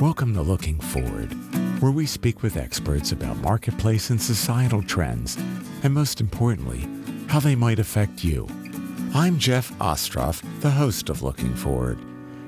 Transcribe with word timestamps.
Welcome 0.00 0.34
to 0.34 0.42
Looking 0.42 0.78
Forward, 0.78 1.32
where 1.80 1.90
we 1.90 2.04
speak 2.04 2.42
with 2.42 2.58
experts 2.58 3.12
about 3.12 3.38
marketplace 3.38 4.10
and 4.10 4.20
societal 4.20 4.82
trends, 4.82 5.38
and 5.82 5.94
most 5.94 6.20
importantly, 6.20 6.86
how 7.28 7.40
they 7.40 7.54
might 7.54 7.78
affect 7.78 8.22
you. 8.22 8.46
I'm 9.14 9.38
Jeff 9.38 9.72
Ostroff, 9.78 10.42
the 10.60 10.70
host 10.70 11.08
of 11.08 11.22
Looking 11.22 11.54
Forward. 11.54 11.98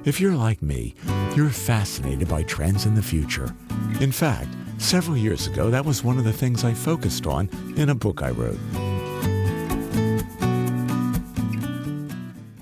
If 0.05 0.21
you're 0.21 0.35
like 0.35 0.61
me, 0.61 0.95
you're 1.35 1.49
fascinated 1.49 2.29
by 2.29 2.43
trends 2.43 2.85
in 2.85 2.95
the 2.95 3.03
future. 3.03 3.55
In 4.03 4.13
fact, 4.13 4.51
several 4.77 5.17
years 5.17 5.47
ago, 5.47 5.71
that 5.71 5.87
was 5.87 6.05
one 6.05 6.19
of 6.19 6.25
the 6.25 6.35
things 6.35 6.65
I 6.65 6.75
focused 6.75 7.27
on 7.27 7.49
in 7.79 7.89
a 7.89 7.95
book 7.95 8.23
I 8.23 8.29
wrote. 8.29 8.61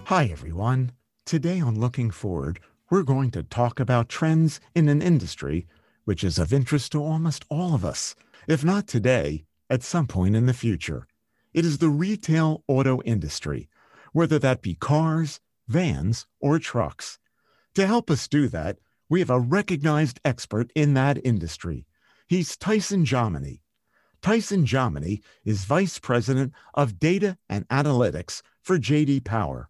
Hi, 0.05 0.27
everyone. 0.27 0.93
Today 1.25 1.61
on 1.61 1.81
Looking 1.81 2.13
Forward, 2.13 2.61
we're 2.91 3.03
going 3.03 3.31
to 3.33 3.43
talk 3.43 3.81
about 3.81 4.09
trends 4.09 4.61
in 4.75 4.89
an 4.89 5.03
industry 5.03 5.67
which 6.05 6.23
is 6.23 6.39
of 6.39 6.53
interest 6.53 6.93
to 6.93 7.03
almost 7.03 7.45
all 7.51 7.75
of 7.75 7.85
us, 7.85 8.15
if 8.47 8.65
not 8.65 8.87
today, 8.87 9.45
at 9.69 9.83
some 9.83 10.07
point 10.07 10.37
in 10.37 10.47
the 10.47 10.55
future. 10.55 11.07
It 11.53 11.65
is 11.65 11.79
the 11.79 11.89
retail 11.89 12.63
auto 12.69 13.03
industry, 13.03 13.69
whether 14.13 14.39
that 14.39 14.63
be 14.63 14.75
cars, 14.75 15.41
vans, 15.67 16.27
or 16.41 16.61
trucks. 16.61 17.19
To 17.75 17.87
help 17.87 18.09
us 18.09 18.29
do 18.29 18.47
that, 18.49 18.79
we 19.09 19.19
have 19.19 19.31
a 19.31 19.41
recognized 19.41 20.21
expert 20.25 20.71
in 20.77 20.95
that 20.95 21.19
industry. 21.25 21.87
He's 22.29 22.57
Tyson 22.57 23.05
Jominy. 23.05 23.61
Tyson 24.23 24.65
Jominy 24.65 25.23
is 25.45 25.65
Vice 25.65 25.99
President 25.99 26.53
of 26.75 27.01
Data 27.01 27.37
and 27.49 27.67
Analytics 27.69 28.43
for 28.63 28.79
JD 28.79 29.25
Power. 29.25 29.69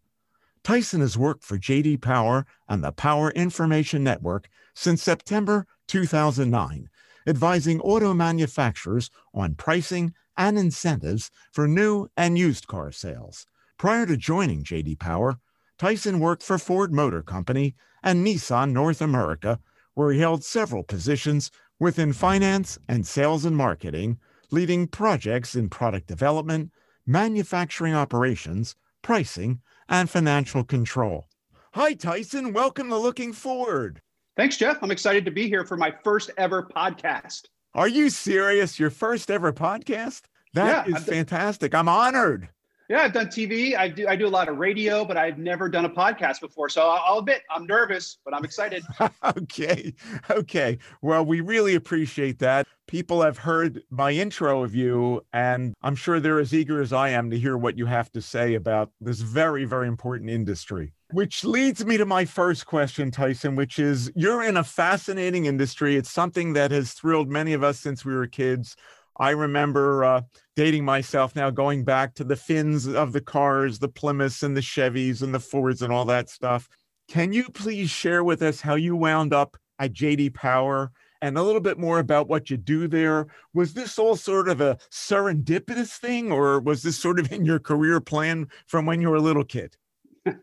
Tyson 0.67 1.01
has 1.01 1.17
worked 1.17 1.45
for 1.45 1.57
JD 1.57 2.01
Power 2.01 2.45
and 2.69 2.83
the 2.83 2.91
Power 2.91 3.31
Information 3.31 4.03
Network 4.03 4.49
since 4.75 5.01
September 5.01 5.65
2009, 5.87 6.89
advising 7.25 7.81
auto 7.83 8.13
manufacturers 8.13 9.09
on 9.33 9.55
pricing 9.55 10.13
and 10.37 10.59
incentives 10.59 11.31
for 11.53 11.69
new 11.69 12.09
and 12.17 12.37
used 12.37 12.67
car 12.67 12.91
sales. 12.91 13.47
Prior 13.79 14.07
to 14.07 14.17
joining 14.17 14.65
JD 14.65 14.99
Power, 14.99 15.39
Tyson 15.79 16.19
worked 16.19 16.43
for 16.43 16.59
Ford 16.59 16.93
Motor 16.93 17.23
Company 17.23 17.77
and 18.03 18.27
Nissan 18.27 18.73
North 18.73 19.01
America, 19.01 19.61
where 19.95 20.11
he 20.11 20.19
held 20.19 20.43
several 20.43 20.83
positions 20.83 21.53
within 21.79 22.13
finance 22.13 22.77
and 22.89 23.07
sales 23.07 23.45
and 23.45 23.57
marketing, 23.57 24.19
leading 24.51 24.89
projects 24.89 25.55
in 25.55 25.69
product 25.69 26.09
development, 26.09 26.73
manufacturing 27.07 27.95
operations, 27.95 28.75
pricing, 29.01 29.61
and 29.89 30.11
financial 30.11 30.65
control. 30.65 31.27
Hi, 31.75 31.95
Tyson. 31.95 32.53
Welcome 32.53 32.89
to 32.89 32.97
Looking 32.97 33.33
Forward. 33.33 34.01
Thanks, 34.37 34.57
Jeff. 34.57 34.83
I'm 34.83 34.91
excited 34.91 35.25
to 35.25 35.31
be 35.31 35.49
here 35.49 35.65
for 35.65 35.77
my 35.77 35.95
first 36.05 36.31
ever 36.37 36.63
podcast. 36.63 37.47
Are 37.75 37.89
you 37.89 38.11
serious? 38.11 38.79
Your 38.79 38.91
first 38.91 39.31
ever 39.31 39.53
podcast? 39.53 40.23
That 40.55 40.89
yeah, 40.89 40.97
is 40.97 41.05
fantastic. 41.05 41.75
I'm 41.75 41.89
honored. 41.89 42.49
Yeah, 42.89 43.01
I've 43.01 43.13
done 43.13 43.27
TV. 43.27 43.77
I 43.77 43.89
do 43.89 44.07
I 44.07 44.15
do 44.15 44.27
a 44.27 44.31
lot 44.31 44.49
of 44.49 44.59
radio, 44.59 45.05
but 45.05 45.17
I've 45.17 45.39
never 45.39 45.69
done 45.69 45.85
a 45.85 45.91
podcast 45.91 46.41
before. 46.41 46.69
So 46.69 46.83
I'll 46.83 47.19
admit 47.19 47.43
I'm 47.51 47.67
nervous, 47.67 48.19
but 48.25 48.33
I'm 48.33 48.45
excited. 48.45 48.85
okay. 49.25 49.93
Okay. 50.31 50.79
Well, 51.03 51.25
we 51.25 51.41
really 51.41 51.75
appreciate 51.75 52.39
that. 52.39 52.67
People 52.87 53.23
have 53.23 53.39
heard 53.39 53.83
my 53.91 54.13
intro 54.13 54.63
of 54.63 54.73
you, 54.73 55.25
and 55.33 55.75
I'm 55.83 55.97
sure 55.97 56.21
they're 56.21 56.39
as 56.39 56.55
eager 56.55 56.81
as 56.81 56.93
I 56.93 57.09
am 57.09 57.31
to 57.31 57.39
hear 57.39 57.57
what 57.57 57.77
you 57.77 57.87
have 57.87 58.13
to 58.13 58.23
say 58.23 58.55
about 58.55 58.93
this 59.01 59.21
very, 59.21 59.65
very 59.65 59.89
important 59.89 60.31
industry. 60.31 60.93
Which 61.11 61.45
leads 61.45 61.85
me 61.85 61.97
to 61.97 62.05
my 62.07 62.25
first 62.25 62.67
question, 62.67 63.11
Tyson, 63.11 63.57
which 63.57 63.81
is 63.81 64.13
you're 64.15 64.45
in 64.45 64.57
a 64.57 64.65
fascinating 64.65 65.47
industry. 65.47 65.97
It's 65.97 66.11
something 66.11 66.53
that 66.53 66.71
has 66.71 66.93
thrilled 66.93 67.29
many 67.29 67.53
of 67.53 67.65
us 67.65 67.81
since 67.81 68.05
we 68.05 68.15
were 68.15 68.29
kids. 68.29 68.77
I 69.19 69.31
remember 69.31 70.05
uh, 70.05 70.21
dating 70.57 70.85
myself 70.85 71.37
now, 71.37 71.51
going 71.51 71.85
back 71.85 72.15
to 72.15 72.25
the 72.25 72.35
fins 72.35 72.87
of 72.87 73.13
the 73.13 73.21
cars, 73.21 73.79
the 73.79 73.89
Plymouths 73.89 74.43
and 74.43 74.57
the 74.57 74.63
Chevys 74.63 75.23
and 75.23 75.35
the 75.35 75.39
Fords 75.39 75.83
and 75.83 75.93
all 75.93 76.07
that 76.07 76.31
stuff. 76.31 76.69
Can 77.09 77.33
you 77.33 77.45
please 77.51 77.91
share 77.91 78.25
with 78.25 78.43
us 78.43 78.63
how 78.63 78.75
you 78.75 78.97
wound 78.97 79.33
up 79.33 79.57
at 79.79 79.93
JD 79.93 80.35
Power 80.35 80.91
and 81.21 81.37
a 81.37 81.43
little 81.43 81.61
bit 81.61 81.79
more 81.79 81.99
about 81.99 82.29
what 82.29 82.51
you 82.51 82.57
do 82.57 82.89
there? 82.89 83.27
Was 83.53 83.75
this 83.75 83.99
all 83.99 84.17
sort 84.17 84.49
of 84.49 84.61
a 84.61 84.79
serendipitous 84.91 85.99
thing, 85.99 86.33
or 86.33 86.59
was 86.59 86.83
this 86.83 86.99
sort 86.99 87.21
of 87.21 87.31
in 87.31 87.45
your 87.45 87.59
career 87.59 88.01
plan 88.01 88.49
from 88.67 88.87
when 88.87 89.01
you 89.01 89.11
were 89.11 89.17
a 89.17 89.21
little 89.21 89.45
kid? 89.45 89.77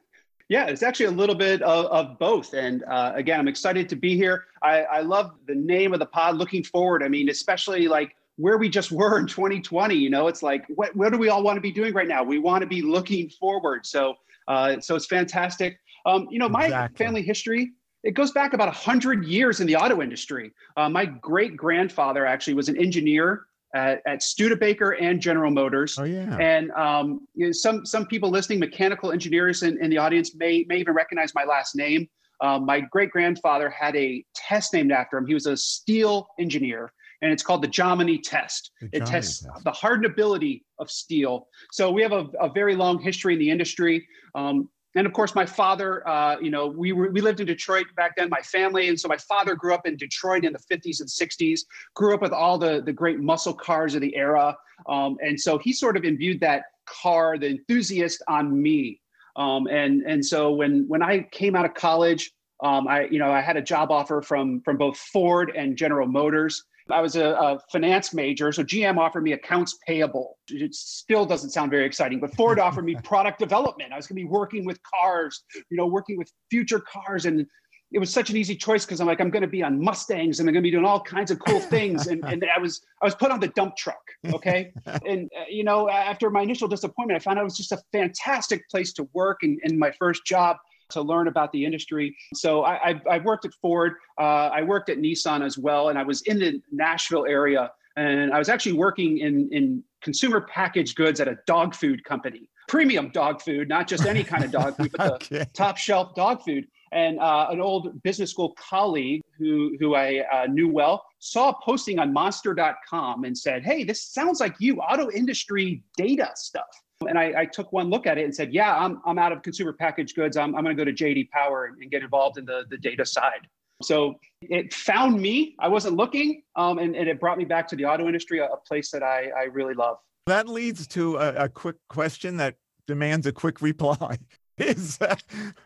Yeah, 0.49 0.65
it's 0.65 0.83
actually 0.83 1.05
a 1.07 1.11
little 1.11 1.35
bit 1.35 1.61
of, 1.63 1.85
of 1.85 2.19
both. 2.19 2.53
And 2.53 2.83
uh, 2.83 3.13
again, 3.15 3.39
I'm 3.39 3.47
excited 3.47 3.87
to 3.89 3.95
be 3.95 4.15
here. 4.15 4.43
I, 4.61 4.81
I 4.81 4.99
love 4.99 5.31
the 5.47 5.55
name 5.55 5.93
of 5.93 5.99
the 5.99 6.05
pod, 6.05 6.35
Looking 6.35 6.63
Forward. 6.63 7.01
I 7.01 7.07
mean, 7.07 7.29
especially 7.29 7.87
like 7.87 8.15
where 8.37 8.57
we 8.57 8.69
just 8.69 8.91
were 8.91 9.19
in 9.19 9.27
2020. 9.27 9.95
You 9.95 10.09
know, 10.09 10.27
it's 10.27 10.43
like 10.43 10.65
what 10.69 10.95
what 10.95 11.11
do 11.11 11.17
we 11.17 11.29
all 11.29 11.43
want 11.43 11.57
to 11.57 11.61
be 11.61 11.71
doing 11.71 11.93
right 11.93 12.07
now? 12.07 12.23
We 12.23 12.39
want 12.39 12.61
to 12.61 12.67
be 12.67 12.81
looking 12.81 13.29
forward. 13.29 13.85
So 13.85 14.15
uh, 14.47 14.79
so 14.79 14.95
it's 14.95 15.05
fantastic. 15.05 15.79
Um, 16.05 16.27
you 16.29 16.39
know, 16.39 16.49
my 16.49 16.65
exactly. 16.65 17.05
family 17.05 17.21
history 17.21 17.73
it 18.03 18.11
goes 18.15 18.31
back 18.31 18.53
about 18.53 18.67
100 18.67 19.25
years 19.25 19.61
in 19.61 19.67
the 19.67 19.75
auto 19.75 20.01
industry. 20.01 20.51
Uh, 20.75 20.89
my 20.89 21.05
great 21.05 21.55
grandfather 21.55 22.25
actually 22.25 22.53
was 22.53 22.67
an 22.67 22.77
engineer 22.77 23.45
at, 23.73 24.01
at 24.05 24.21
Studebaker 24.21 24.91
and 24.91 25.21
General 25.21 25.51
Motors. 25.51 25.97
Oh 25.97 26.03
yeah. 26.03 26.37
And 26.37 26.69
um, 26.71 27.27
you 27.33 27.47
know, 27.47 27.51
some 27.51 27.85
some 27.85 28.05
people 28.05 28.29
listening, 28.29 28.59
mechanical 28.59 29.11
engineers 29.11 29.63
in, 29.63 29.81
in 29.81 29.89
the 29.89 29.97
audience 29.97 30.35
may 30.35 30.65
may 30.67 30.77
even 30.77 30.93
recognize 30.93 31.33
my 31.33 31.45
last 31.45 31.75
name. 31.75 32.07
Um, 32.41 32.65
my 32.65 32.81
great 32.81 33.09
grandfather 33.09 33.69
had 33.69 33.95
a 33.95 34.23
test 34.35 34.73
named 34.73 34.91
after 34.91 35.17
him. 35.17 35.25
He 35.25 35.33
was 35.33 35.45
a 35.45 35.55
steel 35.55 36.27
engineer, 36.39 36.91
and 37.23 37.31
it's 37.31 37.41
called 37.41 37.63
the 37.63 37.69
Jominy 37.69 38.21
test. 38.21 38.71
The 38.81 38.89
it 38.91 39.05
tests 39.05 39.43
test. 39.43 39.63
the 39.63 39.71
hardenability 39.71 40.63
of 40.77 40.91
steel. 40.91 41.47
So 41.71 41.89
we 41.89 42.01
have 42.01 42.11
a, 42.11 42.27
a 42.39 42.49
very 42.49 42.75
long 42.75 43.01
history 43.01 43.33
in 43.33 43.39
the 43.39 43.49
industry. 43.49 44.05
Um, 44.35 44.69
and 44.95 45.07
of 45.07 45.13
course, 45.13 45.33
my 45.33 45.45
father, 45.45 46.07
uh, 46.07 46.37
you 46.39 46.51
know, 46.51 46.67
we, 46.67 46.91
were, 46.91 47.09
we 47.09 47.21
lived 47.21 47.39
in 47.39 47.47
Detroit 47.47 47.85
back 47.95 48.15
then, 48.17 48.29
my 48.29 48.41
family. 48.41 48.89
And 48.89 48.99
so 48.99 49.07
my 49.07 49.17
father 49.17 49.55
grew 49.55 49.73
up 49.73 49.87
in 49.87 49.95
Detroit 49.95 50.43
in 50.43 50.53
the 50.53 50.59
50s 50.59 50.99
and 50.99 51.09
60s, 51.09 51.61
grew 51.95 52.13
up 52.13 52.21
with 52.21 52.33
all 52.33 52.57
the, 52.57 52.81
the 52.85 52.93
great 52.93 53.19
muscle 53.19 53.53
cars 53.53 53.95
of 53.95 54.01
the 54.01 54.15
era. 54.15 54.55
Um, 54.87 55.17
and 55.21 55.39
so 55.39 55.57
he 55.57 55.71
sort 55.71 55.95
of 55.95 56.03
imbued 56.03 56.41
that 56.41 56.65
car, 56.85 57.37
the 57.37 57.47
enthusiast 57.47 58.21
on 58.27 58.61
me. 58.61 58.99
Um, 59.37 59.67
and, 59.67 60.01
and 60.03 60.23
so 60.23 60.51
when, 60.51 60.85
when 60.89 61.01
I 61.01 61.21
came 61.31 61.55
out 61.55 61.65
of 61.65 61.73
college, 61.73 62.31
um, 62.61 62.87
I, 62.87 63.05
you 63.05 63.17
know, 63.17 63.31
I 63.31 63.41
had 63.41 63.57
a 63.57 63.61
job 63.61 63.91
offer 63.91 64.21
from, 64.21 64.61
from 64.61 64.77
both 64.77 64.97
Ford 64.97 65.53
and 65.55 65.77
General 65.77 66.07
Motors. 66.07 66.63
I 66.89 67.01
was 67.01 67.15
a, 67.15 67.31
a, 67.31 67.59
finance 67.71 68.13
major, 68.13 68.51
so 68.51 68.63
GM 68.63 68.97
offered 68.97 69.23
me 69.23 69.33
accounts 69.33 69.77
payable. 69.87 70.37
It 70.49 70.73
still 70.75 71.25
doesn't 71.25 71.51
sound 71.51 71.71
very 71.71 71.85
exciting, 71.85 72.19
but 72.19 72.35
Ford 72.35 72.59
offered 72.67 72.85
me 72.85 72.95
product 73.03 73.39
development. 73.39 73.93
I 73.93 73.95
was 73.95 74.07
going 74.07 74.17
to 74.17 74.23
be 74.23 74.29
working 74.29 74.65
with 74.65 74.79
cars, 74.83 75.43
you 75.55 75.77
know, 75.77 75.87
working 75.87 76.17
with 76.17 76.31
future 76.49 76.79
cars, 76.79 77.25
and 77.25 77.45
it 77.93 77.99
was 77.99 78.11
such 78.11 78.31
an 78.31 78.37
easy 78.37 78.55
choice 78.55 78.85
because 78.85 78.99
I'm 78.99 79.07
like, 79.07 79.21
I'm 79.21 79.29
going 79.29 79.43
to 79.43 79.47
be 79.47 79.61
on 79.61 79.79
Mustangs 79.79 80.39
and 80.39 80.49
I'm 80.49 80.53
going 80.53 80.63
to 80.63 80.67
be 80.67 80.71
doing 80.71 80.85
all 80.85 80.99
kinds 80.99 81.29
of 81.29 81.37
cool 81.37 81.59
things. 81.59 82.07
And, 82.07 82.25
and 82.25 82.43
I 82.53 82.59
was 82.59 82.81
I 83.01 83.05
was 83.05 83.13
put 83.13 83.29
on 83.29 83.39
the 83.39 83.49
dump 83.49 83.75
truck, 83.77 84.01
okay. 84.33 84.73
and 85.05 85.29
uh, 85.37 85.43
you 85.47 85.63
know, 85.63 85.89
after 85.89 86.29
my 86.29 86.41
initial 86.41 86.67
disappointment, 86.67 87.15
I 87.15 87.23
found 87.23 87.37
out 87.37 87.41
it 87.41 87.45
was 87.45 87.57
just 87.57 87.71
a 87.71 87.81
fantastic 87.91 88.67
place 88.69 88.93
to 88.93 89.07
work 89.13 89.43
and, 89.43 89.59
and 89.63 89.77
my 89.77 89.91
first 89.91 90.25
job 90.25 90.57
to 90.93 91.01
learn 91.01 91.27
about 91.27 91.51
the 91.51 91.63
industry. 91.65 92.15
So 92.33 92.63
I, 92.63 92.79
have 92.83 93.07
I've 93.07 93.25
worked 93.25 93.45
at 93.45 93.53
Ford, 93.55 93.93
uh, 94.19 94.49
I 94.53 94.61
worked 94.63 94.89
at 94.89 94.97
Nissan 94.97 95.43
as 95.45 95.57
well, 95.57 95.89
and 95.89 95.99
I 95.99 96.03
was 96.03 96.21
in 96.23 96.39
the 96.39 96.61
Nashville 96.71 97.25
area. 97.25 97.71
And 97.95 98.33
I 98.33 98.39
was 98.39 98.49
actually 98.49 98.73
working 98.73 99.19
in, 99.19 99.49
in 99.51 99.83
consumer 100.01 100.41
packaged 100.41 100.95
goods 100.95 101.19
at 101.19 101.27
a 101.27 101.37
dog 101.45 101.75
food 101.75 102.03
company, 102.03 102.49
premium 102.67 103.09
dog 103.09 103.41
food, 103.41 103.69
not 103.69 103.87
just 103.87 104.05
any 104.05 104.23
kind 104.23 104.43
of 104.43 104.51
dog 104.51 104.75
food, 104.77 104.91
but 104.97 105.11
okay. 105.23 105.39
the 105.39 105.45
top 105.53 105.77
shelf 105.77 106.15
dog 106.15 106.41
food. 106.43 106.67
And 106.91 107.19
uh, 107.19 107.47
an 107.49 107.59
old 107.59 108.01
business 108.03 108.31
school 108.31 108.55
colleague 108.55 109.21
who, 109.37 109.75
who 109.79 109.95
I 109.95 110.23
uh, 110.31 110.45
knew 110.45 110.69
well 110.69 111.03
saw 111.19 111.49
a 111.49 111.55
posting 111.63 111.97
on 111.97 112.13
monster.com 112.13 113.23
and 113.23 113.35
said, 113.35 113.63
Hey, 113.63 113.83
this 113.83 114.03
sounds 114.03 114.39
like 114.39 114.55
you, 114.59 114.79
auto 114.79 115.09
industry 115.09 115.83
data 115.97 116.31
stuff. 116.35 116.82
And 117.07 117.17
I, 117.17 117.33
I, 117.41 117.45
took 117.45 117.71
one 117.71 117.89
look 117.89 118.07
at 118.07 118.17
it 118.17 118.25
and 118.25 118.35
said, 118.35 118.53
yeah, 118.53 118.75
I'm, 118.75 119.01
I'm 119.05 119.17
out 119.17 119.31
of 119.31 119.41
consumer 119.41 119.73
packaged 119.73 120.15
goods. 120.15 120.37
I'm, 120.37 120.55
I'm 120.55 120.63
going 120.63 120.75
to 120.75 120.85
go 120.85 120.89
to 120.89 120.93
JD 120.93 121.29
Power 121.29 121.65
and, 121.65 121.91
get 121.91 122.03
involved 122.03 122.37
in 122.37 122.45
the, 122.45 122.65
the 122.69 122.77
data 122.77 123.05
side. 123.05 123.47
So 123.81 124.19
it 124.41 124.73
found 124.73 125.21
me. 125.21 125.55
I 125.59 125.67
wasn't 125.67 125.97
looking, 125.97 126.43
um, 126.55 126.79
and, 126.79 126.95
and, 126.95 127.07
it 127.07 127.19
brought 127.19 127.37
me 127.37 127.45
back 127.45 127.67
to 127.69 127.75
the 127.75 127.85
auto 127.85 128.05
industry, 128.07 128.39
a, 128.39 128.45
a 128.45 128.57
place 128.57 128.91
that 128.91 129.03
I, 129.03 129.29
I, 129.37 129.43
really 129.45 129.73
love. 129.73 129.97
That 130.27 130.47
leads 130.47 130.87
to 130.87 131.17
a, 131.17 131.45
a 131.45 131.49
quick 131.49 131.75
question 131.89 132.37
that 132.37 132.55
demands 132.87 133.27
a 133.27 133.31
quick 133.31 133.61
reply. 133.61 134.17
Is 134.57 134.99
uh, 135.01 135.15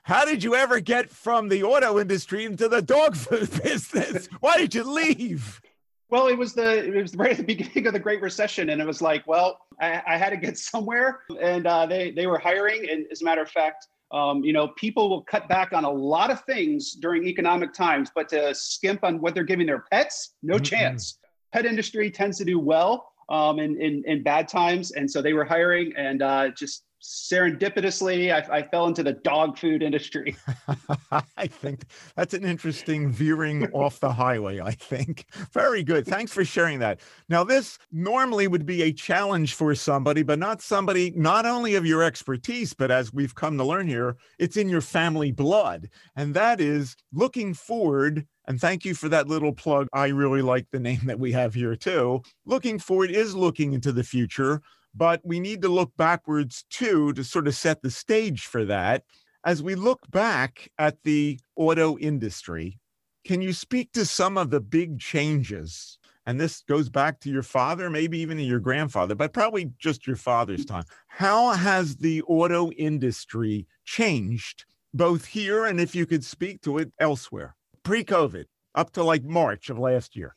how 0.04 0.24
did 0.24 0.44
you 0.44 0.56
ever 0.56 0.80
get 0.80 1.10
from 1.10 1.50
the 1.50 1.64
auto 1.64 2.00
industry 2.00 2.46
into 2.46 2.70
the 2.70 2.82
dog 2.82 3.18
food 3.18 3.52
business? 3.64 4.28
Why 4.40 4.58
did 4.58 4.74
you 4.74 4.84
leave? 4.84 5.62
Well, 6.10 6.28
it 6.28 6.38
was 6.38 6.54
the 6.54 6.86
it 6.86 7.02
was 7.02 7.16
right 7.16 7.32
at 7.32 7.38
the 7.38 7.44
beginning 7.56 7.88
of 7.88 7.94
the 7.94 8.00
Great 8.00 8.22
Recession, 8.22 8.70
and 8.70 8.82
it 8.82 8.88
was 8.88 9.02
like, 9.02 9.26
well, 9.28 9.60
I, 9.82 10.02
I 10.08 10.18
had 10.18 10.30
to 10.30 10.38
get 10.38 10.58
somewhere, 10.72 11.22
and 11.42 11.68
uh, 11.68 11.86
they 11.86 12.12
they 12.12 12.28
were 12.28 12.40
hiring, 12.40 12.90
and 12.90 13.06
as 13.12 13.22
a 13.22 13.26
matter 13.26 13.42
of 13.42 13.50
fact, 13.50 13.88
Um, 14.12 14.42
you 14.42 14.54
know, 14.54 14.70
people 14.78 15.10
will 15.10 15.24
cut 15.24 15.50
back 15.50 15.74
on 15.74 15.84
a 15.84 15.92
lot 15.92 16.32
of 16.32 16.40
things 16.46 16.94
during 16.94 17.28
economic 17.28 17.74
times, 17.74 18.10
but 18.16 18.30
to 18.30 18.56
skimp 18.56 19.04
on 19.04 19.20
what 19.20 19.34
they're 19.36 19.44
giving 19.44 19.68
their 19.68 19.84
pets, 19.92 20.36
no 20.42 20.56
mm-hmm. 20.56 20.64
chance. 20.64 21.20
Pet 21.52 21.66
industry 21.66 22.10
tends 22.10 22.38
to 22.38 22.46
do 22.46 22.58
well 22.58 22.94
um, 23.28 23.60
in, 23.60 23.76
in, 23.82 24.04
in 24.06 24.24
bad 24.24 24.48
times, 24.48 24.92
and 24.92 25.12
so 25.12 25.22
they 25.22 25.34
were 25.34 25.44
hiring, 25.44 25.92
and 25.98 26.22
uh, 26.22 26.50
just 26.56 26.84
serendipitously, 27.02 28.34
I, 28.34 28.58
I, 28.58 28.64
fell 28.64 28.88
into 28.88 29.04
the 29.04 29.14
dog 29.14 29.58
food 29.58 29.84
industry. 29.84 30.36
I 31.38 31.48
think 31.48 31.86
that's 32.16 32.34
an 32.34 32.44
interesting 32.44 33.12
veering 33.12 33.70
off 33.72 34.00
the 34.00 34.12
highway. 34.12 34.60
I 34.60 34.72
think. 34.72 35.26
Very 35.54 35.84
good. 35.84 36.06
Thanks 36.06 36.32
for 36.32 36.44
sharing 36.44 36.80
that. 36.80 37.00
Now, 37.30 37.44
this 37.44 37.78
normally 37.92 38.48
would 38.48 38.66
be 38.66 38.84
a 38.84 38.92
challenge 38.92 39.54
for 39.54 39.76
somebody, 39.76 40.24
but 40.24 40.40
not 40.40 40.62
somebody, 40.62 41.12
not 41.16 41.46
only 41.46 41.76
of 41.76 41.86
your 41.86 42.04
expertise, 42.04 42.74
but 42.74 42.92
as 42.92 43.14
we've 43.14 43.36
come 43.36 43.58
to 43.58 43.64
learn 43.64 43.88
here, 43.88 44.18
it's 44.40 44.58
in 44.58 44.70
your 44.70 44.82
family 44.82 45.32
blood. 45.32 45.90
And 46.16 46.34
that 46.34 46.60
is 46.60 46.96
looking 47.14 47.54
forward 47.54 48.26
and 48.48 48.60
thank 48.60 48.86
you 48.86 48.96
for 48.96 49.10
that 49.10 49.28
little 49.28 49.52
plug. 49.52 49.88
I 49.92 50.08
really 50.08 50.42
like 50.42 50.68
the 50.72 50.80
name 50.80 51.02
that 51.06 51.20
we 51.20 51.34
have 51.34 51.54
here 51.54 51.76
too. 51.76 52.22
Looking 52.46 52.80
forward 52.80 53.12
is 53.12 53.36
looking 53.36 53.74
into 53.74 53.92
the 53.92 54.04
future, 54.04 54.62
but 54.98 55.22
we 55.24 55.40
need 55.40 55.62
to 55.62 55.70
look 55.70 55.96
backwards 55.96 56.66
too 56.70 57.14
to 57.14 57.24
sort 57.24 57.48
of 57.48 57.56
set 57.56 57.82
the 57.82 57.92
stage 57.92 58.46
for 58.46 58.66
that. 58.66 59.04
As 59.46 59.62
we 59.62 59.76
look 59.76 60.10
back 60.10 60.70
at 60.80 61.04
the 61.04 61.40
auto 61.56 61.98
industry, 62.00 62.80
can 63.24 63.42
you 63.42 63.54
speak 63.54 63.92
to 63.94 64.06
some 64.06 64.38
of 64.38 64.50
the 64.50 64.60
big 64.60 65.00
changes? 65.00 66.00
And 66.26 66.40
this 66.40 66.64
goes 66.68 66.90
back 66.90 67.20
to 67.22 67.30
your 67.30 67.44
father, 67.44 67.90
maybe 67.90 68.20
even 68.20 68.38
to 68.38 68.44
your 68.44 68.60
grandfather, 68.60 69.16
but 69.16 69.32
probably 69.32 69.72
just 69.78 70.08
your 70.08 70.16
father's 70.16 70.66
mm-hmm. 70.66 70.76
time. 70.76 70.86
How 71.08 71.52
has 71.52 71.98
the 71.98 72.22
auto 72.24 72.72
industry 72.72 73.68
changed, 73.86 74.66
both 74.94 75.26
here 75.26 75.66
and 75.66 75.80
if 75.80 75.96
you 75.96 76.06
could 76.06 76.26
speak 76.26 76.62
to 76.64 76.80
it 76.80 76.92
elsewhere, 77.00 77.56
pre 77.84 78.04
COVID, 78.04 78.46
up 78.76 78.92
to 78.94 79.04
like 79.04 79.24
March 79.24 79.70
of 79.70 79.78
last 79.78 80.16
year? 80.16 80.36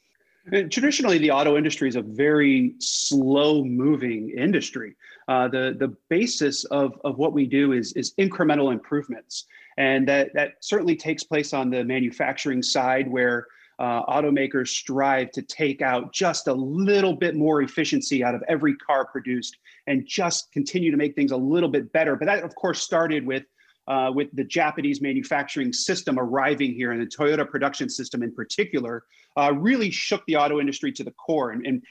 Traditionally, 0.51 1.19
the 1.19 1.31
auto 1.31 1.57
industry 1.57 1.89
is 1.89 1.97
a 1.97 2.03
very 2.03 2.75
slow 2.79 3.65
moving 3.65 4.31
industry. 4.31 4.97
Uh, 5.29 5.47
the, 5.47 5.77
the 5.79 5.89
basis 6.09 6.65
of, 6.65 7.01
of 7.05 7.19
what 7.19 7.33
we 7.33 7.47
do 7.47 7.73
is, 7.73 7.93
is 7.93 8.15
incremental 8.19 8.73
improvements. 8.73 9.45
And 9.79 10.09
that, 10.09 10.35
that 10.35 10.55
certainly 10.61 10.97
takes 10.97 11.23
place 11.23 11.53
on 11.55 11.71
the 11.71 11.85
manufacturing 11.85 12.63
side 12.63 13.09
where 13.09 13.47
uh, 13.79 14.05
automakers 14.07 14.69
strive 14.69 15.31
to 15.33 15.43
take 15.43 15.83
out 15.83 16.13
just 16.13 16.49
a 16.49 16.53
little 16.53 17.15
bit 17.15 17.35
more 17.35 17.63
efficiency 17.63 18.23
out 18.25 18.35
of 18.35 18.43
every 18.49 18.77
car 18.77 19.07
produced 19.07 19.57
and 19.87 20.07
just 20.07 20.53
continue 20.53 20.91
to 20.91 20.97
make 20.97 21.15
things 21.15 21.33
a 21.33 21.37
little 21.37 21.69
bit 21.69 21.93
better. 21.93 22.17
But 22.17 22.27
that, 22.27 22.43
of 22.43 22.55
course, 22.57 22.83
started 22.83 23.25
with 23.25 23.45
uh, 23.89 24.11
with 24.15 24.29
the 24.35 24.45
Japanese 24.45 25.01
manufacturing 25.01 25.73
system 25.73 26.19
arriving 26.19 26.73
here 26.73 26.93
and 26.93 27.01
the 27.01 27.07
Toyota 27.07 27.49
production 27.49 27.89
system 27.89 28.23
in 28.23 28.33
particular, 28.33 29.05
uh, 29.37 29.53
really 29.53 29.91
shook 29.91 30.25
the 30.27 30.37
auto 30.37 30.61
industry 30.61 30.93
to 30.93 31.05
the 31.05 31.13
core. 31.13 31.51
And, 31.51 31.67
and, 31.67 31.83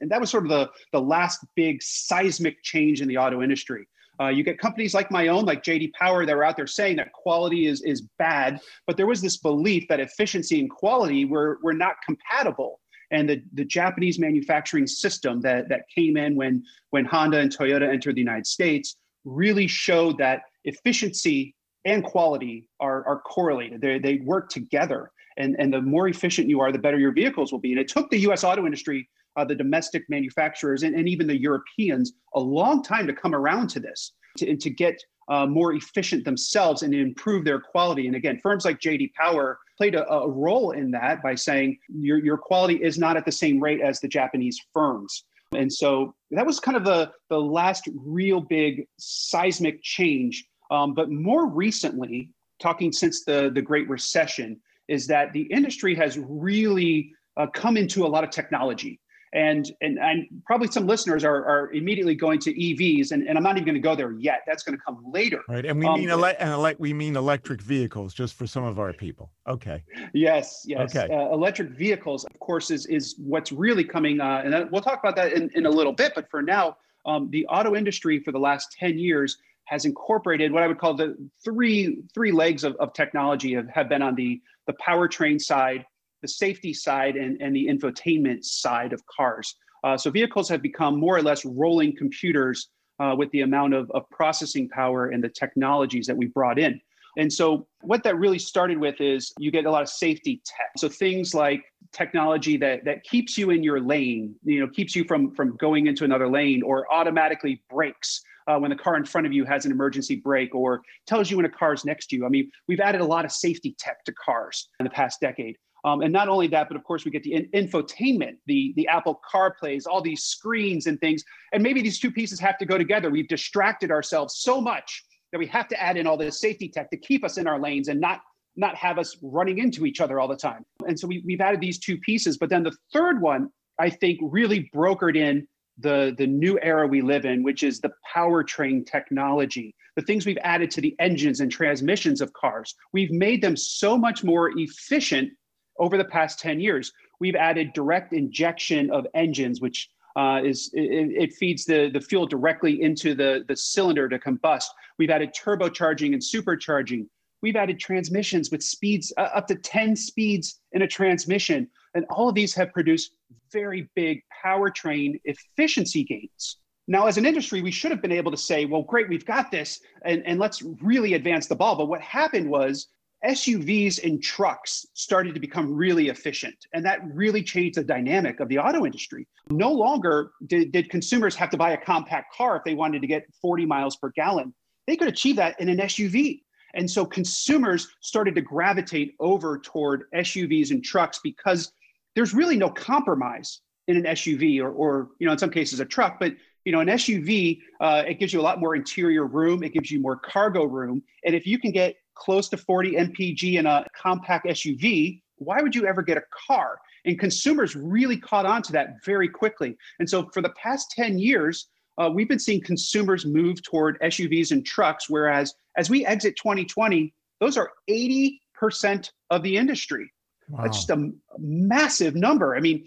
and, 0.00 0.10
that 0.10 0.20
was 0.20 0.30
sort 0.30 0.44
of 0.44 0.50
the, 0.50 0.70
the 0.92 1.00
last 1.00 1.44
big 1.54 1.82
seismic 1.82 2.62
change 2.62 3.02
in 3.02 3.08
the 3.08 3.18
auto 3.18 3.42
industry. 3.42 3.86
Uh, 4.20 4.28
you 4.28 4.44
get 4.44 4.58
companies 4.58 4.94
like 4.94 5.10
my 5.10 5.28
own, 5.28 5.44
like 5.44 5.62
JD 5.62 5.92
Power, 5.94 6.24
that 6.24 6.36
were 6.36 6.44
out 6.44 6.56
there 6.56 6.66
saying 6.66 6.96
that 6.96 7.12
quality 7.12 7.66
is, 7.66 7.82
is 7.82 8.02
bad, 8.18 8.60
but 8.86 8.96
there 8.96 9.06
was 9.06 9.20
this 9.20 9.36
belief 9.36 9.86
that 9.88 10.00
efficiency 10.00 10.60
and 10.60 10.70
quality 10.70 11.24
were, 11.24 11.58
were 11.62 11.74
not 11.74 11.96
compatible. 12.06 12.80
And 13.10 13.28
the, 13.28 13.42
the 13.52 13.64
Japanese 13.64 14.18
manufacturing 14.18 14.86
system 14.86 15.40
that, 15.42 15.68
that 15.68 15.82
came 15.94 16.16
in 16.16 16.36
when, 16.36 16.64
when 16.90 17.04
Honda 17.04 17.38
and 17.38 17.54
Toyota 17.54 17.92
entered 17.92 18.14
the 18.14 18.20
United 18.20 18.46
States 18.46 18.96
really 19.24 19.66
showed 19.66 20.18
that 20.18 20.42
efficiency 20.64 21.54
and 21.84 22.02
quality 22.02 22.68
are, 22.80 23.06
are 23.06 23.20
correlated. 23.20 23.80
They, 23.80 23.98
they 23.98 24.16
work 24.24 24.48
together. 24.48 25.10
And, 25.36 25.56
and 25.58 25.72
the 25.72 25.80
more 25.80 26.08
efficient 26.08 26.48
you 26.48 26.60
are, 26.60 26.72
the 26.72 26.78
better 26.78 26.98
your 26.98 27.12
vehicles 27.12 27.52
will 27.52 27.58
be. 27.58 27.72
And 27.72 27.80
it 27.80 27.88
took 27.88 28.10
the 28.10 28.18
US 28.30 28.44
auto 28.44 28.64
industry, 28.64 29.08
uh, 29.36 29.44
the 29.44 29.54
domestic 29.54 30.04
manufacturers, 30.08 30.82
and, 30.82 30.94
and 30.94 31.08
even 31.08 31.26
the 31.26 31.38
Europeans 31.38 32.12
a 32.34 32.40
long 32.40 32.82
time 32.82 33.06
to 33.06 33.12
come 33.12 33.34
around 33.34 33.68
to 33.70 33.80
this, 33.80 34.12
to, 34.38 34.56
to 34.56 34.70
get 34.70 34.96
uh, 35.28 35.46
more 35.46 35.74
efficient 35.74 36.24
themselves 36.24 36.82
and 36.82 36.94
improve 36.94 37.44
their 37.44 37.60
quality. 37.60 38.06
And 38.06 38.16
again, 38.16 38.38
firms 38.42 38.64
like 38.64 38.78
JD 38.78 39.12
Power 39.14 39.58
played 39.76 39.94
a, 39.94 40.08
a 40.08 40.28
role 40.28 40.72
in 40.72 40.90
that 40.92 41.22
by 41.22 41.34
saying 41.34 41.78
your, 41.88 42.18
your 42.18 42.38
quality 42.38 42.76
is 42.82 42.98
not 42.98 43.16
at 43.16 43.24
the 43.24 43.32
same 43.32 43.60
rate 43.60 43.80
as 43.80 44.00
the 44.00 44.08
Japanese 44.08 44.60
firms. 44.72 45.24
And 45.56 45.72
so 45.72 46.14
that 46.30 46.44
was 46.46 46.60
kind 46.60 46.76
of 46.76 46.84
the, 46.84 47.12
the 47.30 47.40
last 47.40 47.88
real 47.94 48.40
big 48.40 48.86
seismic 48.98 49.82
change 49.82 50.44
um, 50.70 50.94
but 50.94 51.10
more 51.10 51.46
recently, 51.46 52.30
talking 52.60 52.92
since 52.92 53.24
the, 53.24 53.50
the 53.54 53.62
Great 53.62 53.88
Recession, 53.88 54.60
is 54.88 55.06
that 55.06 55.32
the 55.32 55.42
industry 55.42 55.94
has 55.94 56.18
really 56.18 57.12
uh, 57.36 57.46
come 57.46 57.76
into 57.76 58.06
a 58.06 58.08
lot 58.08 58.24
of 58.24 58.30
technology. 58.30 59.00
And, 59.32 59.68
and, 59.80 59.98
and 59.98 60.26
probably 60.46 60.68
some 60.68 60.86
listeners 60.86 61.24
are, 61.24 61.44
are 61.44 61.72
immediately 61.72 62.14
going 62.14 62.38
to 62.38 62.54
EVs, 62.54 63.10
and, 63.10 63.26
and 63.26 63.36
I'm 63.36 63.42
not 63.42 63.56
even 63.56 63.64
going 63.64 63.74
to 63.74 63.80
go 63.80 63.96
there 63.96 64.12
yet. 64.12 64.42
That's 64.46 64.62
going 64.62 64.78
to 64.78 64.84
come 64.84 65.02
later. 65.04 65.40
Right, 65.48 65.66
and 65.66 65.80
we 65.80 65.86
um, 65.86 65.98
mean 65.98 66.08
ele- 66.08 66.36
and 66.38 66.50
ele- 66.50 66.76
we 66.78 66.92
mean 66.92 67.16
electric 67.16 67.60
vehicles, 67.60 68.14
just 68.14 68.34
for 68.34 68.46
some 68.46 68.62
of 68.62 68.78
our 68.78 68.92
people. 68.92 69.32
Okay. 69.48 69.82
Yes, 70.12 70.62
yes. 70.64 70.94
Okay. 70.94 71.12
Uh, 71.12 71.32
electric 71.32 71.70
vehicles, 71.70 72.24
of 72.24 72.38
course, 72.38 72.70
is 72.70 72.86
is 72.86 73.16
what's 73.18 73.50
really 73.50 73.82
coming, 73.82 74.20
uh, 74.20 74.42
and 74.44 74.70
we'll 74.70 74.82
talk 74.82 75.00
about 75.00 75.16
that 75.16 75.32
in, 75.32 75.50
in 75.56 75.66
a 75.66 75.70
little 75.70 75.92
bit. 75.92 76.12
But 76.14 76.30
for 76.30 76.40
now, 76.40 76.76
um, 77.04 77.28
the 77.32 77.44
auto 77.46 77.74
industry 77.74 78.20
for 78.20 78.30
the 78.30 78.38
last 78.38 78.76
ten 78.78 78.96
years 78.96 79.38
has 79.66 79.84
incorporated 79.84 80.52
what 80.52 80.62
I 80.62 80.68
would 80.68 80.78
call 80.78 80.94
the 80.94 81.16
three 81.44 82.02
three 82.12 82.32
legs 82.32 82.64
of, 82.64 82.76
of 82.76 82.92
technology 82.92 83.54
have, 83.54 83.68
have 83.68 83.88
been 83.88 84.02
on 84.02 84.14
the 84.14 84.40
the 84.66 84.74
powertrain 84.74 85.40
side, 85.40 85.84
the 86.22 86.28
safety 86.28 86.72
side, 86.72 87.16
and, 87.16 87.40
and 87.40 87.54
the 87.54 87.66
infotainment 87.66 88.44
side 88.44 88.92
of 88.92 89.02
cars. 89.06 89.56
Uh, 89.82 89.96
so 89.96 90.10
vehicles 90.10 90.48
have 90.48 90.62
become 90.62 90.98
more 90.98 91.16
or 91.16 91.22
less 91.22 91.44
rolling 91.44 91.94
computers 91.94 92.68
uh, 93.00 93.14
with 93.16 93.30
the 93.32 93.42
amount 93.42 93.74
of, 93.74 93.90
of 93.90 94.08
processing 94.10 94.68
power 94.68 95.08
and 95.08 95.22
the 95.22 95.28
technologies 95.28 96.06
that 96.06 96.16
we 96.16 96.26
brought 96.26 96.58
in. 96.58 96.80
And 97.16 97.32
so 97.32 97.66
what 97.82 98.02
that 98.04 98.16
really 98.16 98.38
started 98.38 98.78
with 98.78 99.00
is 99.00 99.32
you 99.38 99.50
get 99.50 99.66
a 99.66 99.70
lot 99.70 99.82
of 99.82 99.88
safety 99.88 100.42
tech. 100.44 100.70
So 100.76 100.88
things 100.88 101.34
like 101.34 101.62
technology 101.92 102.56
that 102.56 102.84
that 102.84 103.04
keeps 103.04 103.38
you 103.38 103.50
in 103.50 103.62
your 103.62 103.80
lane, 103.80 104.34
you 104.42 104.60
know, 104.60 104.68
keeps 104.68 104.96
you 104.96 105.04
from 105.04 105.32
from 105.34 105.56
going 105.56 105.86
into 105.86 106.04
another 106.04 106.28
lane 106.28 106.62
or 106.62 106.92
automatically 106.92 107.62
brakes 107.70 108.22
uh, 108.46 108.58
when 108.58 108.70
the 108.70 108.76
car 108.76 108.96
in 108.96 109.04
front 109.04 109.26
of 109.26 109.32
you 109.32 109.44
has 109.44 109.64
an 109.64 109.72
emergency 109.72 110.16
brake 110.16 110.54
or 110.54 110.82
tells 111.06 111.30
you 111.30 111.36
when 111.36 111.46
a 111.46 111.50
car 111.50 111.72
is 111.72 111.84
next 111.84 112.08
to 112.08 112.16
you. 112.16 112.26
I 112.26 112.28
mean, 112.28 112.50
we've 112.68 112.80
added 112.80 113.00
a 113.00 113.04
lot 113.04 113.24
of 113.24 113.32
safety 113.32 113.74
tech 113.78 114.04
to 114.04 114.12
cars 114.12 114.68
in 114.80 114.84
the 114.84 114.90
past 114.90 115.20
decade. 115.20 115.56
Um, 115.84 116.00
and 116.00 116.12
not 116.12 116.28
only 116.28 116.46
that, 116.48 116.68
but 116.68 116.76
of 116.76 116.84
course 116.84 117.04
we 117.04 117.10
get 117.10 117.22
the 117.22 117.34
in- 117.34 117.50
infotainment, 117.50 118.36
the 118.46 118.72
the 118.76 118.88
Apple 118.88 119.20
CarPlays, 119.30 119.86
all 119.86 120.00
these 120.00 120.24
screens 120.24 120.86
and 120.86 120.98
things. 120.98 121.22
And 121.52 121.62
maybe 121.62 121.82
these 121.82 121.98
two 121.98 122.10
pieces 122.10 122.40
have 122.40 122.56
to 122.58 122.66
go 122.66 122.78
together. 122.78 123.10
We've 123.10 123.28
distracted 123.28 123.90
ourselves 123.90 124.38
so 124.38 124.60
much 124.60 125.04
that 125.30 125.38
we 125.38 125.46
have 125.48 125.68
to 125.68 125.82
add 125.82 125.96
in 125.96 126.06
all 126.06 126.16
this 126.16 126.40
safety 126.40 126.68
tech 126.68 126.90
to 126.90 126.96
keep 126.96 127.22
us 127.22 127.36
in 127.36 127.46
our 127.46 127.60
lanes 127.60 127.88
and 127.88 128.00
not 128.00 128.20
not 128.56 128.76
have 128.76 128.98
us 128.98 129.16
running 129.20 129.58
into 129.58 129.84
each 129.84 130.00
other 130.00 130.20
all 130.20 130.28
the 130.28 130.36
time. 130.36 130.64
And 130.86 130.98
so 130.98 131.06
we, 131.06 131.22
we've 131.26 131.40
added 131.40 131.60
these 131.60 131.78
two 131.78 131.98
pieces. 131.98 132.38
But 132.38 132.50
then 132.50 132.62
the 132.62 132.76
third 132.92 133.20
one, 133.20 133.50
I 133.78 133.90
think, 133.90 134.20
really 134.22 134.70
brokered 134.74 135.16
in 135.16 135.46
the, 135.78 136.14
the 136.18 136.26
new 136.26 136.58
era 136.62 136.86
we 136.86 137.02
live 137.02 137.24
in, 137.24 137.42
which 137.42 137.62
is 137.62 137.80
the 137.80 137.92
powertrain 138.14 138.86
technology, 138.86 139.74
the 139.96 140.02
things 140.02 140.26
we've 140.26 140.38
added 140.42 140.70
to 140.72 140.80
the 140.80 140.94
engines 140.98 141.40
and 141.40 141.50
transmissions 141.50 142.20
of 142.20 142.32
cars. 142.32 142.74
We've 142.92 143.10
made 143.10 143.42
them 143.42 143.56
so 143.56 143.98
much 143.98 144.22
more 144.24 144.50
efficient 144.58 145.32
over 145.78 145.96
the 145.96 146.04
past 146.04 146.38
10 146.38 146.60
years. 146.60 146.92
We've 147.20 147.34
added 147.34 147.72
direct 147.72 148.12
injection 148.12 148.90
of 148.90 149.06
engines, 149.14 149.60
which 149.60 149.88
uh, 150.16 150.40
is 150.44 150.70
it, 150.74 151.10
it, 151.22 151.32
feeds 151.32 151.64
the, 151.64 151.90
the 151.92 152.00
fuel 152.00 152.26
directly 152.26 152.82
into 152.82 153.14
the, 153.14 153.44
the 153.48 153.56
cylinder 153.56 154.08
to 154.08 154.18
combust. 154.18 154.66
We've 154.98 155.10
added 155.10 155.34
turbocharging 155.34 156.12
and 156.12 156.22
supercharging. 156.22 157.06
We've 157.42 157.56
added 157.56 157.80
transmissions 157.80 158.50
with 158.50 158.62
speeds 158.62 159.12
uh, 159.16 159.28
up 159.34 159.48
to 159.48 159.56
10 159.56 159.96
speeds 159.96 160.60
in 160.72 160.82
a 160.82 160.88
transmission. 160.88 161.68
And 161.94 162.04
all 162.10 162.28
of 162.28 162.34
these 162.34 162.54
have 162.54 162.72
produced 162.72 163.12
very 163.52 163.88
big 163.94 164.22
powertrain 164.44 165.20
efficiency 165.24 166.04
gains. 166.04 166.58
Now, 166.86 167.06
as 167.06 167.16
an 167.16 167.24
industry, 167.24 167.62
we 167.62 167.70
should 167.70 167.90
have 167.90 168.02
been 168.02 168.12
able 168.12 168.30
to 168.30 168.36
say, 168.36 168.66
well, 168.66 168.82
great, 168.82 169.08
we've 169.08 169.24
got 169.24 169.50
this, 169.50 169.80
and, 170.04 170.22
and 170.26 170.38
let's 170.38 170.60
really 170.82 171.14
advance 171.14 171.46
the 171.46 171.56
ball. 171.56 171.76
But 171.76 171.86
what 171.86 172.02
happened 172.02 172.50
was 172.50 172.88
SUVs 173.24 174.04
and 174.04 174.22
trucks 174.22 174.84
started 174.92 175.32
to 175.32 175.40
become 175.40 175.72
really 175.72 176.08
efficient. 176.08 176.56
And 176.74 176.84
that 176.84 177.00
really 177.14 177.42
changed 177.42 177.78
the 177.78 177.84
dynamic 177.84 178.40
of 178.40 178.48
the 178.48 178.58
auto 178.58 178.84
industry. 178.84 179.26
No 179.50 179.72
longer 179.72 180.32
did, 180.46 180.72
did, 180.72 180.90
consumers 180.90 181.34
have 181.36 181.48
to 181.50 181.56
buy 181.56 181.70
a 181.70 181.76
compact 181.78 182.34
car 182.34 182.56
if 182.56 182.64
they 182.64 182.74
wanted 182.74 183.00
to 183.00 183.08
get 183.08 183.24
40 183.40 183.64
miles 183.64 183.96
per 183.96 184.10
gallon. 184.10 184.52
They 184.86 184.96
could 184.96 185.08
achieve 185.08 185.36
that 185.36 185.58
in 185.58 185.70
an 185.70 185.78
SUV. 185.78 186.42
And 186.74 186.90
so 186.90 187.06
consumers 187.06 187.88
started 188.00 188.34
to 188.34 188.42
gravitate 188.42 189.14
over 189.20 189.58
toward 189.58 190.04
SUVs 190.14 190.70
and 190.70 190.84
trucks 190.84 191.20
because 191.22 191.72
there's 192.14 192.34
really 192.34 192.56
no 192.56 192.70
compromise 192.70 193.60
in 193.88 193.96
an 193.96 194.04
SUV 194.04 194.60
or, 194.60 194.70
or 194.70 195.10
you 195.18 195.26
know, 195.26 195.32
in 195.32 195.38
some 195.38 195.50
cases 195.50 195.80
a 195.80 195.84
truck, 195.84 196.18
but 196.18 196.32
You 196.64 196.72
know, 196.72 196.80
an 196.80 196.88
SUV, 196.88 197.60
uh, 197.80 198.04
it 198.06 198.18
gives 198.18 198.32
you 198.32 198.40
a 198.40 198.46
lot 198.48 198.58
more 198.58 198.74
interior 198.74 199.26
room, 199.26 199.62
it 199.62 199.74
gives 199.74 199.90
you 199.90 200.00
more 200.00 200.16
cargo 200.16 200.64
room. 200.64 201.02
And 201.24 201.34
if 201.34 201.46
you 201.46 201.58
can 201.58 201.72
get 201.72 201.96
close 202.14 202.48
to 202.48 202.56
40 202.56 202.92
mpg 202.92 203.58
in 203.58 203.66
a 203.66 203.84
compact 203.94 204.46
SUV, 204.46 205.20
why 205.36 205.60
would 205.60 205.74
you 205.74 205.84
ever 205.86 206.00
get 206.00 206.16
a 206.16 206.22
car? 206.46 206.78
And 207.04 207.18
consumers 207.18 207.76
really 207.76 208.16
caught 208.16 208.46
on 208.46 208.62
to 208.62 208.72
that 208.72 209.04
very 209.04 209.28
quickly. 209.28 209.76
And 209.98 210.08
so 210.08 210.30
for 210.32 210.40
the 210.40 210.54
past 210.62 210.90
10 210.92 211.18
years, 211.18 211.68
uh, 211.98 212.10
we've 212.14 212.28
been 212.28 212.38
seeing 212.38 212.62
consumers 212.62 213.26
move 213.26 213.62
toward 213.62 214.00
SUVs 214.00 214.50
and 214.50 214.64
trucks, 214.64 215.10
whereas 215.10 215.54
as 215.76 215.90
we 215.90 216.06
exit 216.06 216.34
2020, 216.36 217.12
those 217.40 217.58
are 217.58 217.72
80% 217.90 219.10
of 219.28 219.42
the 219.42 219.56
industry. 219.58 220.10
Wow. 220.48 220.64
That's 220.64 220.78
just 220.78 220.90
a 220.90 221.10
massive 221.38 222.14
number. 222.14 222.54
I 222.56 222.60
mean, 222.60 222.86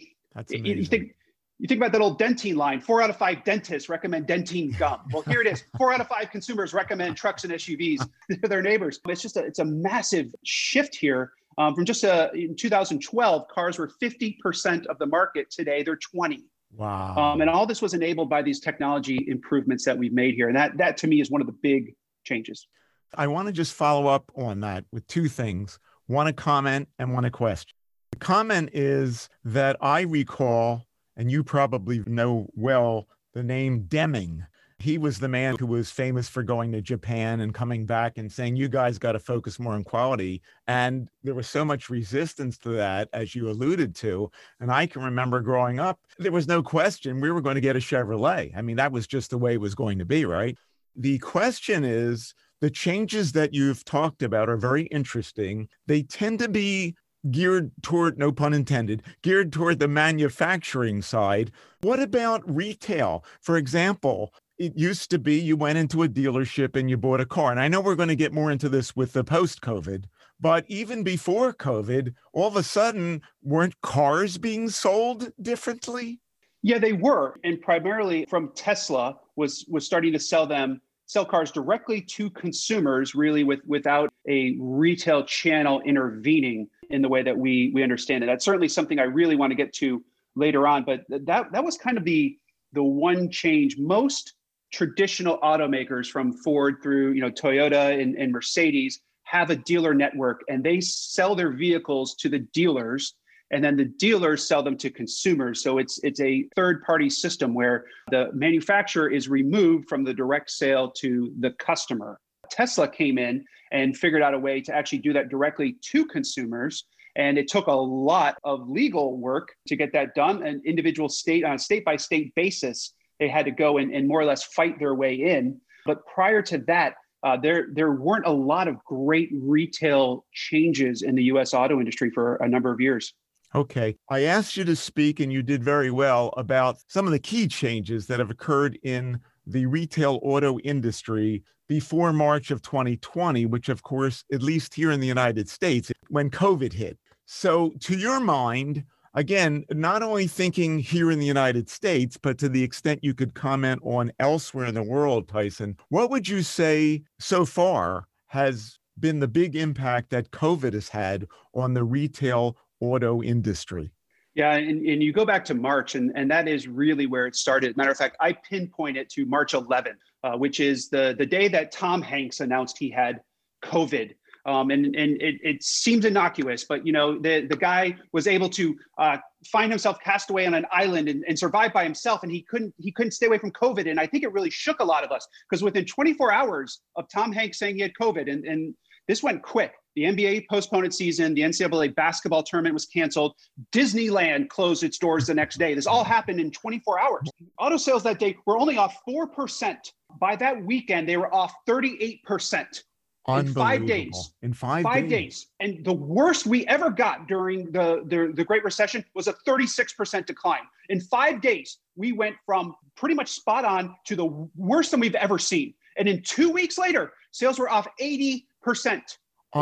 you, 0.49 0.85
think 0.85 1.15
you 1.59 1.67
think 1.67 1.79
about 1.79 1.91
that 1.93 2.01
old 2.01 2.19
Dentyne 2.19 2.55
line 2.55 2.79
four 2.79 3.01
out 3.01 3.09
of 3.09 3.17
five 3.17 3.43
dentists 3.43 3.89
recommend 3.89 4.27
Dentyne 4.27 4.77
gum. 4.77 5.01
Well 5.11 5.23
here 5.23 5.41
it 5.41 5.47
is. 5.47 5.63
Four 5.77 5.93
out 5.93 6.01
of 6.01 6.07
five 6.07 6.29
consumers 6.31 6.73
recommend 6.73 7.17
trucks 7.17 7.43
and 7.43 7.53
suvs 7.53 8.07
to 8.41 8.47
their 8.47 8.61
neighbors. 8.61 8.99
It's 9.07 9.21
just 9.21 9.37
a, 9.37 9.43
it's 9.43 9.59
a 9.59 9.65
massive 9.65 10.33
shift 10.43 10.95
here. 10.95 11.31
Um, 11.57 11.73
from 11.73 11.85
just 11.85 12.03
a, 12.03 12.29
uh, 12.29 12.33
in 12.33 12.55
2012 12.55 13.47
cars 13.47 13.79
were 13.79 13.89
50% 13.99 14.85
of 14.85 14.99
the 14.99 15.07
market. 15.07 15.49
Today 15.49 15.81
they're 15.81 15.95
20 15.95 16.43
wow. 16.75 17.15
Um, 17.15 17.41
and 17.41 17.49
all 17.49 17.65
this 17.65 17.81
was 17.81 17.95
enabled 17.95 18.29
by 18.29 18.43
these 18.43 18.59
technology 18.59 19.25
improvements 19.27 19.83
that 19.85 19.97
we've 19.97 20.13
made 20.13 20.35
here. 20.35 20.47
And 20.47 20.57
that 20.57 20.77
that 20.77 20.97
to 20.97 21.07
me 21.07 21.21
is 21.21 21.31
one 21.31 21.41
of 21.41 21.47
the 21.47 21.55
big 21.63 21.95
changes. 22.23 22.67
I 23.15 23.27
want 23.27 23.47
to 23.47 23.51
just 23.51 23.73
follow 23.73 24.07
up 24.07 24.31
on 24.35 24.59
that 24.59 24.85
with 24.91 25.07
two 25.07 25.27
things 25.27 25.79
one 26.07 26.27
a 26.27 26.33
comment 26.33 26.87
and 26.99 27.13
one 27.13 27.25
a 27.25 27.31
question 27.31 27.73
the 28.11 28.19
comment 28.19 28.69
is 28.73 29.29
that 29.43 29.77
i 29.81 30.01
recall 30.01 30.85
and 31.15 31.31
you 31.31 31.43
probably 31.43 32.03
know 32.05 32.47
well 32.55 33.07
the 33.37 33.43
name 33.43 33.83
Deming. 33.87 34.45
He 34.79 34.97
was 34.97 35.19
the 35.19 35.27
man 35.27 35.55
who 35.59 35.65
was 35.65 35.89
famous 35.89 36.27
for 36.27 36.43
going 36.43 36.71
to 36.71 36.81
Japan 36.81 37.41
and 37.41 37.53
coming 37.53 37.85
back 37.85 38.17
and 38.17 38.31
saying, 38.31 38.55
You 38.55 38.67
guys 38.67 38.99
got 38.99 39.13
to 39.13 39.19
focus 39.19 39.59
more 39.59 39.73
on 39.73 39.83
quality. 39.83 40.41
And 40.67 41.09
there 41.23 41.33
was 41.33 41.47
so 41.47 41.65
much 41.65 41.89
resistance 41.89 42.57
to 42.59 42.69
that, 42.69 43.09
as 43.13 43.33
you 43.33 43.49
alluded 43.49 43.95
to. 43.97 44.31
And 44.59 44.71
I 44.71 44.85
can 44.85 45.03
remember 45.03 45.39
growing 45.41 45.79
up, 45.79 45.99
there 46.19 46.31
was 46.31 46.47
no 46.47 46.61
question 46.61 47.21
we 47.21 47.31
were 47.31 47.41
going 47.41 47.55
to 47.55 47.61
get 47.61 47.75
a 47.75 47.79
Chevrolet. 47.79 48.55
I 48.55 48.61
mean, 48.61 48.77
that 48.77 48.91
was 48.91 49.07
just 49.07 49.31
the 49.31 49.37
way 49.39 49.53
it 49.53 49.61
was 49.61 49.75
going 49.75 49.97
to 49.99 50.05
be, 50.05 50.25
right? 50.25 50.55
The 50.95 51.17
question 51.19 51.83
is, 51.83 52.35
the 52.61 52.69
changes 52.69 53.31
that 53.33 53.53
you've 53.53 53.85
talked 53.85 54.23
about 54.23 54.49
are 54.49 54.57
very 54.57 54.83
interesting. 54.83 55.67
They 55.85 56.03
tend 56.03 56.39
to 56.39 56.49
be 56.49 56.95
geared 57.31 57.71
toward, 57.81 58.17
no 58.17 58.31
pun 58.31 58.53
intended, 58.53 59.03
geared 59.21 59.51
toward 59.51 59.79
the 59.79 59.87
manufacturing 59.87 61.01
side. 61.01 61.51
What 61.81 61.99
about 61.99 62.43
retail? 62.53 63.23
For 63.41 63.57
example, 63.57 64.33
it 64.57 64.73
used 64.75 65.11
to 65.11 65.19
be 65.19 65.35
you 65.35 65.55
went 65.55 65.77
into 65.77 66.03
a 66.03 66.09
dealership 66.09 66.75
and 66.75 66.89
you 66.89 66.97
bought 66.97 67.21
a 67.21 67.25
car. 67.25 67.51
And 67.51 67.59
I 67.59 67.67
know 67.67 67.81
we're 67.81 67.95
going 67.95 68.09
to 68.09 68.15
get 68.15 68.33
more 68.33 68.51
into 68.51 68.69
this 68.69 68.95
with 68.95 69.13
the 69.13 69.23
post 69.23 69.61
COVID, 69.61 70.05
but 70.39 70.65
even 70.67 71.03
before 71.03 71.53
COVID, 71.53 72.13
all 72.33 72.47
of 72.47 72.55
a 72.55 72.63
sudden, 72.63 73.21
weren't 73.43 73.79
cars 73.81 74.37
being 74.37 74.69
sold 74.69 75.31
differently? 75.41 76.19
Yeah, 76.63 76.79
they 76.79 76.93
were. 76.93 77.35
And 77.43 77.61
primarily 77.61 78.25
from 78.25 78.51
Tesla 78.55 79.17
was 79.35 79.65
was 79.69 79.85
starting 79.85 80.13
to 80.13 80.19
sell 80.19 80.47
them 80.47 80.81
sell 81.07 81.25
cars 81.25 81.51
directly 81.51 82.01
to 82.01 82.29
consumers 82.29 83.15
really 83.15 83.43
with 83.43 83.61
without 83.65 84.13
a 84.27 84.55
retail 84.59 85.23
channel 85.23 85.81
intervening 85.81 86.67
in 86.89 87.01
the 87.01 87.09
way 87.09 87.23
that 87.23 87.37
we 87.37 87.71
we 87.73 87.81
understand 87.81 88.23
it. 88.23 88.27
That's 88.27 88.45
certainly 88.45 88.69
something 88.69 88.99
I 88.99 89.03
really 89.03 89.35
want 89.35 89.51
to 89.51 89.55
get 89.55 89.73
to 89.75 90.03
later 90.35 90.67
on. 90.67 90.83
But 90.83 91.01
that 91.09 91.51
that 91.51 91.63
was 91.63 91.77
kind 91.77 91.97
of 91.97 92.03
the 92.03 92.37
the 92.73 92.83
one 92.83 93.31
change. 93.31 93.77
Most 93.77 94.33
traditional 94.71 95.39
automakers 95.39 96.07
from 96.07 96.33
Ford 96.33 96.75
through 96.83 97.13
you 97.13 97.21
know 97.21 97.31
Toyota 97.31 97.99
and, 97.99 98.15
and 98.15 98.31
Mercedes 98.31 98.99
have 99.23 99.49
a 99.49 99.55
dealer 99.55 99.93
network 99.93 100.41
and 100.47 100.63
they 100.63 100.79
sell 100.79 101.35
their 101.35 101.51
vehicles 101.51 102.15
to 102.15 102.29
the 102.29 102.39
dealers 102.39 103.13
and 103.51 103.63
then 103.63 103.77
the 103.77 103.85
dealers 103.85 104.47
sell 104.47 104.61
them 104.61 104.77
to 104.77 104.89
consumers 104.89 105.61
so 105.61 105.77
it's 105.77 105.99
it's 106.03 106.19
a 106.19 106.47
third 106.55 106.83
party 106.83 107.09
system 107.09 107.53
where 107.53 107.85
the 108.11 108.29
manufacturer 108.33 109.09
is 109.09 109.29
removed 109.29 109.87
from 109.87 110.03
the 110.03 110.13
direct 110.13 110.49
sale 110.49 110.91
to 110.91 111.33
the 111.39 111.51
customer 111.51 112.19
tesla 112.49 112.87
came 112.87 113.17
in 113.17 113.43
and 113.71 113.97
figured 113.97 114.21
out 114.21 114.33
a 114.33 114.39
way 114.39 114.61
to 114.61 114.73
actually 114.73 114.99
do 114.99 115.13
that 115.13 115.29
directly 115.29 115.77
to 115.81 116.05
consumers. 116.05 116.85
And 117.15 117.37
it 117.37 117.47
took 117.47 117.67
a 117.67 117.71
lot 117.71 118.37
of 118.43 118.69
legal 118.69 119.17
work 119.17 119.49
to 119.67 119.75
get 119.75 119.91
that 119.93 120.13
done. 120.13 120.43
An 120.43 120.61
individual 120.65 121.09
state 121.09 121.43
on 121.43 121.55
a 121.55 121.59
state 121.59 121.83
by 121.83 121.95
state 121.95 122.33
basis, 122.35 122.93
they 123.19 123.27
had 123.27 123.45
to 123.45 123.51
go 123.51 123.79
and, 123.79 123.93
and 123.93 124.07
more 124.07 124.21
or 124.21 124.25
less 124.25 124.43
fight 124.43 124.77
their 124.79 124.93
way 124.93 125.15
in. 125.15 125.59
But 125.85 126.05
prior 126.05 126.41
to 126.43 126.59
that, 126.67 126.93
uh, 127.23 127.35
there 127.35 127.69
there 127.73 127.93
weren't 127.93 128.27
a 128.27 128.31
lot 128.31 128.67
of 128.67 128.83
great 128.85 129.29
retail 129.33 130.25
changes 130.31 131.01
in 131.01 131.15
the 131.15 131.23
U.S. 131.23 131.55
auto 131.55 131.79
industry 131.79 132.11
for 132.11 132.35
a 132.35 132.47
number 132.47 132.71
of 132.71 132.79
years. 132.79 133.13
Okay. 133.55 133.95
I 134.09 134.23
asked 134.23 134.57
you 134.57 134.65
to 134.65 134.75
speak, 134.75 135.19
and 135.19 135.31
you 135.31 135.41
did 135.41 135.63
very 135.63 135.89
well 135.89 136.33
about 136.37 136.77
some 136.87 137.05
of 137.05 137.11
the 137.11 137.19
key 137.19 137.47
changes 137.47 138.07
that 138.07 138.19
have 138.19 138.29
occurred 138.29 138.77
in 138.83 139.19
the 139.45 139.65
retail 139.65 140.19
auto 140.21 140.59
industry 140.59 141.43
before 141.67 142.13
March 142.13 142.51
of 142.51 142.61
2020, 142.61 143.45
which, 143.45 143.69
of 143.69 143.83
course, 143.83 144.23
at 144.31 144.41
least 144.41 144.73
here 144.73 144.91
in 144.91 144.99
the 144.99 145.07
United 145.07 145.49
States, 145.49 145.91
when 146.09 146.29
COVID 146.29 146.73
hit. 146.73 146.97
So, 147.25 147.73
to 147.81 147.97
your 147.97 148.19
mind, 148.19 148.83
again, 149.13 149.65
not 149.71 150.03
only 150.03 150.27
thinking 150.27 150.79
here 150.79 151.11
in 151.11 151.19
the 151.19 151.25
United 151.25 151.69
States, 151.69 152.17
but 152.17 152.37
to 152.39 152.49
the 152.49 152.63
extent 152.63 153.03
you 153.03 153.13
could 153.13 153.33
comment 153.33 153.81
on 153.83 154.11
elsewhere 154.19 154.65
in 154.65 154.75
the 154.75 154.83
world, 154.83 155.27
Tyson, 155.27 155.77
what 155.89 156.09
would 156.09 156.27
you 156.27 156.41
say 156.41 157.03
so 157.19 157.45
far 157.45 158.07
has 158.27 158.77
been 158.99 159.19
the 159.19 159.27
big 159.27 159.55
impact 159.55 160.09
that 160.09 160.31
COVID 160.31 160.73
has 160.73 160.89
had 160.89 161.27
on 161.53 161.73
the 161.73 161.83
retail 161.83 162.57
auto 162.79 163.21
industry? 163.21 163.91
Yeah, 164.37 164.53
and, 164.53 164.85
and 164.85 165.01
you 165.01 165.13
go 165.13 165.25
back 165.25 165.43
to 165.45 165.55
March, 165.55 165.95
and, 165.95 166.11
and 166.15 166.29
that 166.29 166.47
is 166.47 166.67
really 166.67 167.07
where 167.07 167.25
it 167.25 167.35
started. 167.35 167.75
Matter 167.75 167.89
of 167.89 167.97
fact, 167.97 168.17
I 168.19 168.33
pinpoint 168.33 168.95
it 168.95 169.09
to 169.09 169.25
March 169.25 169.53
11th, 169.53 169.95
uh, 170.23 170.37
which 170.37 170.59
is 170.59 170.89
the, 170.89 171.15
the 171.17 171.25
day 171.25 171.47
that 171.47 171.71
Tom 171.71 172.03
Hanks 172.03 172.39
announced 172.39 172.77
he 172.77 172.91
had 172.91 173.21
COVID. 173.65 174.13
Um, 174.45 174.69
and 174.69 174.95
and 174.95 175.21
it, 175.21 175.35
it 175.43 175.61
seems 175.61 176.05
innocuous, 176.05 176.63
but 176.63 176.85
you 176.87 176.93
know 176.93 177.19
the 177.19 177.45
the 177.47 177.57
guy 177.57 177.97
was 178.13 178.27
able 178.27 178.47
to 178.51 178.77
uh, 178.97 179.17
find 179.45 179.69
himself 179.69 179.99
cast 180.01 180.29
away 180.29 180.45
on 180.47 180.53
an 180.53 180.65
island 180.71 181.09
and, 181.09 181.25
and 181.27 181.37
survive 181.37 181.73
by 181.73 181.83
himself, 181.83 182.23
and 182.23 182.31
he 182.31 182.43
couldn't 182.43 182.73
he 182.77 182.93
couldn't 182.93 183.11
stay 183.11 183.25
away 183.25 183.39
from 183.39 183.51
COVID. 183.51 183.89
And 183.89 183.99
I 183.99 184.07
think 184.07 184.23
it 184.23 184.31
really 184.31 184.49
shook 184.49 184.79
a 184.79 184.85
lot 184.85 185.03
of 185.03 185.11
us 185.11 185.27
because 185.49 185.63
within 185.63 185.83
24 185.83 186.31
hours 186.31 186.79
of 186.95 187.09
Tom 187.13 187.33
Hanks 187.33 187.59
saying 187.59 187.75
he 187.75 187.81
had 187.81 187.91
COVID, 187.99 188.31
and 188.31 188.45
and 188.45 188.73
this 189.09 189.21
went 189.21 189.43
quick. 189.43 189.73
The 189.97 190.03
NBA 190.03 190.47
postponed 190.47 190.85
its 190.85 190.95
season. 190.95 191.33
The 191.33 191.41
NCAA 191.41 191.95
basketball 191.95 192.43
tournament 192.43 192.75
was 192.75 192.85
canceled. 192.85 193.33
Disneyland 193.71 194.47
closed 194.47 194.83
its 194.83 194.99
doors 194.99 195.25
the 195.25 195.33
next 195.33 195.57
day. 195.57 195.73
This 195.73 195.87
all 195.87 196.03
happened 196.03 196.39
in 196.39 196.51
24 196.51 196.99
hours. 196.99 197.27
Auto 197.57 197.77
sales 197.77 198.03
that 198.03 198.19
day 198.19 198.37
were 198.45 198.59
only 198.59 198.77
off 198.77 198.95
4%. 199.09 199.75
By 200.19 200.35
that 200.35 200.63
weekend, 200.63 201.09
they 201.09 201.17
were 201.17 201.33
off 201.33 201.51
38%. 201.67 202.83
In 203.27 203.47
five 203.47 203.87
days. 203.87 204.33
In 204.43 204.53
five, 204.53 204.83
five 204.83 205.09
days. 205.09 205.09
days. 205.09 205.47
And 205.61 205.83
the 205.83 205.93
worst 205.93 206.45
we 206.45 206.67
ever 206.67 206.91
got 206.91 207.27
during 207.27 207.71
the, 207.71 208.03
the, 208.05 208.31
the 208.35 208.43
Great 208.43 208.63
Recession 208.63 209.03
was 209.15 209.27
a 209.27 209.33
36% 209.47 210.27
decline. 210.27 210.61
In 210.89 211.01
five 211.01 211.41
days, 211.41 211.79
we 211.95 212.11
went 212.11 212.35
from 212.45 212.75
pretty 212.95 213.15
much 213.15 213.29
spot 213.29 213.65
on 213.65 213.95
to 214.05 214.15
the 214.15 214.47
worst 214.55 214.91
than 214.91 214.99
we've 214.99 215.15
ever 215.15 215.39
seen. 215.39 215.73
And 215.97 216.07
in 216.07 216.21
two 216.21 216.51
weeks 216.51 216.77
later, 216.77 217.13
sales 217.31 217.57
were 217.57 217.67
off 217.67 217.87
80%. 217.99 218.43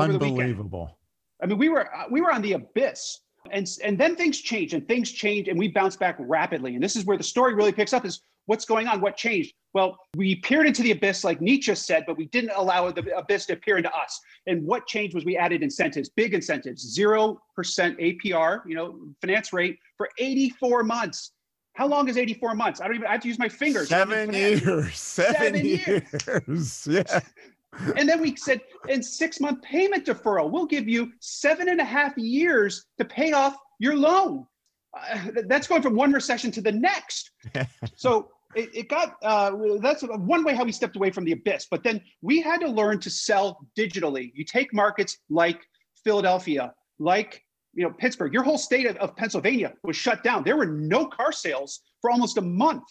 Unbelievable. 0.01 0.97
I 1.41 1.45
mean, 1.45 1.57
we 1.57 1.69
were 1.69 1.93
uh, 1.93 2.05
we 2.09 2.21
were 2.21 2.31
on 2.31 2.41
the 2.41 2.53
abyss, 2.53 3.19
and 3.51 3.67
and 3.83 3.97
then 3.97 4.15
things 4.15 4.39
changed, 4.39 4.73
and 4.73 4.87
things 4.87 5.11
changed, 5.11 5.49
and 5.49 5.59
we 5.59 5.67
bounced 5.67 5.99
back 5.99 6.15
rapidly. 6.19 6.75
And 6.75 6.83
this 6.83 6.95
is 6.95 7.05
where 7.05 7.17
the 7.17 7.23
story 7.23 7.53
really 7.53 7.71
picks 7.71 7.93
up: 7.93 8.05
is 8.05 8.21
what's 8.45 8.65
going 8.65 8.87
on, 8.87 9.01
what 9.01 9.17
changed. 9.17 9.53
Well, 9.73 9.97
we 10.15 10.35
peered 10.35 10.67
into 10.67 10.83
the 10.83 10.91
abyss, 10.91 11.23
like 11.23 11.41
Nietzsche 11.41 11.75
said, 11.75 12.05
but 12.07 12.17
we 12.17 12.27
didn't 12.27 12.51
allow 12.55 12.89
the 12.91 13.17
abyss 13.17 13.45
to 13.47 13.57
peer 13.57 13.77
into 13.77 13.93
us. 13.93 14.19
And 14.47 14.63
what 14.63 14.87
changed 14.87 15.13
was 15.13 15.25
we 15.25 15.35
added 15.35 15.63
incentives, 15.63 16.09
big 16.09 16.33
incentives, 16.33 16.81
zero 16.81 17.41
percent 17.55 17.97
APR, 17.99 18.61
you 18.65 18.75
know, 18.75 18.99
finance 19.19 19.51
rate 19.51 19.77
for 19.97 20.09
84 20.17 20.83
months. 20.83 21.31
How 21.73 21.87
long 21.87 22.07
is 22.07 22.17
84 22.17 22.55
months? 22.55 22.79
I 22.79 22.87
don't 22.87 22.95
even 22.95 23.07
I 23.07 23.11
have 23.11 23.21
to 23.21 23.27
use 23.27 23.37
my 23.37 23.49
fingers. 23.49 23.89
Seven 23.89 24.33
years. 24.33 24.95
Seven, 24.97 25.35
Seven 25.35 25.65
years. 25.65 25.87
years. 26.47 26.87
Yeah 27.11 27.19
and 27.98 28.08
then 28.08 28.22
we 28.22 28.36
said, 28.36 28.62
in 28.88 29.01
six 29.03 29.39
month 29.39 29.62
payment 29.62 30.05
deferral, 30.05 30.50
we'll 30.50 30.65
give 30.65 30.88
you 30.88 31.12
seven 31.20 31.70
and 31.70 31.79
a 31.79 31.86
half 31.86 32.17
years 32.17 32.86
to 32.98 33.05
pay 33.05 33.32
off 33.32 33.55
your 33.79 33.96
loan. 33.96 34.46
Uh, 34.98 35.27
that's 35.48 35.67
going 35.67 35.82
from 35.82 35.96
one 35.96 36.12
recession 36.12 36.51
to 36.51 36.62
the 36.62 36.72
next. 36.72 37.32
so 37.96 38.29
it, 38.55 38.70
it 38.74 38.89
got, 38.89 39.17
uh, 39.24 39.51
that's 39.82 40.03
one 40.03 40.44
way 40.44 40.55
how 40.55 40.63
we 40.63 40.72
stepped 40.72 40.96
away 40.96 41.12
from 41.12 41.25
the 41.25 41.34
abyss. 41.34 41.67
But 41.70 41.84
then 41.84 42.01
we 42.22 42.41
had 42.41 42.62
to 42.62 42.67
learn 42.67 43.00
to 43.01 43.10
sell 43.10 43.60
digitally. 43.77 44.32
You 44.34 44.46
take 44.46 44.74
markets 44.74 45.17
like 45.29 45.60
Philadelphia, 46.03 46.74
like 47.00 47.41
you 47.74 47.84
know 47.84 47.91
Pittsburgh, 47.91 48.34
your 48.34 48.44
whole 48.44 48.58
state 48.58 48.86
of, 48.86 48.96
of 48.98 49.15
Pennsylvania 49.17 49.74
was 49.84 49.98
shut 49.98 50.24
down. 50.24 50.44
There 50.44 50.55
were 50.55 50.65
no 50.65 51.05
car 51.05 51.34
sales 51.34 51.82
for 52.01 52.10
almost 52.10 52.38
a 52.38 52.41
month 52.41 52.84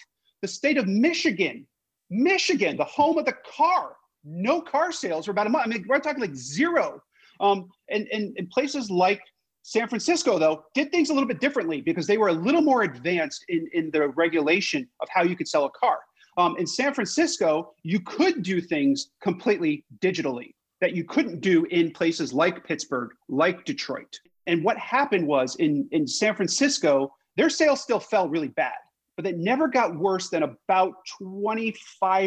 the 0.44 0.48
state 0.48 0.76
of 0.76 0.86
Michigan, 0.86 1.66
Michigan, 2.10 2.76
the 2.76 2.84
home 2.84 3.16
of 3.16 3.24
the 3.24 3.34
car, 3.56 3.96
no 4.24 4.60
car 4.60 4.92
sales 4.92 5.26
for 5.26 5.30
about 5.30 5.46
a 5.46 5.50
month. 5.50 5.66
I 5.66 5.68
mean, 5.68 5.84
we're 5.88 5.98
talking 5.98 6.20
like 6.20 6.34
zero. 6.34 7.00
Um, 7.40 7.68
and, 7.90 8.06
and, 8.12 8.34
and 8.38 8.48
places 8.50 8.90
like 8.90 9.20
San 9.62 9.88
Francisco, 9.88 10.38
though, 10.38 10.64
did 10.74 10.90
things 10.90 11.10
a 11.10 11.14
little 11.14 11.28
bit 11.28 11.40
differently 11.40 11.80
because 11.80 12.06
they 12.06 12.18
were 12.18 12.28
a 12.28 12.32
little 12.32 12.60
more 12.60 12.82
advanced 12.82 13.44
in, 13.48 13.68
in 13.72 13.90
the 13.90 14.08
regulation 14.08 14.88
of 15.00 15.08
how 15.10 15.22
you 15.22 15.36
could 15.36 15.48
sell 15.48 15.64
a 15.64 15.70
car. 15.70 15.98
Um, 16.36 16.56
in 16.58 16.66
San 16.66 16.92
Francisco, 16.92 17.72
you 17.82 18.00
could 18.00 18.42
do 18.42 18.60
things 18.60 19.10
completely 19.22 19.84
digitally 20.00 20.54
that 20.80 20.94
you 20.94 21.04
couldn't 21.04 21.40
do 21.40 21.64
in 21.70 21.92
places 21.92 22.32
like 22.32 22.64
Pittsburgh, 22.64 23.10
like 23.28 23.64
Detroit. 23.64 24.18
And 24.46 24.62
what 24.62 24.76
happened 24.76 25.26
was 25.26 25.56
in, 25.56 25.88
in 25.92 26.06
San 26.06 26.34
Francisco, 26.34 27.12
their 27.36 27.48
sales 27.48 27.80
still 27.80 28.00
fell 28.00 28.28
really 28.28 28.48
bad, 28.48 28.74
but 29.16 29.26
it 29.26 29.38
never 29.38 29.68
got 29.68 29.96
worse 29.96 30.28
than 30.28 30.42
about 30.42 30.94
25% 31.20 32.22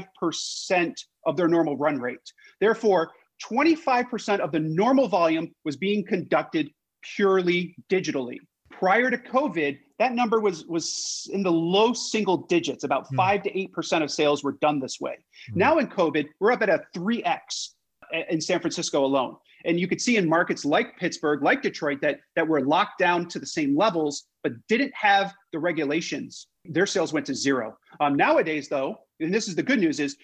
of 1.25 1.37
their 1.37 1.47
normal 1.47 1.77
run 1.77 1.99
rate. 1.99 2.19
Therefore, 2.59 3.11
25% 3.43 4.39
of 4.39 4.51
the 4.51 4.59
normal 4.59 5.07
volume 5.07 5.53
was 5.63 5.75
being 5.77 6.03
conducted 6.05 6.69
purely 7.15 7.75
digitally. 7.89 8.37
Prior 8.71 9.09
to 9.09 9.17
COVID, 9.17 9.77
that 9.99 10.13
number 10.13 10.39
was 10.39 10.65
was 10.67 11.27
in 11.33 11.41
the 11.41 11.51
low 11.51 11.93
single 11.93 12.37
digits. 12.37 12.83
About 12.83 13.07
hmm. 13.07 13.15
five 13.15 13.43
to 13.43 13.57
eight 13.57 13.73
percent 13.73 14.03
of 14.03 14.11
sales 14.11 14.43
were 14.43 14.53
done 14.53 14.79
this 14.79 14.99
way. 14.99 15.17
Hmm. 15.51 15.59
Now 15.59 15.77
in 15.79 15.87
COVID, 15.87 16.27
we're 16.39 16.51
up 16.51 16.61
at 16.61 16.69
a 16.69 16.81
three 16.93 17.23
x 17.23 17.75
in 18.29 18.39
San 18.39 18.59
Francisco 18.59 19.03
alone. 19.03 19.35
And 19.67 19.79
you 19.79 19.87
could 19.87 20.01
see 20.01 20.17
in 20.17 20.27
markets 20.27 20.65
like 20.65 20.97
Pittsburgh, 20.97 21.43
like 21.43 21.61
Detroit, 21.61 21.99
that 22.01 22.19
that 22.35 22.47
were 22.47 22.61
locked 22.61 22.97
down 22.97 23.27
to 23.29 23.37
the 23.37 23.45
same 23.45 23.77
levels, 23.77 24.23
but 24.41 24.53
didn't 24.67 24.93
have 24.95 25.33
the 25.51 25.59
regulations. 25.59 26.47
Their 26.65 26.87
sales 26.87 27.13
went 27.13 27.25
to 27.27 27.35
zero. 27.35 27.77
Um, 27.99 28.15
nowadays, 28.15 28.69
though, 28.69 28.97
and 29.19 29.33
this 29.33 29.47
is 29.47 29.55
the 29.55 29.63
good 29.63 29.79
news, 29.79 29.99
is 29.99 30.17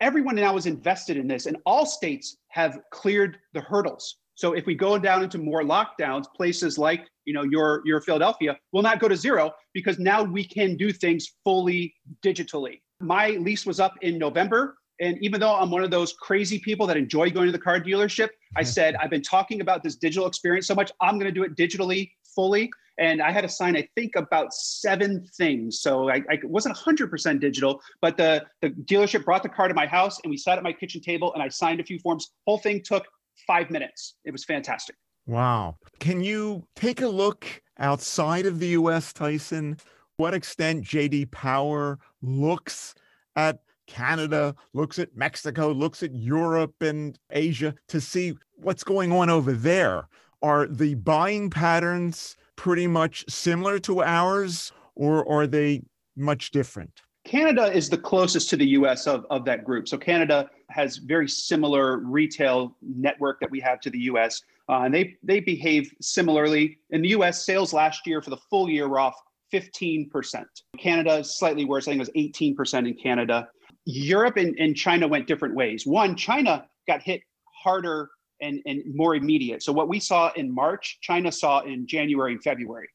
everyone 0.00 0.36
now 0.36 0.56
is 0.56 0.66
invested 0.66 1.16
in 1.16 1.26
this, 1.26 1.46
and 1.46 1.56
all 1.64 1.86
states 1.86 2.36
have 2.48 2.80
cleared 2.90 3.38
the 3.54 3.60
hurdles. 3.60 4.16
So 4.34 4.52
if 4.52 4.66
we 4.66 4.74
go 4.76 4.98
down 4.98 5.24
into 5.24 5.38
more 5.38 5.62
lockdowns, 5.62 6.26
places 6.36 6.78
like 6.78 7.06
you 7.24 7.34
know 7.34 7.42
your 7.42 7.82
your 7.84 8.00
Philadelphia 8.00 8.56
will 8.72 8.82
not 8.82 9.00
go 9.00 9.08
to 9.08 9.16
zero 9.16 9.52
because 9.74 9.98
now 9.98 10.22
we 10.22 10.44
can 10.44 10.76
do 10.76 10.92
things 10.92 11.36
fully 11.44 11.94
digitally. 12.24 12.80
My 13.00 13.30
lease 13.30 13.66
was 13.66 13.80
up 13.80 13.94
in 14.00 14.18
November. 14.18 14.76
And 15.00 15.16
even 15.22 15.40
though 15.40 15.54
I'm 15.54 15.70
one 15.70 15.84
of 15.84 15.90
those 15.90 16.12
crazy 16.12 16.58
people 16.58 16.86
that 16.86 16.96
enjoy 16.96 17.30
going 17.30 17.46
to 17.46 17.52
the 17.52 17.58
car 17.58 17.80
dealership, 17.80 18.30
I 18.56 18.62
said, 18.76 18.96
I've 18.96 19.10
been 19.10 19.22
talking 19.22 19.60
about 19.60 19.82
this 19.82 19.96
digital 19.96 20.26
experience 20.26 20.66
so 20.66 20.74
much, 20.74 20.92
I'm 21.00 21.18
going 21.18 21.32
to 21.32 21.32
do 21.32 21.44
it 21.44 21.56
digitally 21.56 22.10
fully. 22.34 22.70
And 22.98 23.22
I 23.22 23.30
had 23.30 23.42
to 23.42 23.48
sign, 23.48 23.76
I 23.76 23.88
think, 23.94 24.16
about 24.16 24.52
seven 24.52 25.24
things. 25.36 25.80
So 25.80 26.10
I, 26.10 26.16
I 26.28 26.38
wasn't 26.42 26.76
100% 26.76 27.40
digital, 27.40 27.80
but 28.00 28.16
the, 28.16 28.44
the 28.60 28.70
dealership 28.70 29.24
brought 29.24 29.44
the 29.44 29.48
car 29.48 29.68
to 29.68 29.74
my 29.74 29.86
house 29.86 30.18
and 30.24 30.30
we 30.30 30.36
sat 30.36 30.58
at 30.58 30.64
my 30.64 30.72
kitchen 30.72 31.00
table 31.00 31.32
and 31.34 31.42
I 31.42 31.48
signed 31.48 31.78
a 31.78 31.84
few 31.84 32.00
forms. 32.00 32.32
Whole 32.44 32.58
thing 32.58 32.82
took 32.82 33.06
five 33.46 33.70
minutes. 33.70 34.14
It 34.24 34.32
was 34.32 34.44
fantastic. 34.44 34.96
Wow. 35.26 35.76
Can 36.00 36.22
you 36.22 36.66
take 36.74 37.00
a 37.00 37.08
look 37.08 37.62
outside 37.78 38.46
of 38.46 38.58
the 38.58 38.68
US, 38.68 39.12
Tyson? 39.12 39.76
What 40.16 40.34
extent 40.34 40.84
JD 40.84 41.30
Power 41.30 42.00
looks 42.20 42.94
at 43.36 43.60
Canada, 43.88 44.54
looks 44.74 45.00
at 45.00 45.16
Mexico, 45.16 45.72
looks 45.72 46.04
at 46.04 46.14
Europe 46.14 46.80
and 46.82 47.18
Asia 47.30 47.74
to 47.88 48.00
see 48.00 48.34
what's 48.54 48.84
going 48.84 49.10
on 49.10 49.28
over 49.28 49.52
there. 49.52 50.08
Are 50.42 50.68
the 50.68 50.94
buying 50.94 51.50
patterns 51.50 52.36
pretty 52.54 52.86
much 52.86 53.24
similar 53.28 53.80
to 53.80 54.02
ours, 54.04 54.72
or 54.94 55.28
are 55.28 55.46
they 55.48 55.82
much 56.16 56.52
different? 56.52 57.02
Canada 57.24 57.72
is 57.72 57.90
the 57.90 57.98
closest 57.98 58.48
to 58.50 58.56
the 58.56 58.68
US 58.68 59.06
of, 59.06 59.26
of 59.30 59.44
that 59.44 59.64
group. 59.64 59.88
So 59.88 59.98
Canada 59.98 60.48
has 60.70 60.98
very 60.98 61.28
similar 61.28 61.98
retail 61.98 62.76
network 62.80 63.40
that 63.40 63.50
we 63.50 63.60
have 63.60 63.80
to 63.80 63.90
the 63.90 63.98
US. 64.12 64.42
Uh, 64.68 64.82
and 64.82 64.94
they, 64.94 65.16
they 65.22 65.40
behave 65.40 65.92
similarly. 66.00 66.78
In 66.90 67.02
the 67.02 67.08
US, 67.08 67.44
sales 67.44 67.72
last 67.72 68.06
year 68.06 68.22
for 68.22 68.30
the 68.30 68.36
full 68.36 68.70
year 68.70 68.88
were 68.88 69.00
off 69.00 69.14
15%. 69.52 70.44
Canada 70.78 71.18
is 71.18 71.38
slightly 71.38 71.64
worse. 71.64 71.86
I 71.86 71.92
think 71.92 72.08
it 72.08 72.12
was 72.14 72.56
18% 72.56 72.88
in 72.88 72.94
Canada. 72.94 73.48
Europe 73.90 74.36
and, 74.36 74.54
and 74.58 74.76
China 74.76 75.08
went 75.08 75.26
different 75.26 75.54
ways. 75.54 75.86
One, 75.86 76.14
China 76.14 76.66
got 76.86 77.02
hit 77.02 77.22
harder 77.64 78.10
and, 78.42 78.60
and 78.66 78.82
more 78.94 79.14
immediate. 79.14 79.62
So 79.62 79.72
what 79.72 79.88
we 79.88 79.98
saw 79.98 80.30
in 80.36 80.54
March, 80.54 80.98
China 81.00 81.32
saw 81.32 81.60
in 81.60 81.86
January 81.86 82.32
and 82.32 82.42
February. 82.42 82.88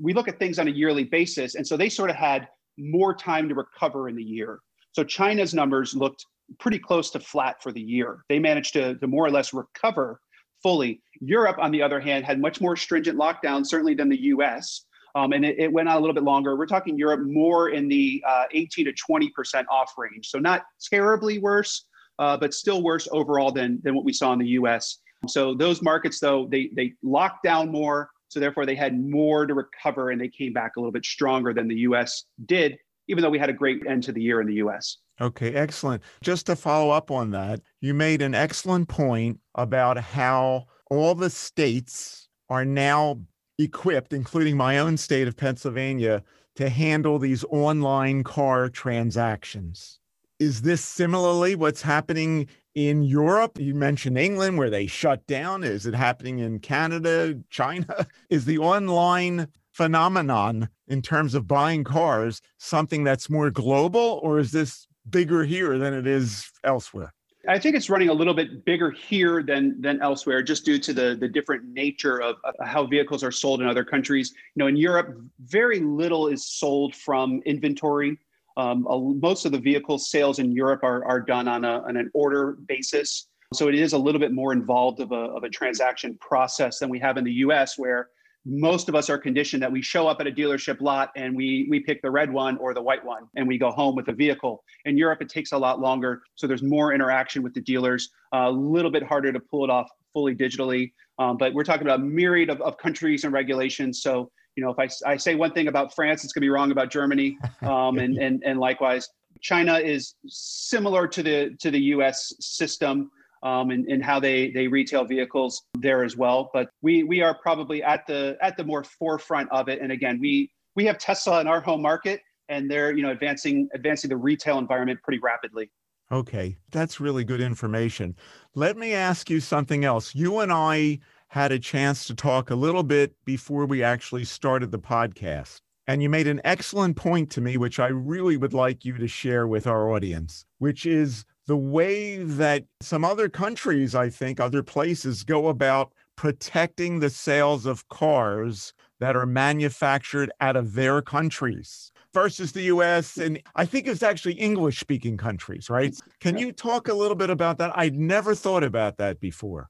We 0.00 0.14
look 0.14 0.26
at 0.26 0.38
things 0.38 0.58
on 0.58 0.66
a 0.66 0.70
yearly 0.70 1.04
basis. 1.04 1.54
And 1.54 1.66
so 1.66 1.76
they 1.76 1.90
sort 1.90 2.08
of 2.08 2.16
had 2.16 2.48
more 2.78 3.14
time 3.14 3.50
to 3.50 3.54
recover 3.54 4.08
in 4.08 4.16
the 4.16 4.22
year. 4.22 4.60
So 4.92 5.04
China's 5.04 5.52
numbers 5.52 5.94
looked 5.94 6.24
pretty 6.58 6.78
close 6.78 7.10
to 7.10 7.20
flat 7.20 7.62
for 7.62 7.70
the 7.70 7.80
year. 7.82 8.24
They 8.30 8.38
managed 8.38 8.72
to, 8.72 8.94
to 8.94 9.06
more 9.06 9.26
or 9.26 9.30
less 9.30 9.52
recover 9.52 10.18
fully. 10.62 11.02
Europe, 11.20 11.56
on 11.58 11.72
the 11.72 11.82
other 11.82 12.00
hand, 12.00 12.24
had 12.24 12.40
much 12.40 12.62
more 12.62 12.74
stringent 12.74 13.18
lockdowns, 13.18 13.66
certainly 13.66 13.94
than 13.94 14.08
the 14.08 14.20
US. 14.28 14.86
Um, 15.18 15.32
and 15.32 15.44
it, 15.44 15.58
it, 15.58 15.72
went 15.72 15.88
on 15.88 15.96
a 15.96 15.98
little 15.98 16.14
bit 16.14 16.22
longer. 16.22 16.56
We're 16.56 16.66
talking 16.66 16.96
Europe 16.96 17.22
more 17.22 17.70
in 17.70 17.88
the 17.88 18.22
uh, 18.26 18.44
18 18.52 18.84
to 18.84 18.92
20% 18.92 19.64
off 19.68 19.94
range. 19.98 20.28
So 20.28 20.38
not 20.38 20.64
terribly 20.80 21.40
worse, 21.40 21.86
uh, 22.20 22.36
but 22.36 22.54
still 22.54 22.82
worse 22.82 23.08
overall 23.10 23.50
than, 23.50 23.80
than 23.82 23.96
what 23.96 24.04
we 24.04 24.12
saw 24.12 24.32
in 24.32 24.38
the 24.38 24.46
US. 24.60 24.98
So 25.26 25.54
those 25.54 25.82
markets, 25.82 26.20
though, 26.20 26.46
they, 26.48 26.70
they 26.76 26.94
locked 27.02 27.42
down 27.42 27.72
more. 27.72 28.10
So 28.28 28.38
therefore, 28.38 28.64
they 28.64 28.76
had 28.76 28.98
more 28.98 29.44
to 29.44 29.54
recover 29.54 30.10
and 30.10 30.20
they 30.20 30.28
came 30.28 30.52
back 30.52 30.76
a 30.76 30.80
little 30.80 30.92
bit 30.92 31.04
stronger 31.04 31.52
than 31.52 31.66
the 31.66 31.78
US 31.78 32.24
did, 32.46 32.78
even 33.08 33.22
though 33.22 33.30
we 33.30 33.38
had 33.38 33.50
a 33.50 33.54
great 33.54 33.84
end 33.88 34.04
to 34.04 34.12
the 34.12 34.22
year 34.22 34.40
in 34.40 34.46
the 34.46 34.54
US. 34.54 34.98
Okay, 35.20 35.52
excellent. 35.52 36.00
Just 36.22 36.46
to 36.46 36.54
follow 36.54 36.90
up 36.90 37.10
on 37.10 37.30
that, 37.32 37.60
you 37.80 37.92
made 37.92 38.22
an 38.22 38.36
excellent 38.36 38.88
point 38.88 39.40
about 39.56 39.98
how 39.98 40.66
all 40.88 41.16
the 41.16 41.30
states 41.30 42.28
are 42.48 42.64
now 42.64 43.18
equipped, 43.58 44.12
including 44.12 44.56
my 44.56 44.78
own 44.78 44.96
state 44.96 45.28
of 45.28 45.36
Pennsylvania, 45.36 46.22
to 46.56 46.68
handle 46.68 47.18
these 47.18 47.44
online 47.50 48.24
car 48.24 48.68
transactions. 48.68 50.00
Is 50.38 50.62
this 50.62 50.84
similarly 50.84 51.56
what's 51.56 51.82
happening 51.82 52.46
in 52.74 53.02
Europe? 53.02 53.58
You 53.58 53.74
mentioned 53.74 54.16
England 54.16 54.56
where 54.56 54.70
they 54.70 54.86
shut 54.86 55.26
down. 55.26 55.64
Is 55.64 55.84
it 55.84 55.94
happening 55.94 56.38
in 56.38 56.60
Canada, 56.60 57.40
China? 57.50 58.06
Is 58.30 58.44
the 58.44 58.58
online 58.58 59.48
phenomenon 59.72 60.68
in 60.86 61.02
terms 61.02 61.34
of 61.34 61.46
buying 61.46 61.84
cars 61.84 62.40
something 62.58 63.04
that's 63.04 63.30
more 63.30 63.50
global, 63.50 64.20
or 64.22 64.40
is 64.40 64.50
this 64.50 64.88
bigger 65.08 65.44
here 65.44 65.78
than 65.78 65.94
it 65.94 66.06
is 66.06 66.50
elsewhere? 66.64 67.14
I 67.46 67.58
think 67.58 67.76
it's 67.76 67.88
running 67.88 68.08
a 68.08 68.12
little 68.12 68.34
bit 68.34 68.64
bigger 68.64 68.90
here 68.90 69.42
than 69.42 69.80
than 69.80 70.00
elsewhere, 70.02 70.42
just 70.42 70.64
due 70.64 70.78
to 70.78 70.92
the 70.92 71.16
the 71.18 71.28
different 71.28 71.64
nature 71.72 72.20
of, 72.20 72.36
of 72.44 72.54
how 72.66 72.86
vehicles 72.86 73.22
are 73.22 73.30
sold 73.30 73.60
in 73.60 73.68
other 73.68 73.84
countries. 73.84 74.34
You 74.54 74.60
know, 74.60 74.66
in 74.66 74.76
Europe, 74.76 75.16
very 75.40 75.80
little 75.80 76.26
is 76.28 76.44
sold 76.46 76.96
from 76.96 77.40
inventory. 77.46 78.18
Um, 78.56 78.86
most 79.20 79.44
of 79.44 79.52
the 79.52 79.58
vehicle 79.58 79.98
sales 79.98 80.40
in 80.40 80.50
Europe 80.50 80.82
are, 80.82 81.04
are 81.04 81.20
done 81.20 81.46
on, 81.46 81.64
a, 81.64 81.80
on 81.82 81.96
an 81.96 82.10
order 82.12 82.56
basis. 82.66 83.28
So 83.54 83.68
it 83.68 83.76
is 83.76 83.92
a 83.92 83.98
little 83.98 84.20
bit 84.20 84.32
more 84.32 84.52
involved 84.52 84.98
of 84.98 85.12
a, 85.12 85.14
of 85.14 85.44
a 85.44 85.48
transaction 85.48 86.18
process 86.20 86.80
than 86.80 86.90
we 86.90 86.98
have 86.98 87.16
in 87.18 87.24
the 87.24 87.32
US, 87.34 87.78
where 87.78 88.08
most 88.48 88.88
of 88.88 88.94
us 88.94 89.10
are 89.10 89.18
conditioned 89.18 89.62
that 89.62 89.70
we 89.70 89.82
show 89.82 90.08
up 90.08 90.20
at 90.20 90.26
a 90.26 90.32
dealership 90.32 90.80
lot 90.80 91.10
and 91.16 91.36
we 91.36 91.66
we 91.68 91.80
pick 91.80 92.00
the 92.00 92.10
red 92.10 92.32
one 92.32 92.56
or 92.56 92.72
the 92.72 92.80
white 92.80 93.04
one 93.04 93.24
and 93.36 93.46
we 93.46 93.58
go 93.58 93.70
home 93.70 93.94
with 93.94 94.08
a 94.08 94.12
vehicle. 94.12 94.64
In 94.86 94.96
Europe, 94.96 95.20
it 95.20 95.28
takes 95.28 95.52
a 95.52 95.58
lot 95.58 95.80
longer, 95.80 96.22
so 96.34 96.46
there's 96.46 96.62
more 96.62 96.94
interaction 96.94 97.42
with 97.42 97.52
the 97.52 97.60
dealers. 97.60 98.08
A 98.32 98.50
little 98.50 98.90
bit 98.90 99.02
harder 99.02 99.32
to 99.32 99.40
pull 99.40 99.64
it 99.64 99.70
off 99.70 99.88
fully 100.14 100.34
digitally, 100.34 100.92
um, 101.18 101.36
but 101.36 101.52
we're 101.52 101.64
talking 101.64 101.86
about 101.86 102.00
a 102.00 102.02
myriad 102.02 102.48
of, 102.48 102.60
of 102.62 102.78
countries 102.78 103.24
and 103.24 103.32
regulations. 103.32 104.02
So 104.02 104.30
you 104.56 104.64
know, 104.64 104.74
if 104.76 104.78
I, 104.78 105.12
I 105.12 105.16
say 105.16 105.34
one 105.34 105.52
thing 105.52 105.68
about 105.68 105.94
France, 105.94 106.24
it's 106.24 106.32
going 106.32 106.40
to 106.40 106.46
be 106.46 106.50
wrong 106.50 106.72
about 106.72 106.90
Germany, 106.90 107.38
um, 107.62 107.98
and 107.98 108.16
and 108.24 108.42
and 108.44 108.58
likewise. 108.58 109.08
China 109.40 109.78
is 109.78 110.14
similar 110.26 111.06
to 111.06 111.22
the 111.22 111.56
to 111.60 111.70
the 111.70 111.80
U.S. 111.94 112.32
system 112.40 113.10
um, 113.42 113.70
and, 113.70 113.86
and 113.86 114.04
how 114.04 114.20
they 114.20 114.50
they 114.50 114.68
retail 114.68 115.04
vehicles 115.04 115.62
there 115.74 116.04
as 116.04 116.16
well. 116.16 116.50
But 116.52 116.70
we 116.82 117.02
we 117.02 117.22
are 117.22 117.36
probably 117.40 117.82
at 117.82 118.06
the 118.06 118.36
at 118.40 118.56
the 118.56 118.64
more 118.64 118.84
forefront 118.84 119.50
of 119.50 119.68
it. 119.68 119.80
And 119.80 119.92
again, 119.92 120.18
we 120.20 120.50
we 120.76 120.84
have 120.86 120.98
Tesla 120.98 121.40
in 121.40 121.46
our 121.46 121.60
home 121.60 121.82
market, 121.82 122.20
and 122.48 122.70
they're 122.70 122.96
you 122.96 123.02
know 123.02 123.10
advancing 123.10 123.68
advancing 123.74 124.10
the 124.10 124.16
retail 124.16 124.58
environment 124.58 125.00
pretty 125.02 125.20
rapidly. 125.20 125.70
Okay, 126.10 126.56
that's 126.70 127.00
really 127.00 127.24
good 127.24 127.40
information. 127.40 128.16
Let 128.54 128.78
me 128.78 128.94
ask 128.94 129.28
you 129.28 129.40
something 129.40 129.84
else. 129.84 130.14
You 130.14 130.38
and 130.38 130.50
I 130.50 131.00
had 131.28 131.52
a 131.52 131.58
chance 131.58 132.06
to 132.06 132.14
talk 132.14 132.50
a 132.50 132.54
little 132.54 132.82
bit 132.82 133.14
before 133.26 133.66
we 133.66 133.82
actually 133.82 134.24
started 134.24 134.70
the 134.70 134.78
podcast. 134.78 135.60
And 135.86 136.02
you 136.02 136.08
made 136.08 136.26
an 136.26 136.40
excellent 136.44 136.96
point 136.96 137.30
to 137.30 137.40
me, 137.40 137.56
which 137.56 137.78
I 137.78 137.88
really 137.88 138.36
would 138.36 138.54
like 138.54 138.84
you 138.84 138.96
to 138.98 139.08
share 139.08 139.46
with 139.46 139.66
our 139.66 139.90
audience, 139.90 140.44
which 140.58 140.86
is 140.86 141.24
the 141.48 141.56
way 141.56 142.18
that 142.18 142.64
some 142.82 143.04
other 143.04 143.28
countries, 143.30 143.94
I 143.94 144.10
think, 144.10 144.38
other 144.38 144.62
places 144.62 145.24
go 145.24 145.48
about 145.48 145.92
protecting 146.14 147.00
the 147.00 147.08
sales 147.08 147.64
of 147.64 147.88
cars 147.88 148.74
that 149.00 149.16
are 149.16 149.24
manufactured 149.26 150.30
out 150.40 150.56
of 150.56 150.74
their 150.74 151.00
countries. 151.02 151.90
versus 152.14 152.52
the 152.52 152.62
US. 152.62 153.16
And 153.16 153.40
I 153.54 153.64
think 153.64 153.86
it's 153.86 154.02
actually 154.02 154.34
English 154.34 154.80
speaking 154.80 155.16
countries, 155.16 155.68
right? 155.70 155.94
Can 156.20 156.38
you 156.38 156.52
talk 156.52 156.88
a 156.88 156.94
little 156.94 157.14
bit 157.14 157.30
about 157.30 157.58
that? 157.58 157.70
I'd 157.76 157.96
never 157.96 158.34
thought 158.34 158.64
about 158.64 158.96
that 158.96 159.20
before. 159.20 159.68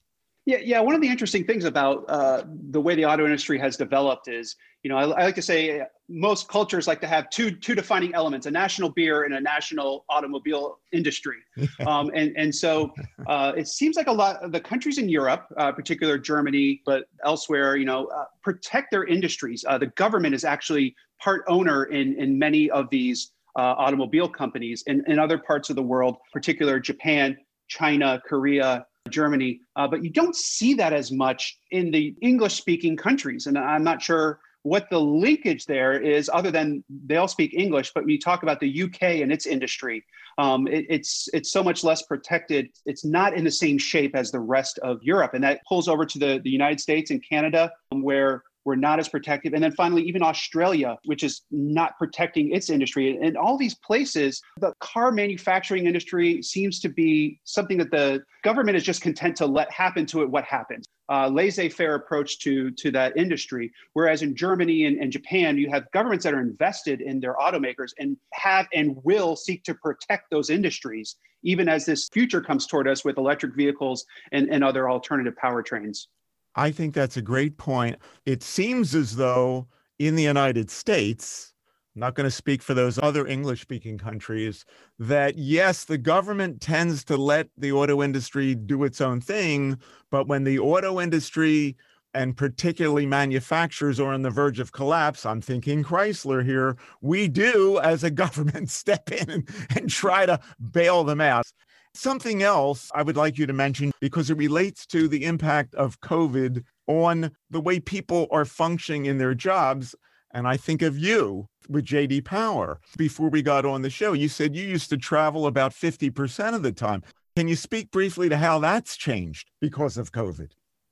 Yeah, 0.49 0.57
yeah. 0.65 0.81
One 0.81 0.95
of 0.95 1.03
the 1.03 1.09
interesting 1.09 1.45
things 1.45 1.67
about 1.67 2.07
uh, 2.09 2.45
the 2.71 2.81
way 2.81 2.95
the 2.95 3.05
auto 3.05 3.27
industry 3.27 3.59
has 3.59 3.77
developed 3.77 4.29
is, 4.29 4.57
you 4.83 4.89
know, 4.89 4.97
I, 4.97 5.03
I, 5.03 5.25
like 5.25 5.35
to 5.35 5.43
say 5.43 5.83
most 6.09 6.49
cultures 6.49 6.87
like 6.87 7.03
to 7.03 7.07
have 7.07 7.29
two 7.29 7.51
two 7.51 7.75
defining 7.75 8.15
elements: 8.15 8.47
a 8.47 8.51
national 8.51 8.89
beer 8.89 9.25
and 9.25 9.35
a 9.35 9.41
national 9.43 10.07
automobile 10.09 10.79
industry. 10.91 11.37
um, 11.87 12.11
and 12.15 12.35
and 12.39 12.55
so 12.55 12.95
uh, 13.27 13.53
it 13.59 13.69
seems 13.69 13.97
like 13.97 14.07
a 14.07 14.13
lot 14.13 14.43
of 14.43 14.51
the 14.53 14.59
countries 14.59 14.97
in 14.97 15.07
Europe, 15.11 15.45
uh, 15.59 15.71
particular 15.71 16.17
Germany, 16.17 16.81
but 16.87 17.05
elsewhere, 17.27 17.77
you 17.77 17.85
know, 17.85 18.07
uh, 18.07 18.25
protect 18.43 18.91
their 18.91 19.05
industries. 19.05 19.67
Uh, 19.69 19.77
the 19.77 19.89
government 19.99 20.35
is 20.35 20.45
actually 20.45 20.97
part 21.21 21.45
owner 21.47 21.85
in 21.85 22.19
in 22.19 22.39
many 22.39 22.71
of 22.71 22.89
these 22.89 23.33
uh, 23.59 23.75
automobile 23.77 24.31
companies. 24.31 24.83
In 24.87 25.05
in 25.09 25.19
other 25.19 25.37
parts 25.37 25.69
of 25.69 25.77
the 25.77 25.83
world, 25.83 26.17
particular 26.33 26.81
Japan, 26.81 27.37
China, 27.69 28.19
Korea. 28.27 28.87
Germany, 29.11 29.61
uh, 29.77 29.89
but 29.89 30.05
you 30.05 30.11
don't 30.11 30.37
see 30.37 30.75
that 30.75 30.93
as 30.93 31.11
much 31.11 31.59
in 31.71 31.91
the 31.91 32.15
English 32.23 32.55
speaking 32.55 32.97
countries. 32.97 33.47
And 33.47 33.59
I'm 33.59 33.85
not 33.85 34.03
sure 34.03 34.41
what 34.63 34.91
the 34.91 35.01
linkage 35.01 35.67
there 35.67 35.99
is, 36.01 36.31
other 36.33 36.51
than 36.51 36.85
they 37.07 37.17
all 37.17 37.29
speak 37.29 37.55
English. 37.55 37.93
But 37.95 38.05
when 38.05 38.11
you 38.11 38.19
talk 38.19 38.43
about 38.43 38.61
the 38.61 38.83
UK 38.83 39.03
and 39.23 39.33
its 39.33 39.47
industry, 39.47 40.05
um, 40.37 40.67
it, 40.69 40.87
it's 40.89 41.29
it's 41.33 41.51
so 41.51 41.63
much 41.63 41.83
less 41.83 42.03
protected. 42.03 42.69
It's 42.87 43.05
not 43.05 43.35
in 43.35 43.45
the 43.45 43.51
same 43.51 43.79
shape 43.79 44.15
as 44.15 44.31
the 44.31 44.41
rest 44.41 44.79
of 44.81 45.03
Europe, 45.03 45.35
and 45.35 45.43
that 45.45 45.61
pulls 45.67 45.89
over 45.89 46.05
to 46.07 46.19
the, 46.19 46.41
the 46.45 46.51
United 46.51 46.81
States 46.81 47.11
and 47.11 47.23
Canada, 47.29 47.73
where 47.91 48.45
we're 48.69 48.75
not 48.75 48.99
as 48.99 49.09
protective. 49.09 49.55
And 49.55 49.63
then 49.65 49.73
finally, 49.73 50.03
even 50.03 50.23
Australia, 50.23 50.99
which 51.07 51.23
is 51.23 51.41
not 51.51 51.97
protecting 51.97 52.53
its 52.53 52.69
industry. 52.69 53.19
And 53.23 53.35
all 53.35 53.57
these 53.57 53.77
places, 53.77 54.43
the 54.61 54.75
car 54.81 55.11
manufacturing 55.11 55.87
industry 55.87 56.43
seems 56.43 56.79
to 56.81 56.91
be 56.91 57.41
something 57.45 57.79
that 57.79 57.91
the 57.91 58.23
government 58.45 58.77
is 58.77 58.85
just 58.85 59.01
content 59.01 59.37
to 59.37 59.47
let 59.47 59.73
happen 59.73 60.05
to 60.13 60.21
it 60.21 60.29
what 60.29 60.45
happens. 60.45 60.85
Uh, 61.11 61.29
laissez-faire 61.29 61.95
approach 61.95 62.41
to, 62.41 62.71
to 62.73 62.91
that 62.91 63.17
industry. 63.17 63.73
Whereas 63.95 64.21
in 64.21 64.37
Germany 64.37 64.85
and, 64.85 65.01
and 65.01 65.11
Japan, 65.11 65.57
you 65.57 65.71
have 65.71 65.91
governments 65.93 66.25
that 66.25 66.35
are 66.35 66.41
invested 66.43 67.01
in 67.01 67.19
their 67.19 67.37
automakers 67.37 67.93
and 67.99 68.19
have 68.35 68.67
and 68.75 68.95
will 69.03 69.35
seek 69.35 69.65
to 69.65 69.73
protect 69.73 70.25
those 70.31 70.51
industries, 70.51 71.17
even 71.43 71.67
as 71.71 71.87
this 71.87 72.11
future 72.13 72.43
comes 72.43 72.67
toward 72.67 72.87
us 72.87 73.03
with 73.07 73.17
electric 73.17 73.55
vehicles 73.57 74.05
and, 74.33 74.51
and 74.51 74.63
other 74.63 74.91
alternative 74.91 75.35
powertrains. 75.43 76.09
I 76.55 76.71
think 76.71 76.95
that's 76.95 77.17
a 77.17 77.23
great 77.23 77.59
point. 77.59 77.97
It 78.27 78.43
seems 78.43 78.95
as 78.95 79.17
though 79.17 79.69
in 79.99 80.17
the 80.17 80.23
United 80.23 80.71
States, 80.71 81.53
I'm 81.95 82.01
not 82.01 82.15
going 82.15 82.25
to 82.25 82.31
speak 82.31 82.63
for 82.63 82.75
those 82.75 82.99
other 83.03 83.27
English 83.27 83.63
speaking 83.63 83.99
countries, 83.99 84.65
that 84.99 85.37
yes, 85.37 85.85
the 85.85 85.99
government 85.99 86.61
tends 86.61 87.05
to 87.05 87.17
let 87.17 87.49
the 87.57 87.73
auto 87.73 88.03
industry 88.03 88.55
do 88.55 88.85
its 88.85 89.01
own 89.01 89.21
thing. 89.21 89.79
But 90.11 90.29
when 90.29 90.45
the 90.45 90.59
auto 90.59 91.01
industry 91.01 91.77
and 92.15 92.37
particularly 92.37 93.07
manufacturers 93.07 94.01
are 94.01 94.13
on 94.13 94.23
the 94.23 94.31
verge 94.31 94.61
of 94.61 94.73
collapse, 94.73 95.27
I'm 95.27 95.41
thinking 95.41 95.85
Chrysler 95.85 96.45
here, 96.45 96.77
we 97.01 97.29
do 97.29 97.79
as 97.81 98.05
a 98.05 98.11
government 98.25 98.71
step 98.71 99.11
in 99.11 99.31
and, 99.31 99.49
and 99.77 99.91
try 99.91 100.27
to 100.27 100.41
bail 100.73 101.05
them 101.05 101.21
out. 101.21 101.47
Something 101.95 102.43
else 102.43 102.91
I 102.95 103.03
would 103.03 103.17
like 103.17 103.39
you 103.39 103.47
to 103.47 103.53
mention 103.53 103.93
because 104.01 104.31
it 104.31 104.37
relates 104.37 104.87
to 104.87 105.09
the 105.09 105.25
impact 105.25 105.75
of 105.75 106.01
COVID 106.01 106.65
on 106.87 107.33
the 107.51 107.61
way 107.61 107.81
people 107.81 108.27
are 108.31 108.45
functioning 108.45 109.07
in 109.07 109.19
their 109.19 109.35
jobs. 109.35 109.95
And 110.33 110.47
I 110.47 110.57
think 110.57 110.83
of 110.83 110.99
you 110.99 111.47
with 111.69 111.85
JD 111.85 112.25
Power. 112.25 112.81
Before 112.97 113.29
we 113.29 113.43
got 113.43 113.65
on 113.65 113.83
the 113.83 113.91
show, 113.91 114.13
you 114.13 114.29
said 114.29 114.55
you 114.55 114.65
used 114.65 114.91
to 114.91 114.97
travel 114.97 115.47
about 115.47 115.73
50% 115.73 116.55
of 116.55 116.63
the 116.63 116.73
time. 116.73 117.03
Can 117.37 117.49
you 117.49 117.57
speak 117.57 117.91
briefly 117.91 118.29
to 118.29 118.37
how 118.37 118.59
that's 118.59 118.97
changed 118.97 119.51
because 119.61 119.97
of 119.97 120.13
COVID? 120.13 120.51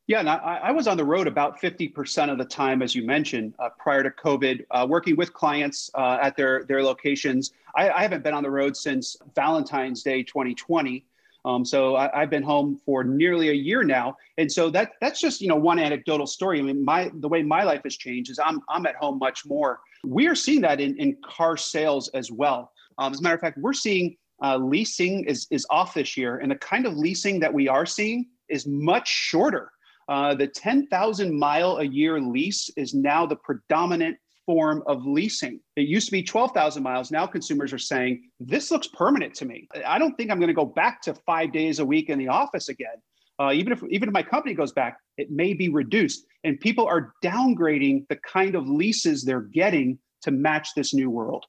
Yeah, 0.09 0.21
and 0.21 0.31
I, 0.31 0.61
I, 0.63 0.71
was 0.71 0.87
on 0.87 0.97
the 0.97 1.05
road 1.05 1.27
about 1.27 1.61
50% 1.61 2.31
of 2.31 2.39
the 2.39 2.45
time, 2.45 2.81
as 2.81 2.95
you 2.95 3.05
mentioned, 3.05 3.55
uh, 3.59 3.71
prior 3.77 4.05
to 4.05 4.11
COVID, 4.11 4.65
uh, 4.71 4.87
working 4.89 5.17
with 5.17 5.33
clients 5.33 5.91
uh, 5.95 6.19
at 6.23 6.37
their, 6.37 6.65
their 6.65 6.81
locations. 6.81 7.51
I, 7.75 7.91
I, 7.91 8.03
haven't 8.03 8.23
been 8.23 8.33
on 8.33 8.45
the 8.45 8.51
road 8.51 8.77
since 8.77 9.17
Valentine's 9.35 10.05
Day 10.05 10.23
2020. 10.23 11.05
Um, 11.45 11.65
so 11.65 11.97
I, 11.97 12.21
have 12.21 12.31
been 12.31 12.45
home 12.45 12.81
for 12.87 13.03
nearly 13.03 13.49
a 13.49 13.53
year 13.53 13.83
now, 13.83 14.17
and 14.37 14.51
so 14.51 14.69
that 14.71 14.93
that's 15.01 15.21
just 15.21 15.41
you 15.41 15.47
know 15.47 15.55
one 15.55 15.79
anecdotal 15.79 16.27
story. 16.27 16.59
I 16.59 16.63
mean, 16.63 16.85
my 16.85 17.09
the 17.15 17.29
way 17.29 17.45
my 17.45 17.63
life 17.63 17.83
has 17.85 17.97
changed 17.97 18.33
is 18.33 18.41
I'm 18.41 18.61
I'm 18.69 18.85
at 18.85 18.97
home 18.97 19.21
much 19.21 19.47
more. 19.47 19.79
We 20.05 20.27
are 20.27 20.35
seeing 20.35 20.61
that 20.63 20.81
in, 20.81 20.97
in 20.99 21.17
car 21.25 21.57
sales 21.57 22.09
as 22.15 22.33
well. 22.33 22.73
Um, 22.99 23.13
as 23.13 23.21
a 23.21 23.23
matter 23.23 23.37
of 23.37 23.41
fact, 23.41 23.59
we're 23.59 23.75
seeing 23.75 24.17
uh, 24.43 24.57
leasing 24.57 25.23
is 25.23 25.47
is 25.53 25.65
off 25.71 25.95
this 25.95 26.17
year, 26.17 26.39
and 26.39 26.51
the 26.51 26.57
kind 26.57 26.85
of 26.85 26.97
leasing 26.97 27.39
that 27.39 27.55
we 27.55 27.69
are 27.69 27.87
seeing 27.87 28.27
is 28.49 28.67
much 28.67 29.07
shorter. 29.07 29.71
Uh, 30.09 30.35
the 30.35 30.47
10,000 30.47 31.37
mile 31.37 31.79
a 31.79 31.85
year 31.85 32.21
lease 32.21 32.71
is 32.77 32.95
now 32.95 33.27
the 33.27 33.37
predominant 33.37 34.17
form 34.47 34.83
of 34.87 35.05
leasing. 35.05 35.61
It 35.75 35.89
used 35.89 36.07
to 36.07 36.13
be 36.13 36.23
12,000 36.23 36.83
miles. 36.83 37.11
Now 37.11 37.27
consumers 37.27 37.73
are 37.73 37.79
saying, 37.79 38.31
this 38.39 38.71
looks 38.71 38.87
permanent 38.87 39.35
to 39.35 39.45
me. 39.45 39.69
I 39.85 39.99
don't 39.99 40.15
think 40.17 40.31
I'm 40.31 40.39
going 40.39 40.49
to 40.49 40.55
go 40.55 40.65
back 40.65 41.03
to 41.03 41.15
five 41.27 41.53
days 41.53 41.81
a 41.81 41.85
week 41.85 42.09
in 42.09 42.19
the 42.19 42.29
office 42.29 42.69
again. 42.69 43.03
Uh, 43.39 43.53
even 43.53 43.71
if 43.71 43.83
even 43.91 44.09
if 44.09 44.15
my 44.15 44.23
company 44.23 44.55
goes 44.55 44.73
back, 44.73 44.97
it 45.19 45.31
may 45.31 45.53
be 45.53 45.69
reduced. 45.69 46.25
And 46.45 46.59
people 46.59 46.87
are 46.87 47.13
downgrading 47.23 48.09
the 48.09 48.17
kind 48.17 48.55
of 48.55 48.67
leases 48.67 49.25
they're 49.25 49.43
getting 49.43 49.99
to 50.23 50.31
match 50.31 50.71
this 50.75 50.95
new 50.95 51.11
world. 51.11 51.45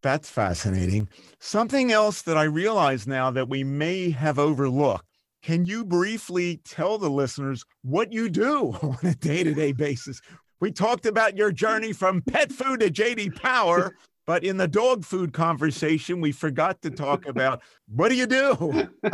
That's 0.00 0.30
fascinating. 0.30 1.08
Something 1.40 1.90
else 1.90 2.22
that 2.22 2.36
I 2.36 2.44
realize 2.44 3.06
now 3.06 3.30
that 3.32 3.48
we 3.48 3.64
may 3.64 4.10
have 4.10 4.38
overlooked 4.38 5.06
can 5.44 5.66
you 5.66 5.84
briefly 5.84 6.56
tell 6.64 6.96
the 6.96 7.10
listeners 7.10 7.66
what 7.82 8.10
you 8.12 8.30
do 8.30 8.70
on 8.82 8.98
a 9.02 9.14
day 9.14 9.44
to 9.44 9.52
day 9.52 9.72
basis? 9.72 10.20
We 10.60 10.72
talked 10.72 11.04
about 11.04 11.36
your 11.36 11.52
journey 11.52 11.92
from 11.92 12.22
pet 12.22 12.50
food 12.50 12.80
to 12.80 12.90
JD 12.90 13.36
Power, 13.36 13.94
but 14.26 14.42
in 14.42 14.56
the 14.56 14.66
dog 14.66 15.04
food 15.04 15.34
conversation, 15.34 16.22
we 16.22 16.32
forgot 16.32 16.80
to 16.80 16.90
talk 16.90 17.26
about 17.26 17.60
what 17.94 18.08
do 18.08 18.14
you 18.14 18.26
do? 18.26 18.88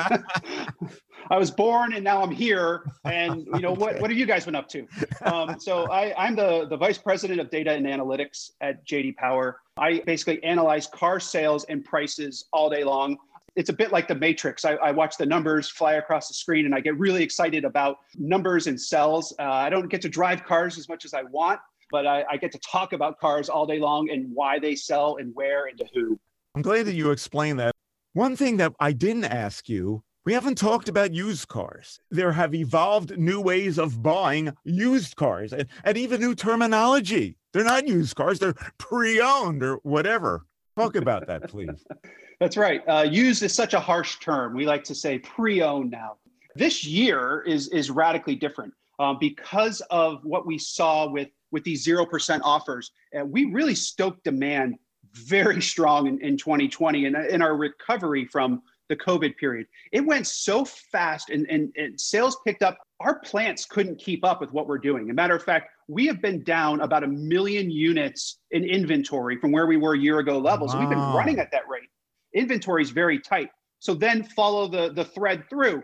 I 1.31 1.37
was 1.37 1.51
born 1.51 1.95
and 1.95 2.05
now 2.05 2.23
I'm 2.23 2.31
here. 2.31 2.85
And 3.05 3.49
you 3.55 3.61
know 3.61 3.73
what? 3.73 4.01
What 4.01 4.11
have 4.11 4.19
you 4.19 4.27
guys 4.27 4.45
been 4.45 4.55
up 4.55 4.69
to? 4.69 4.87
Um, 5.23 5.59
so 5.59 5.91
I, 5.91 6.15
I'm 6.17 6.37
the 6.37 6.67
the 6.71 6.77
vice 6.77 6.99
president 6.99 7.41
of 7.41 7.51
data 7.51 7.73
and 7.73 7.87
analytics 7.87 8.53
at 8.61 8.87
JD 8.87 9.17
Power. 9.17 9.63
I 9.77 10.01
basically 10.07 10.41
analyze 10.45 10.87
car 10.87 11.19
sales 11.19 11.65
and 11.65 11.85
prices 11.85 12.45
all 12.53 12.71
day 12.71 12.85
long 12.85 13.19
it's 13.57 13.69
a 13.69 13.73
bit 13.73 13.93
like 13.93 14.09
the 14.09 14.15
matrix 14.15 14.65
I, 14.65 14.75
I, 14.75 14.91
watch 14.93 15.17
the 15.17 15.27
numbers 15.27 15.69
fly 15.69 15.95
across 15.95 16.29
the 16.29 16.35
screen 16.35 16.67
and 16.67 16.75
i 16.75 16.81
get 16.81 16.99
really 16.99 17.23
excited 17.23 17.65
about 17.65 17.99
numbers 18.17 18.67
and 18.67 18.81
cells 18.81 19.35
uh, 19.39 19.45
i 19.45 19.71
don't 19.71 19.89
get 19.89 20.03
to 20.03 20.09
drive 20.09 20.45
cars 20.45 20.79
as 20.79 20.89
much 20.89 21.05
as 21.05 21.15
i 21.15 21.23
want 21.25 21.61
but 21.91 22.07
I, 22.07 22.25
I, 22.31 22.37
get 22.37 22.53
to 22.53 22.59
talk 22.61 22.93
about 22.93 23.19
cars 23.19 23.49
all 23.49 23.67
day 23.67 23.81
long 23.81 24.11
and 24.11 24.31
why 24.33 24.61
they 24.61 24.77
sell 24.77 25.17
and 25.17 25.35
where 25.35 25.67
and 25.67 25.79
to 25.79 25.87
who 25.95 26.19
i'm 26.55 26.63
glad 26.63 26.87
that 26.87 26.95
you 26.95 27.11
explained 27.11 27.59
that 27.61 27.75
one 28.13 28.37
thing 28.37 28.57
that 28.59 28.73
i 28.81 28.93
didn't 28.93 29.25
ask 29.25 29.69
you 29.69 30.03
we 30.27 30.35
haven't 30.35 30.59
talked 30.59 30.89
about 30.91 31.15
used 31.15 31.49
cars. 31.49 31.99
There 32.11 32.33
have 32.33 32.55
evolved 32.55 33.17
new 33.17 33.41
ways 33.41 33.79
of 33.79 34.03
buying 34.03 34.53
used 34.65 35.17
cars 35.17 35.55
and, 35.55 35.67
and 35.83 35.97
even 35.97 36.21
new 36.21 36.35
terminology. 36.35 37.39
They're 37.53 37.65
not 37.65 37.89
used 37.89 38.15
cars, 38.17 38.39
they're 38.39 38.55
pre 38.79 39.21
owned 39.21 39.63
or 39.63 39.77
whatever. 39.77 40.45
Talk 40.77 40.95
about 40.95 41.27
that, 41.27 41.49
please. 41.49 41.85
That's 42.41 42.57
right. 42.57 42.83
Uh, 42.89 43.03
used 43.03 43.43
is 43.43 43.55
such 43.55 43.75
a 43.75 43.81
harsh 43.81 44.19
term. 44.19 44.55
We 44.55 44.65
like 44.65 44.83
to 44.85 44.95
say 44.95 45.19
pre-owned 45.19 45.91
now. 45.91 46.17
This 46.57 46.85
year 46.85 47.43
is 47.47 47.69
is 47.69 47.91
radically 47.91 48.35
different 48.35 48.73
um, 48.99 49.19
because 49.21 49.83
of 49.91 50.25
what 50.25 50.47
we 50.47 50.59
saw 50.59 51.09
with 51.09 51.29
with 51.53 51.65
these 51.65 51.83
zero 51.83 52.07
percent 52.07 52.43
offers. 52.45 52.91
And 53.13 53.31
we 53.31 53.45
really 53.45 53.75
stoked 53.75 54.25
demand 54.25 54.77
very 55.13 55.61
strong 55.61 56.07
in, 56.07 56.19
in 56.21 56.39
2020 56.39 57.07
and 57.07 57.17
in 57.17 57.43
our 57.43 57.57
recovery 57.57 58.25
from 58.25 58.63
the 58.89 58.97
COVID 58.97 59.37
period. 59.37 59.67
It 59.93 60.01
went 60.01 60.27
so 60.27 60.65
fast 60.65 61.31
and, 61.31 61.47
and, 61.49 61.73
and 61.77 62.01
sales 62.01 62.39
picked 62.45 62.63
up. 62.63 62.79
Our 63.01 63.21
plants 63.21 63.65
couldn't 63.65 64.01
keep 64.01 64.25
up 64.25 64.41
with 64.41 64.53
what 64.53 64.67
we're 64.67 64.79
doing. 64.79 65.05
As 65.05 65.11
a 65.11 65.15
matter 65.15 65.37
of 65.37 65.45
fact, 65.45 65.71
we 65.89 66.07
have 66.07 66.21
been 66.21 66.43
down 66.43 66.81
about 66.81 67.05
a 67.05 67.07
million 67.07 67.71
units 67.71 68.39
in 68.51 68.65
inventory 68.65 69.37
from 69.39 69.53
where 69.53 69.67
we 69.67 69.77
were 69.77 69.95
a 69.95 69.99
year 69.99 70.19
ago 70.19 70.39
levels. 70.39 70.75
Wow. 70.75 70.81
We've 70.81 70.89
been 70.89 70.99
running 70.99 71.39
at 71.39 71.53
that 71.53 71.69
rate 71.69 71.89
inventory 72.35 72.83
is 72.83 72.91
very 72.91 73.19
tight. 73.19 73.51
So 73.79 73.95
then 73.95 74.23
follow 74.23 74.69
the, 74.69 74.93
the 74.93 75.05
thread 75.05 75.45
through. 75.49 75.83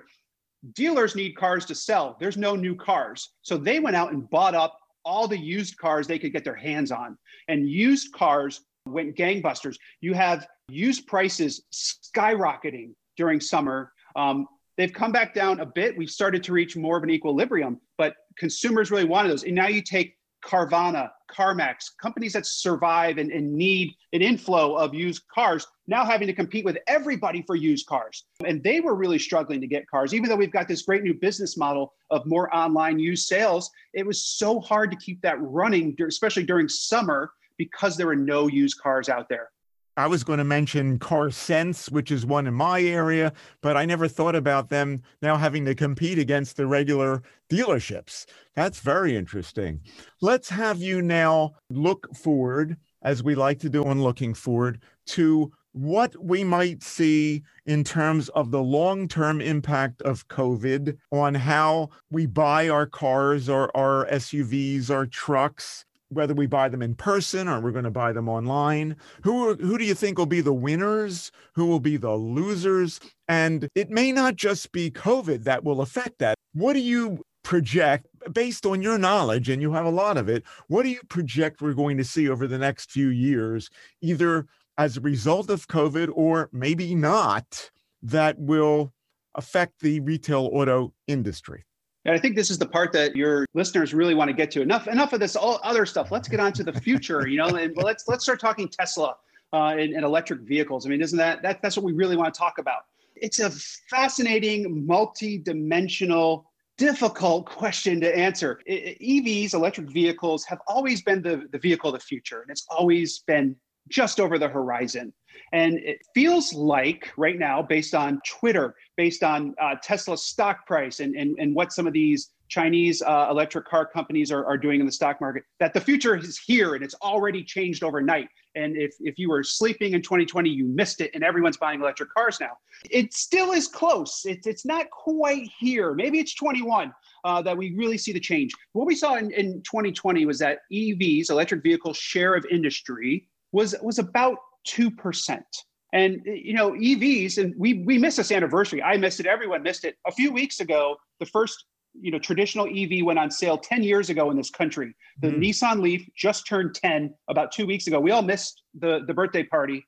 Dealers 0.74 1.14
need 1.14 1.36
cars 1.36 1.64
to 1.66 1.74
sell. 1.74 2.16
There's 2.20 2.36
no 2.36 2.56
new 2.56 2.74
cars. 2.74 3.30
So 3.42 3.56
they 3.56 3.80
went 3.80 3.96
out 3.96 4.12
and 4.12 4.28
bought 4.30 4.54
up 4.54 4.78
all 5.04 5.28
the 5.28 5.38
used 5.38 5.78
cars 5.78 6.06
they 6.06 6.18
could 6.18 6.32
get 6.32 6.44
their 6.44 6.56
hands 6.56 6.90
on. 6.90 7.16
And 7.48 7.68
used 7.68 8.12
cars 8.12 8.62
went 8.86 9.16
gangbusters. 9.16 9.76
You 10.00 10.14
have 10.14 10.46
used 10.68 11.06
prices 11.06 11.62
skyrocketing 11.72 12.92
during 13.16 13.40
summer. 13.40 13.92
Um, 14.16 14.46
they've 14.76 14.92
come 14.92 15.12
back 15.12 15.34
down 15.34 15.60
a 15.60 15.66
bit. 15.66 15.96
We've 15.96 16.10
started 16.10 16.42
to 16.44 16.52
reach 16.52 16.76
more 16.76 16.96
of 16.96 17.02
an 17.02 17.10
equilibrium, 17.10 17.80
but 17.98 18.14
consumers 18.36 18.90
really 18.90 19.04
wanted 19.04 19.30
those. 19.30 19.44
And 19.44 19.54
now 19.54 19.68
you 19.68 19.82
take 19.82 20.16
Carvana, 20.44 21.10
CarMax, 21.30 21.96
companies 22.00 22.32
that 22.34 22.46
survive 22.46 23.18
and, 23.18 23.30
and, 23.32 23.52
need 23.52 23.94
an 24.12 24.22
inflow 24.22 24.76
of 24.76 24.94
used 24.94 25.22
cars, 25.28 25.66
now 25.86 26.04
having 26.04 26.26
to 26.26 26.32
compete 26.32 26.64
with 26.64 26.78
everybody 26.86 27.42
for 27.42 27.56
used 27.56 27.86
cars. 27.86 28.24
And 28.44 28.62
they 28.62 28.80
were 28.80 28.94
really 28.94 29.18
struggling 29.18 29.60
to 29.60 29.66
get 29.66 29.88
cars. 29.88 30.14
Even 30.14 30.28
though 30.28 30.36
we've 30.36 30.52
got 30.52 30.68
this 30.68 30.82
great 30.82 31.02
new 31.02 31.14
business 31.14 31.56
model 31.56 31.94
of 32.10 32.26
more 32.26 32.54
online 32.54 32.98
used 32.98 33.26
sales, 33.26 33.70
it 33.92 34.06
was 34.06 34.24
so 34.24 34.60
hard 34.60 34.90
to 34.90 34.96
keep 34.96 35.20
that 35.22 35.40
running, 35.40 35.96
especially 36.06 36.44
during 36.44 36.68
summer, 36.68 37.32
because 37.56 37.96
there 37.96 38.06
were 38.06 38.16
no 38.16 38.46
used 38.48 38.78
cars 38.80 39.08
out 39.08 39.28
there. 39.28 39.50
I 39.98 40.06
was 40.06 40.24
going 40.24 40.38
to 40.38 40.44
mention 40.44 40.98
CarSense, 40.98 41.90
which 41.90 42.10
is 42.10 42.26
one 42.26 42.46
in 42.46 42.52
my 42.52 42.82
area, 42.82 43.32
but 43.62 43.78
I 43.78 43.86
never 43.86 44.08
thought 44.08 44.34
about 44.34 44.68
them 44.68 45.02
now 45.22 45.36
having 45.38 45.64
to 45.64 45.74
compete 45.74 46.18
against 46.18 46.58
the 46.58 46.66
regular 46.66 47.22
dealerships. 47.48 48.26
That's 48.54 48.80
very 48.80 49.16
interesting. 49.16 49.80
Let's 50.20 50.50
have 50.50 50.78
you 50.82 51.00
now 51.00 51.54
look 51.70 52.14
forward, 52.14 52.76
as 53.00 53.22
we 53.22 53.34
like 53.34 53.58
to 53.60 53.70
do 53.70 53.86
on 53.86 54.02
Looking 54.02 54.34
Forward, 54.34 54.82
to 55.06 55.50
what 55.72 56.14
we 56.22 56.44
might 56.44 56.82
see 56.82 57.42
in 57.64 57.82
terms 57.82 58.28
of 58.30 58.50
the 58.50 58.62
long 58.62 59.08
term 59.08 59.40
impact 59.40 60.02
of 60.02 60.28
COVID 60.28 60.96
on 61.10 61.34
how 61.34 61.88
we 62.10 62.26
buy 62.26 62.68
our 62.68 62.86
cars 62.86 63.48
or 63.48 63.74
our 63.74 64.06
SUVs, 64.10 64.90
our 64.90 65.06
trucks, 65.06 65.86
whether 66.08 66.34
we 66.34 66.46
buy 66.46 66.68
them 66.68 66.82
in 66.82 66.94
person 66.94 67.48
or 67.48 67.60
we're 67.60 67.72
going 67.72 67.84
to 67.84 67.90
buy 67.90 68.12
them 68.12 68.28
online. 68.28 68.96
Who 69.22 69.54
who 69.54 69.78
do 69.78 69.84
you 69.84 69.94
think 69.94 70.18
will 70.18 70.26
be 70.26 70.40
the 70.40 70.52
winners? 70.52 71.32
Who 71.54 71.66
will 71.66 71.80
be 71.80 71.96
the 71.96 72.14
losers? 72.14 73.00
And 73.28 73.68
it 73.74 73.90
may 73.90 74.12
not 74.12 74.36
just 74.36 74.72
be 74.72 74.90
COVID 74.90 75.44
that 75.44 75.64
will 75.64 75.80
affect 75.80 76.18
that. 76.18 76.36
What 76.52 76.74
do 76.74 76.80
you 76.80 77.22
project 77.42 78.06
based 78.32 78.66
on 78.66 78.82
your 78.82 78.98
knowledge 78.98 79.48
and 79.48 79.62
you 79.62 79.72
have 79.72 79.86
a 79.86 79.90
lot 79.90 80.16
of 80.16 80.28
it? 80.28 80.44
What 80.68 80.82
do 80.82 80.88
you 80.88 81.00
project 81.08 81.60
we're 81.60 81.74
going 81.74 81.96
to 81.96 82.04
see 82.04 82.28
over 82.28 82.46
the 82.46 82.58
next 82.58 82.90
few 82.90 83.08
years 83.08 83.70
either 84.00 84.46
as 84.78 84.96
a 84.96 85.00
result 85.00 85.50
of 85.50 85.68
COVID 85.68 86.10
or 86.12 86.50
maybe 86.52 86.94
not 86.94 87.70
that 88.02 88.38
will 88.38 88.92
affect 89.34 89.80
the 89.80 90.00
retail 90.00 90.50
auto 90.52 90.92
industry? 91.06 91.64
And 92.06 92.14
I 92.14 92.18
think 92.18 92.36
this 92.36 92.50
is 92.50 92.58
the 92.58 92.66
part 92.66 92.92
that 92.92 93.16
your 93.16 93.46
listeners 93.52 93.92
really 93.92 94.14
want 94.14 94.28
to 94.28 94.32
get 94.32 94.48
to. 94.52 94.62
Enough, 94.62 94.86
enough 94.86 95.12
of 95.12 95.18
this 95.18 95.34
all 95.34 95.58
other 95.64 95.84
stuff. 95.84 96.12
Let's 96.12 96.28
get 96.28 96.38
on 96.38 96.52
to 96.52 96.62
the 96.62 96.72
future. 96.72 97.26
You 97.26 97.38
know, 97.38 97.48
and 97.48 97.76
let's 97.76 98.06
let's 98.06 98.22
start 98.22 98.38
talking 98.38 98.68
Tesla 98.68 99.16
uh, 99.52 99.74
and, 99.76 99.92
and 99.92 100.04
electric 100.04 100.42
vehicles. 100.42 100.86
I 100.86 100.90
mean, 100.90 101.02
isn't 101.02 101.18
that, 101.18 101.42
that 101.42 101.60
that's 101.62 101.76
what 101.76 101.84
we 101.84 101.92
really 101.92 102.16
want 102.16 102.32
to 102.32 102.38
talk 102.38 102.58
about? 102.58 102.82
It's 103.16 103.40
a 103.40 103.50
fascinating, 103.90 104.86
multi-dimensional, 104.86 106.48
difficult 106.78 107.46
question 107.46 108.00
to 108.02 108.16
answer. 108.16 108.60
EVs, 108.68 109.54
electric 109.54 109.90
vehicles, 109.90 110.44
have 110.44 110.60
always 110.68 111.02
been 111.02 111.22
the, 111.22 111.48
the 111.50 111.58
vehicle 111.58 111.92
of 111.92 111.98
the 111.98 112.04
future, 112.04 112.42
and 112.42 112.50
it's 112.50 112.66
always 112.70 113.20
been 113.26 113.56
just 113.88 114.20
over 114.20 114.38
the 114.38 114.48
horizon. 114.48 115.12
And 115.52 115.78
it 115.78 115.98
feels 116.14 116.52
like 116.52 117.10
right 117.16 117.38
now, 117.38 117.62
based 117.62 117.94
on 117.94 118.20
Twitter, 118.26 118.74
based 118.96 119.22
on 119.22 119.54
uh, 119.60 119.76
Tesla's 119.82 120.22
stock 120.22 120.66
price, 120.66 121.00
and, 121.00 121.14
and, 121.14 121.36
and 121.38 121.54
what 121.54 121.72
some 121.72 121.86
of 121.86 121.92
these 121.92 122.30
Chinese 122.48 123.02
uh, 123.02 123.26
electric 123.30 123.66
car 123.66 123.86
companies 123.86 124.30
are, 124.30 124.44
are 124.44 124.56
doing 124.56 124.80
in 124.80 124.86
the 124.86 124.92
stock 124.92 125.20
market, 125.20 125.44
that 125.58 125.74
the 125.74 125.80
future 125.80 126.16
is 126.16 126.38
here 126.38 126.74
and 126.74 126.84
it's 126.84 126.94
already 127.02 127.42
changed 127.42 127.82
overnight. 127.82 128.28
And 128.54 128.76
if, 128.76 128.94
if 129.00 129.18
you 129.18 129.28
were 129.28 129.42
sleeping 129.42 129.92
in 129.92 130.02
2020, 130.02 130.48
you 130.48 130.64
missed 130.64 131.00
it, 131.00 131.10
and 131.12 131.22
everyone's 131.22 131.56
buying 131.56 131.80
electric 131.80 132.12
cars 132.14 132.38
now. 132.40 132.52
It 132.90 133.12
still 133.12 133.52
is 133.52 133.68
close. 133.68 134.22
It's, 134.24 134.46
it's 134.46 134.64
not 134.64 134.88
quite 134.90 135.50
here. 135.58 135.92
Maybe 135.92 136.18
it's 136.18 136.34
21 136.34 136.92
uh, 137.24 137.42
that 137.42 137.56
we 137.56 137.74
really 137.74 137.98
see 137.98 138.12
the 138.12 138.20
change. 138.20 138.52
What 138.72 138.86
we 138.86 138.94
saw 138.94 139.16
in, 139.16 139.30
in 139.32 139.62
2020 139.62 140.24
was 140.24 140.38
that 140.38 140.60
EVs, 140.72 141.30
electric 141.30 141.62
vehicle 141.62 141.92
share 141.92 142.34
of 142.34 142.46
industry, 142.50 143.28
was 143.52 143.74
was 143.82 143.98
about 143.98 144.38
two 144.66 144.90
percent. 144.90 145.46
And 145.92 146.20
you 146.24 146.54
know, 146.54 146.72
EVs, 146.72 147.38
and 147.38 147.54
we 147.56 147.82
we 147.84 147.96
missed 147.98 148.18
this 148.18 148.32
anniversary. 148.32 148.82
I 148.82 148.96
missed 148.96 149.20
it. 149.20 149.26
Everyone 149.26 149.62
missed 149.62 149.84
it. 149.84 149.96
A 150.06 150.12
few 150.12 150.32
weeks 150.32 150.60
ago, 150.60 150.96
the 151.20 151.26
first 151.26 151.64
you 151.98 152.10
know 152.10 152.18
traditional 152.18 152.66
EV 152.66 153.04
went 153.04 153.18
on 153.18 153.30
sale 153.30 153.56
10 153.56 153.82
years 153.82 154.10
ago 154.10 154.30
in 154.30 154.36
this 154.36 154.50
country. 154.50 154.94
The 155.22 155.28
mm. 155.28 155.38
Nissan 155.38 155.80
Leaf 155.80 156.06
just 156.14 156.46
turned 156.46 156.74
10 156.74 157.14
about 157.28 157.52
two 157.52 157.66
weeks 157.66 157.86
ago. 157.86 157.98
We 157.98 158.10
all 158.10 158.22
missed 158.22 158.62
the 158.78 159.04
the 159.06 159.14
birthday 159.14 159.44
party, 159.44 159.84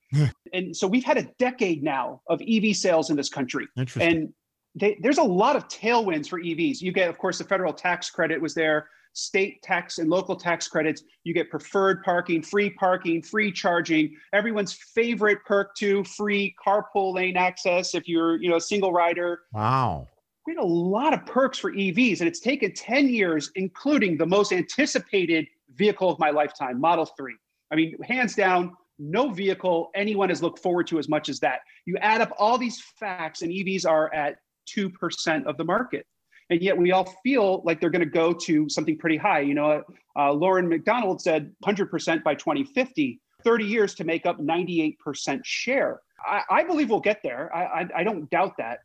and 0.53 0.75
so 0.75 0.87
we've 0.87 1.05
had 1.05 1.19
a 1.19 1.29
decade 1.39 1.83
now 1.83 2.23
of 2.29 2.41
EV 2.41 2.75
sales 2.77 3.11
in 3.11 3.17
this 3.17 3.29
country. 3.29 3.67
And 4.01 4.33
they, 4.75 4.99
there's 5.03 5.19
a 5.19 5.23
lot 5.23 5.57
of 5.57 5.67
tailwinds 5.69 6.29
for 6.29 6.41
EVs. 6.41 6.81
You 6.81 6.93
get, 6.93 7.09
of 7.09 7.19
course, 7.19 7.39
the 7.39 7.45
federal 7.45 7.73
tax 7.73 8.11
credit 8.11 8.41
was 8.41 8.55
there 8.55 8.89
state 9.19 9.61
tax 9.63 9.99
and 9.99 10.09
local 10.09 10.37
tax 10.37 10.69
credits. 10.69 11.03
You 11.25 11.35
get 11.35 11.51
preferred 11.51 12.03
parking, 12.05 12.41
free 12.43 12.71
parking, 12.71 13.21
free 13.21 13.51
charging. 13.51 14.17
Everyone's 14.33 14.73
favorite 14.73 15.39
perk 15.45 15.75
too, 15.75 16.05
free 16.05 16.55
carpool 16.65 17.15
lane 17.15 17.37
access 17.37 17.95
if 17.95 18.07
you're, 18.07 18.41
you 18.41 18.49
know, 18.49 18.57
a 18.57 18.61
single 18.61 18.93
rider. 18.93 19.41
Wow. 19.53 20.07
We 20.47 20.55
had 20.55 20.63
a 20.63 20.67
lot 20.67 21.13
of 21.13 21.27
perks 21.27 21.59
for 21.59 21.73
EVs, 21.73 22.21
and 22.21 22.29
it's 22.29 22.41
taken 22.41 22.73
10 22.73 23.09
years, 23.09 23.51
including 23.57 24.17
the 24.17 24.25
most 24.25 24.53
anticipated 24.53 25.47
vehicle 25.75 26.09
of 26.09 26.19
my 26.19 26.31
lifetime, 26.31 26.81
Model 26.81 27.05
3. 27.05 27.35
I 27.71 27.77
mean, 27.77 27.97
hands 28.03 28.35
down, 28.35 28.75
no 28.99 29.31
vehicle 29.31 29.91
anyone 29.95 30.31
has 30.31 30.43
looked 30.43 30.61
forward 30.61 30.87
to 30.87 30.99
as 30.99 31.09
much 31.09 31.29
as 31.29 31.39
that. 31.41 31.61
You 31.85 31.99
add 31.99 32.21
up 32.21 32.33
all 32.39 32.57
these 32.57 32.83
facts, 32.99 33.43
and 33.43 33.51
EVs 33.53 33.87
are 33.87 34.13
at 34.15 34.37
2% 34.75 35.45
of 35.45 35.57
the 35.57 35.65
market 35.65 36.07
and 36.51 36.63
yet 36.63 36.77
we 36.77 36.93
all 36.93 37.05
feel 37.23 37.63
like 37.65 37.81
they're 37.81 37.91
going 37.91 38.01
to 38.01 38.07
go 38.07 38.33
to 38.33 38.69
something 38.69 38.97
pretty 38.97 39.17
high. 39.17 39.41
You 39.41 39.55
know, 39.55 39.83
uh, 40.17 40.33
Lauren 40.33 40.69
McDonald 40.69 41.21
said 41.21 41.53
100% 41.65 42.23
by 42.23 42.35
2050, 42.35 43.21
30 43.45 43.65
years 43.65 43.95
to 43.95 44.05
make 44.05 44.27
up 44.27 44.39
98% 44.39 45.41
share. 45.45 46.01
I, 46.27 46.43
I 46.51 46.65
believe 46.65 46.91
we'll 46.91 47.01
get 47.01 47.21
there. 47.23 47.55
I, 47.55 47.83
I, 47.83 47.89
I 47.97 48.05
don't 48.05 48.29
doubt 48.31 48.55
that, 48.59 48.81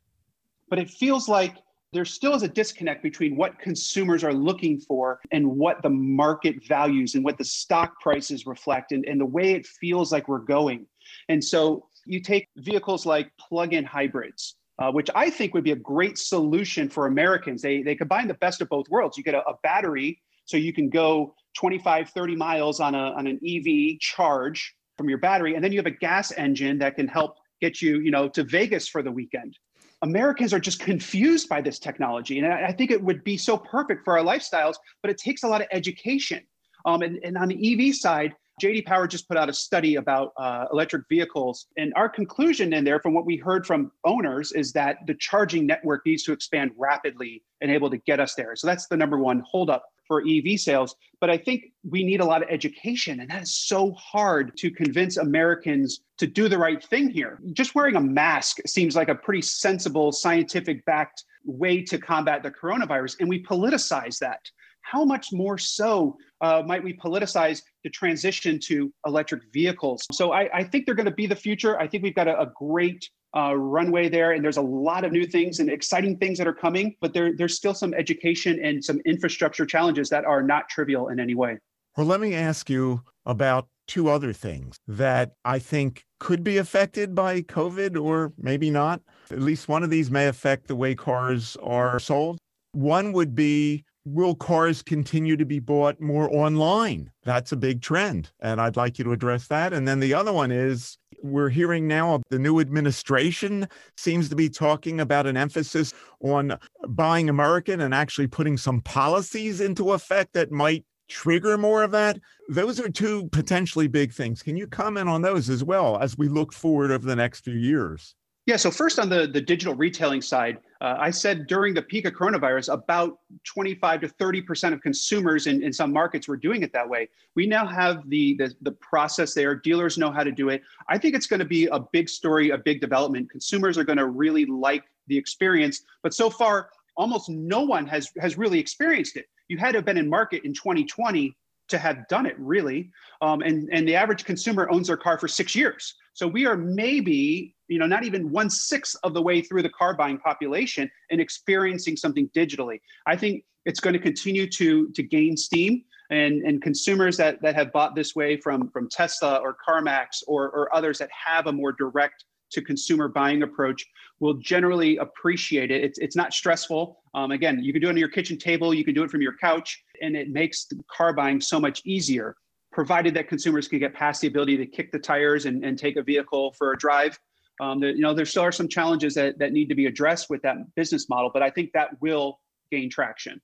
but 0.70 0.78
it 0.78 0.90
feels 0.90 1.28
like 1.28 1.56
there 1.94 2.06
still 2.06 2.34
is 2.34 2.44
a 2.44 2.48
disconnect 2.48 3.04
between 3.04 3.36
what 3.36 3.60
consumers 3.60 4.24
are 4.24 4.34
looking 4.34 4.80
for 4.80 5.20
and 5.32 5.48
what 5.48 5.82
the 5.84 5.90
market 5.90 6.66
values 6.68 7.14
and 7.16 7.24
what 7.24 7.38
the 7.38 7.46
stock 7.46 8.00
prices 8.00 8.48
reflect 8.48 8.92
and, 8.92 9.06
and 9.06 9.22
the 9.22 9.26
way 9.26 9.54
it 9.54 9.66
feels 9.66 10.12
like 10.12 10.28
we're 10.28 10.40
going. 10.40 10.88
And 11.30 11.44
so 11.44 11.88
you 12.06 12.20
take 12.20 12.50
vehicles 12.58 13.06
like 13.06 13.32
plug-in 13.38 13.86
hybrids 13.86 14.56
uh, 14.84 14.92
which 14.92 15.10
I 15.16 15.30
think 15.30 15.54
would 15.54 15.64
be 15.64 15.72
a 15.72 15.78
great 15.78 16.18
solution 16.18 16.90
for 16.90 17.06
Americans. 17.06 17.62
They, 17.62 17.82
they 17.82 17.96
combine 17.96 18.28
the 18.28 18.34
best 18.34 18.60
of 18.62 18.68
both 18.68 18.90
worlds. 18.90 19.18
You 19.18 19.24
get 19.24 19.34
a, 19.34 19.48
a 19.48 19.54
battery, 19.64 20.22
so 20.44 20.58
you 20.58 20.74
can 20.74 20.90
go 20.90 21.34
25, 21.58 22.10
30 22.10 22.36
miles 22.36 22.82
on, 22.82 22.94
a, 22.94 23.12
on 23.12 23.26
an 23.26 23.40
EV 23.48 23.98
charge 24.00 24.76
from 24.98 25.08
your 25.08 25.20
battery, 25.20 25.56
and 25.56 25.64
then 25.64 25.72
you 25.72 25.80
have 25.80 25.86
a 25.86 25.92
gas 25.92 26.34
engine 26.34 26.78
that 26.80 26.96
can 26.96 27.08
help 27.08 27.38
get 27.62 27.82
you, 27.82 28.00
you 28.00 28.12
know, 28.12 28.28
to 28.28 28.44
Vegas 28.44 28.90
for 28.90 29.02
the 29.02 29.12
weekend. 29.12 29.58
Americans 30.02 30.54
are 30.54 30.60
just 30.60 30.82
confused 30.82 31.48
by 31.48 31.62
this 31.62 31.80
technology, 31.80 32.40
and 32.40 32.52
I, 32.52 32.68
I 32.68 32.72
think 32.74 32.92
it 32.92 33.02
would 33.02 33.24
be 33.24 33.38
so 33.38 33.58
perfect 33.58 34.04
for 34.04 34.18
our 34.18 34.26
lifestyles, 34.26 34.76
but 35.02 35.10
it 35.10 35.18
takes 35.18 35.44
a 35.44 35.48
lot 35.48 35.62
of 35.62 35.68
education. 35.72 36.42
Um, 36.86 37.04
and, 37.04 37.20
and 37.24 37.38
on 37.38 37.48
the 37.48 37.90
EV 37.90 37.96
side, 37.96 38.34
JD 38.62 38.86
Power 38.86 39.08
just 39.08 39.28
put 39.28 39.38
out 39.38 39.50
a 39.50 39.54
study 39.54 39.96
about 39.96 40.34
uh, 40.38 40.66
electric 40.72 41.08
vehicles. 41.10 41.68
And 41.78 41.92
our 41.96 42.08
conclusion 42.08 42.74
in 42.74 42.84
there, 42.84 43.00
from 43.00 43.14
what 43.14 43.26
we 43.26 43.38
heard 43.38 43.66
from 43.66 43.92
owners, 44.06 44.52
is 44.52 44.72
that 44.74 44.98
the 45.08 45.16
charging 45.16 45.66
network 45.66 46.06
needs 46.06 46.24
to 46.24 46.34
expand 46.34 46.72
rapidly 46.78 47.44
and 47.62 47.72
able 47.72 47.90
to 47.90 47.98
get 47.98 48.20
us 48.20 48.36
there. 48.36 48.56
So 48.56 48.68
that's 48.68 48.88
the 48.88 48.98
number 48.98 49.18
one 49.18 49.44
holdup 49.50 49.84
for 50.08 50.24
EV 50.28 50.60
sales. 50.60 50.96
But 51.20 51.30
I 51.30 51.38
think 51.38 51.72
we 51.90 52.04
need 52.04 52.20
a 52.20 52.26
lot 52.26 52.44
of 52.44 52.50
education, 52.50 53.22
and 53.22 53.30
that 53.30 53.44
is 53.44 53.56
so 53.56 53.94
hard 53.94 54.56
to 54.58 54.70
convince 54.70 55.18
Americans 55.18 56.02
to 56.18 56.28
do 56.28 56.48
the 56.48 56.58
right 56.58 56.84
thing 56.84 57.10
here. 57.10 57.40
Just 57.54 57.74
wearing 57.74 57.96
a 57.96 58.02
mask 58.02 58.58
seems 58.68 58.96
like 58.96 59.10
a 59.10 59.16
pretty 59.16 59.42
sensible, 59.42 60.12
scientific 60.12 60.86
backed 60.86 61.24
way 61.46 61.82
to 61.84 61.98
combat 61.98 62.44
the 62.44 62.52
coronavirus, 62.52 63.20
and 63.20 63.30
we 63.30 63.44
politicize 63.44 64.20
that 64.20 64.40
how 64.84 65.04
much 65.04 65.32
more 65.32 65.58
so 65.58 66.18
uh, 66.44 66.62
might 66.66 66.84
we 66.84 66.94
politicize 66.94 67.64
the 67.84 67.90
transition 67.90 68.60
to 68.60 68.94
electric 69.08 69.42
vehicles? 69.52 70.06
So 70.12 70.34
I, 70.34 70.50
I 70.54 70.64
think 70.64 70.86
they're 70.86 70.94
going 70.94 71.06
to 71.06 71.12
be 71.12 71.26
the 71.26 71.36
future. 71.36 71.80
I 71.80 71.88
think 71.88 72.04
we've 72.04 72.14
got 72.14 72.28
a, 72.28 72.40
a 72.42 72.52
great 72.54 73.10
uh, 73.36 73.56
runway 73.56 74.10
there, 74.10 74.34
and 74.34 74.44
there's 74.44 74.58
a 74.58 74.62
lot 74.62 75.06
of 75.06 75.12
new 75.12 75.26
things 75.26 75.60
and 75.60 75.70
exciting 75.70 76.18
things 76.18 76.38
that 76.38 76.46
are 76.46 76.54
coming. 76.54 76.96
But 77.02 77.14
there, 77.14 77.36
there's 77.36 77.56
still 77.56 77.74
some 77.74 77.94
education 77.94 78.64
and 78.64 78.84
some 78.84 79.00
infrastructure 79.06 79.66
challenges 79.66 80.10
that 80.10 80.26
are 80.26 80.44
not 80.44 80.70
trivial 80.70 81.08
in 81.08 81.20
any 81.20 81.34
way. 81.34 81.58
Well, 81.98 82.06
let 82.06 82.20
me 82.20 82.36
ask 82.36 82.70
you 82.70 83.02
about 83.26 83.70
two 83.88 84.10
other 84.10 84.34
things 84.34 84.76
that 84.88 85.32
I 85.46 85.60
think 85.60 86.04
could 86.20 86.44
be 86.44 86.58
affected 86.58 87.16
by 87.16 87.42
COVID 87.42 88.02
or 88.02 88.34
maybe 88.38 88.70
not. 88.70 89.02
At 89.32 89.42
least 89.42 89.68
one 89.68 89.84
of 89.84 89.90
these 89.90 90.12
may 90.12 90.28
affect 90.28 90.68
the 90.68 90.76
way 90.76 90.94
cars 90.94 91.58
are 91.64 92.00
sold. 92.00 92.38
One 92.74 93.14
would 93.14 93.36
be 93.36 93.84
will 94.06 94.36
cars 94.36 94.82
continue 94.82 95.38
to 95.38 95.46
be 95.46 95.60
bought 95.60 96.00
more 96.02 96.34
online? 96.36 97.12
That's 97.24 97.52
a 97.52 97.58
big 97.58 97.82
trend. 97.82 98.32
And 98.42 98.60
I'd 98.60 98.76
like 98.76 98.98
you 98.98 99.06
to 99.06 99.12
address 99.12 99.48
that. 99.48 99.74
And 99.74 99.88
then 99.88 100.00
the 100.00 100.14
other 100.14 100.34
one 100.34 100.52
is 100.52 100.98
we're 101.22 101.50
hearing 101.50 101.88
now 101.88 102.22
the 102.30 102.40
new 102.40 102.60
administration 102.60 103.68
seems 103.96 104.28
to 104.30 104.36
be 104.36 104.50
talking 104.50 105.00
about 105.00 105.26
an 105.26 105.38
emphasis 105.38 105.94
on 106.20 106.58
buying 106.90 107.30
American 107.30 107.82
and 107.82 107.94
actually 107.94 108.28
putting 108.28 108.58
some 108.58 108.82
policies 108.82 109.62
into 109.62 109.94
effect 109.94 110.34
that 110.34 110.52
might 110.52 110.86
trigger 111.08 111.58
more 111.58 111.84
of 111.84 111.92
that? 111.92 112.20
Those 112.50 112.80
are 112.80 112.90
two 112.90 113.28
potentially 113.30 113.88
big 113.88 114.12
things. 114.12 114.44
Can 114.44 114.58
you 114.58 114.68
comment 114.68 115.08
on 115.08 115.22
those 115.22 115.50
as 115.50 115.64
well 115.64 115.98
as 116.00 116.18
we 116.18 116.28
look 116.28 116.52
forward 116.52 116.92
over 116.92 117.06
the 117.06 117.16
next 117.16 117.42
few 117.42 117.56
years? 117.56 118.16
Yeah, 118.46 118.58
so 118.58 118.72
first 118.72 119.00
on 119.00 119.08
the, 119.08 119.26
the 119.26 119.40
digital 119.40 119.74
retailing 119.74 120.22
side, 120.22 120.58
uh, 120.84 120.98
I 121.00 121.12
said 121.12 121.48
during 121.48 121.74
the 121.74 121.82
peak 121.82 122.06
of 122.06 122.14
coronavirus, 122.14 122.72
about 122.72 123.20
25 123.46 124.02
to 124.02 124.08
30% 124.10 124.74
of 124.74 124.82
consumers 124.82 125.48
in, 125.48 125.64
in 125.64 125.72
some 125.72 125.94
markets 125.94 126.28
were 126.28 126.36
doing 126.36 126.62
it 126.62 126.74
that 126.74 126.88
way. 126.88 127.08
We 127.36 127.48
now 127.48 127.66
have 127.66 128.08
the, 128.10 128.36
the, 128.36 128.54
the 128.64 128.74
process 128.74 129.34
there. 129.34 129.56
Dealers 129.56 129.98
know 129.98 130.12
how 130.12 130.24
to 130.26 130.32
do 130.32 130.50
it. 130.50 130.62
I 130.90 130.98
think 130.98 131.16
it's 131.16 131.26
going 131.26 131.40
to 131.40 131.46
be 131.46 131.68
a 131.68 131.80
big 131.80 132.10
story, 132.10 132.50
a 132.50 132.58
big 132.58 132.82
development. 132.82 133.30
Consumers 133.30 133.78
are 133.78 133.86
going 133.86 133.98
to 133.98 134.08
really 134.08 134.46
like 134.46 134.84
the 135.08 135.18
experience. 135.18 135.84
But 136.02 136.14
so 136.14 136.30
far, 136.30 136.70
almost 136.98 137.30
no 137.30 137.62
one 137.62 137.88
has, 137.88 138.12
has 138.20 138.38
really 138.38 138.60
experienced 138.60 139.16
it. 139.16 139.28
You 139.48 139.58
had 139.58 139.72
to 139.72 139.78
have 139.78 139.86
been 139.86 139.98
in 139.98 140.10
market 140.10 140.44
in 140.44 140.54
2020 140.54 141.34
to 141.70 141.78
have 141.78 142.08
done 142.08 142.26
it 142.26 142.38
really 142.40 142.92
um, 143.22 143.42
and 143.42 143.70
and 143.72 143.88
the 143.88 143.96
average 143.96 144.26
consumer 144.26 144.70
owns 144.72 144.88
their 144.88 144.98
car 144.98 145.18
for 145.18 145.28
six 145.28 145.56
years 145.56 145.96
so 146.14 146.28
we 146.28 146.46
are 146.46 146.58
maybe 146.58 147.56
you 147.68 147.80
know 147.80 147.88
not 147.88 148.04
even 148.04 148.32
one 148.32 148.50
sixth 148.50 148.96
of 149.04 149.14
the 149.14 149.22
way 149.22 149.42
through 149.42 149.62
the 149.62 149.70
car 149.70 149.96
buying 149.96 150.18
population 150.18 150.90
and 151.12 151.22
experiencing 151.22 151.96
something 151.96 152.30
digitally 152.36 152.80
i 153.08 153.16
think 153.16 153.44
it's 153.66 153.80
going 153.80 153.94
to 153.94 154.00
continue 154.00 154.50
to 154.50 154.90
to 154.90 155.04
gain 155.04 155.38
steam 155.38 155.84
and 156.10 156.42
and 156.44 156.62
consumers 156.62 157.18
that 157.18 157.42
that 157.42 157.56
have 157.56 157.72
bought 157.72 157.96
this 157.96 158.16
way 158.16 158.38
from 158.38 158.70
from 158.70 158.90
tesla 158.90 159.38
or 159.38 159.56
carmax 159.68 160.22
or 160.28 160.50
or 160.52 160.74
others 160.76 160.98
that 160.98 161.10
have 161.12 161.48
a 161.48 161.52
more 161.52 161.72
direct 161.72 162.26
to 162.54 162.62
consumer 162.62 163.08
buying 163.08 163.44
approach 163.44 163.86
will 164.20 164.36
generally 164.36 164.98
appreciate 164.98 165.72
it. 165.72 165.84
It's, 165.84 166.00
it's 166.00 166.16
not 166.16 166.34
stressful. 166.34 167.00
Um, 167.14 167.32
again, 167.32 167.60
you 167.62 167.74
can 167.74 167.82
do 167.82 167.88
it 167.88 167.92
on 167.92 167.98
your 167.98 168.10
kitchen 168.10 168.38
table, 168.38 168.74
you 168.74 168.86
can 168.86 168.94
do 168.94 169.04
it 169.04 169.12
from 169.12 169.22
your 169.22 169.36
couch, 169.38 169.84
and 170.04 170.16
it 170.16 170.30
makes 170.30 170.68
car 170.92 171.14
buying 171.14 171.42
so 171.42 171.60
much 171.60 171.82
easier, 171.86 172.36
provided 172.72 173.14
that 173.16 173.28
consumers 173.28 173.68
can 173.68 173.80
get 173.80 173.94
past 173.94 174.22
the 174.22 174.28
ability 174.28 174.58
to 174.58 174.66
kick 174.66 174.92
the 174.92 175.00
tires 175.00 175.46
and, 175.46 175.64
and 175.64 175.80
take 175.80 175.96
a 175.96 176.04
vehicle 176.04 176.54
for 176.58 176.74
a 176.74 176.78
drive. 176.78 177.18
Um, 177.62 177.82
you 177.82 178.00
know, 178.00 178.14
there 178.14 178.26
still 178.26 178.44
are 178.44 178.52
some 178.52 178.68
challenges 178.68 179.14
that, 179.16 179.40
that 179.40 179.54
need 179.54 179.70
to 179.70 179.76
be 179.76 179.86
addressed 179.86 180.30
with 180.30 180.42
that 180.42 180.58
business 180.76 181.08
model, 181.08 181.30
but 181.34 181.42
I 181.42 181.50
think 181.50 181.72
that 181.74 181.90
will 182.02 182.40
gain 182.72 182.90
traction. 182.90 183.40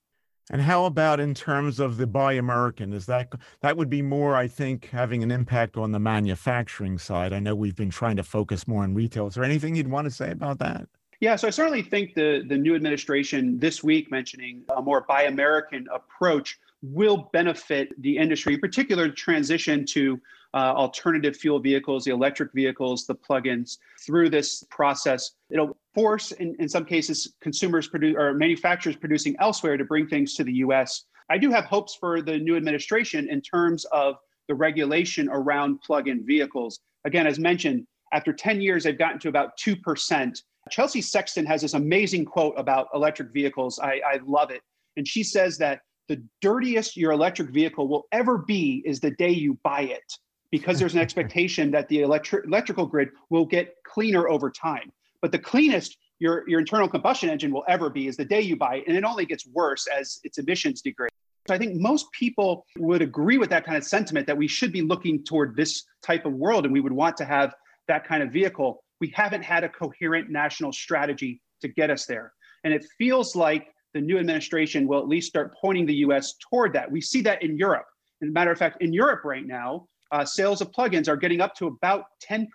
And 0.52 0.60
how 0.60 0.84
about 0.84 1.20
in 1.20 1.32
terms 1.32 1.78
of 1.78 1.96
the 1.96 2.08
Buy 2.08 2.32
American? 2.32 2.92
Is 2.92 3.06
that 3.06 3.32
that 3.62 3.76
would 3.76 3.88
be 3.88 4.02
more, 4.02 4.34
I 4.34 4.48
think, 4.48 4.88
having 4.90 5.22
an 5.22 5.30
impact 5.30 5.76
on 5.76 5.92
the 5.92 6.00
manufacturing 6.00 6.98
side? 6.98 7.32
I 7.32 7.38
know 7.38 7.54
we've 7.54 7.76
been 7.76 7.90
trying 7.90 8.16
to 8.16 8.24
focus 8.24 8.66
more 8.66 8.82
on 8.82 8.92
retail. 8.92 9.28
Is 9.28 9.34
there 9.34 9.44
anything 9.44 9.76
you'd 9.76 9.86
want 9.86 10.06
to 10.06 10.10
say 10.10 10.32
about 10.32 10.58
that? 10.58 10.88
Yeah, 11.20 11.36
so 11.36 11.46
I 11.46 11.50
certainly 11.50 11.82
think 11.82 12.14
the 12.14 12.44
the 12.48 12.56
new 12.56 12.74
administration 12.74 13.58
this 13.58 13.84
week 13.84 14.10
mentioning 14.10 14.62
a 14.74 14.80
more 14.80 15.02
Buy 15.02 15.24
American 15.24 15.86
approach 15.92 16.58
will 16.82 17.28
benefit 17.34 17.92
the 18.00 18.16
industry, 18.16 18.54
in 18.54 18.60
particular 18.60 19.08
the 19.08 19.14
transition 19.14 19.84
to 19.84 20.18
uh, 20.54 20.72
alternative 20.74 21.36
fuel 21.36 21.60
vehicles, 21.60 22.04
the 22.04 22.10
electric 22.10 22.52
vehicles, 22.54 23.06
the 23.06 23.14
plugins 23.14 23.76
through 24.00 24.30
this 24.30 24.64
process. 24.70 25.32
It'll 25.50 25.76
force, 25.94 26.32
in, 26.32 26.56
in 26.58 26.68
some 26.68 26.86
cases, 26.86 27.34
consumers 27.40 27.86
produce 27.86 28.16
or 28.16 28.32
manufacturers 28.32 28.96
producing 28.96 29.36
elsewhere 29.40 29.76
to 29.76 29.84
bring 29.84 30.06
things 30.06 30.34
to 30.36 30.44
the 30.44 30.54
US. 30.54 31.04
I 31.28 31.36
do 31.36 31.50
have 31.50 31.64
hopes 31.66 31.94
for 31.94 32.22
the 32.22 32.38
new 32.38 32.56
administration 32.56 33.28
in 33.28 33.42
terms 33.42 33.84
of 33.92 34.16
the 34.48 34.54
regulation 34.54 35.28
around 35.28 35.80
plug-in 35.82 36.26
vehicles. 36.26 36.80
Again, 37.04 37.26
as 37.26 37.38
mentioned, 37.38 37.86
after 38.12 38.32
10 38.32 38.60
years, 38.60 38.84
they've 38.84 38.98
gotten 38.98 39.20
to 39.20 39.28
about 39.28 39.56
2%. 39.58 40.42
Chelsea 40.70 41.00
Sexton 41.00 41.46
has 41.46 41.62
this 41.62 41.74
amazing 41.74 42.24
quote 42.24 42.54
about 42.56 42.88
electric 42.94 43.32
vehicles. 43.32 43.78
I, 43.78 44.00
I 44.06 44.20
love 44.24 44.50
it. 44.50 44.62
And 44.96 45.06
she 45.06 45.22
says 45.22 45.56
that 45.58 45.80
the 46.08 46.22
dirtiest 46.40 46.96
your 46.96 47.12
electric 47.12 47.50
vehicle 47.50 47.88
will 47.88 48.06
ever 48.12 48.38
be 48.38 48.82
is 48.84 49.00
the 49.00 49.12
day 49.12 49.30
you 49.30 49.58
buy 49.62 49.82
it 49.82 50.12
because 50.50 50.78
there's 50.78 50.94
an 50.94 51.00
expectation 51.06 51.70
that 51.70 51.88
the 51.88 51.98
electri- 51.98 52.44
electrical 52.44 52.86
grid 52.86 53.10
will 53.30 53.46
get 53.46 53.74
cleaner 53.86 54.28
over 54.28 54.50
time. 54.50 54.90
But 55.22 55.32
the 55.32 55.38
cleanest 55.38 55.96
your, 56.18 56.46
your 56.48 56.60
internal 56.60 56.88
combustion 56.88 57.30
engine 57.30 57.52
will 57.52 57.64
ever 57.66 57.88
be 57.88 58.06
is 58.06 58.16
the 58.16 58.24
day 58.24 58.40
you 58.40 58.56
buy 58.56 58.76
it, 58.76 58.84
and 58.86 58.96
it 58.96 59.04
only 59.04 59.24
gets 59.24 59.46
worse 59.46 59.86
as 59.86 60.20
its 60.22 60.38
emissions 60.38 60.82
degrade. 60.82 61.10
So 61.48 61.54
I 61.54 61.58
think 61.58 61.80
most 61.80 62.12
people 62.12 62.66
would 62.78 63.02
agree 63.02 63.38
with 63.38 63.48
that 63.50 63.64
kind 63.64 63.76
of 63.76 63.84
sentiment 63.84 64.26
that 64.26 64.36
we 64.36 64.46
should 64.46 64.72
be 64.72 64.82
looking 64.82 65.24
toward 65.24 65.56
this 65.56 65.84
type 66.02 66.26
of 66.26 66.34
world 66.34 66.64
and 66.64 66.72
we 66.72 66.80
would 66.80 66.92
want 66.92 67.16
to 67.16 67.24
have 67.24 67.54
that 67.88 68.06
kind 68.06 68.22
of 68.22 68.30
vehicle. 68.30 68.84
We 69.00 69.12
haven't 69.14 69.42
had 69.42 69.64
a 69.64 69.68
coherent 69.68 70.30
national 70.30 70.72
strategy 70.72 71.40
to 71.62 71.68
get 71.68 71.90
us 71.90 72.06
there. 72.06 72.32
And 72.64 72.74
it 72.74 72.84
feels 72.98 73.34
like 73.34 73.68
the 73.94 74.00
new 74.00 74.18
administration 74.18 74.86
will 74.86 74.98
at 74.98 75.08
least 75.08 75.28
start 75.28 75.54
pointing 75.60 75.86
the 75.86 75.94
US 75.96 76.34
toward 76.50 76.72
that. 76.74 76.90
We 76.90 77.00
see 77.00 77.22
that 77.22 77.42
in 77.42 77.56
Europe. 77.56 77.86
As 78.22 78.28
a 78.28 78.32
matter 78.32 78.52
of 78.52 78.58
fact, 78.58 78.82
in 78.82 78.92
Europe 78.92 79.24
right 79.24 79.46
now, 79.46 79.86
uh, 80.12 80.24
sales 80.24 80.60
of 80.60 80.70
plugins 80.72 81.08
are 81.08 81.16
getting 81.16 81.40
up 81.40 81.54
to 81.56 81.66
about 81.66 82.04
10% 82.28 82.48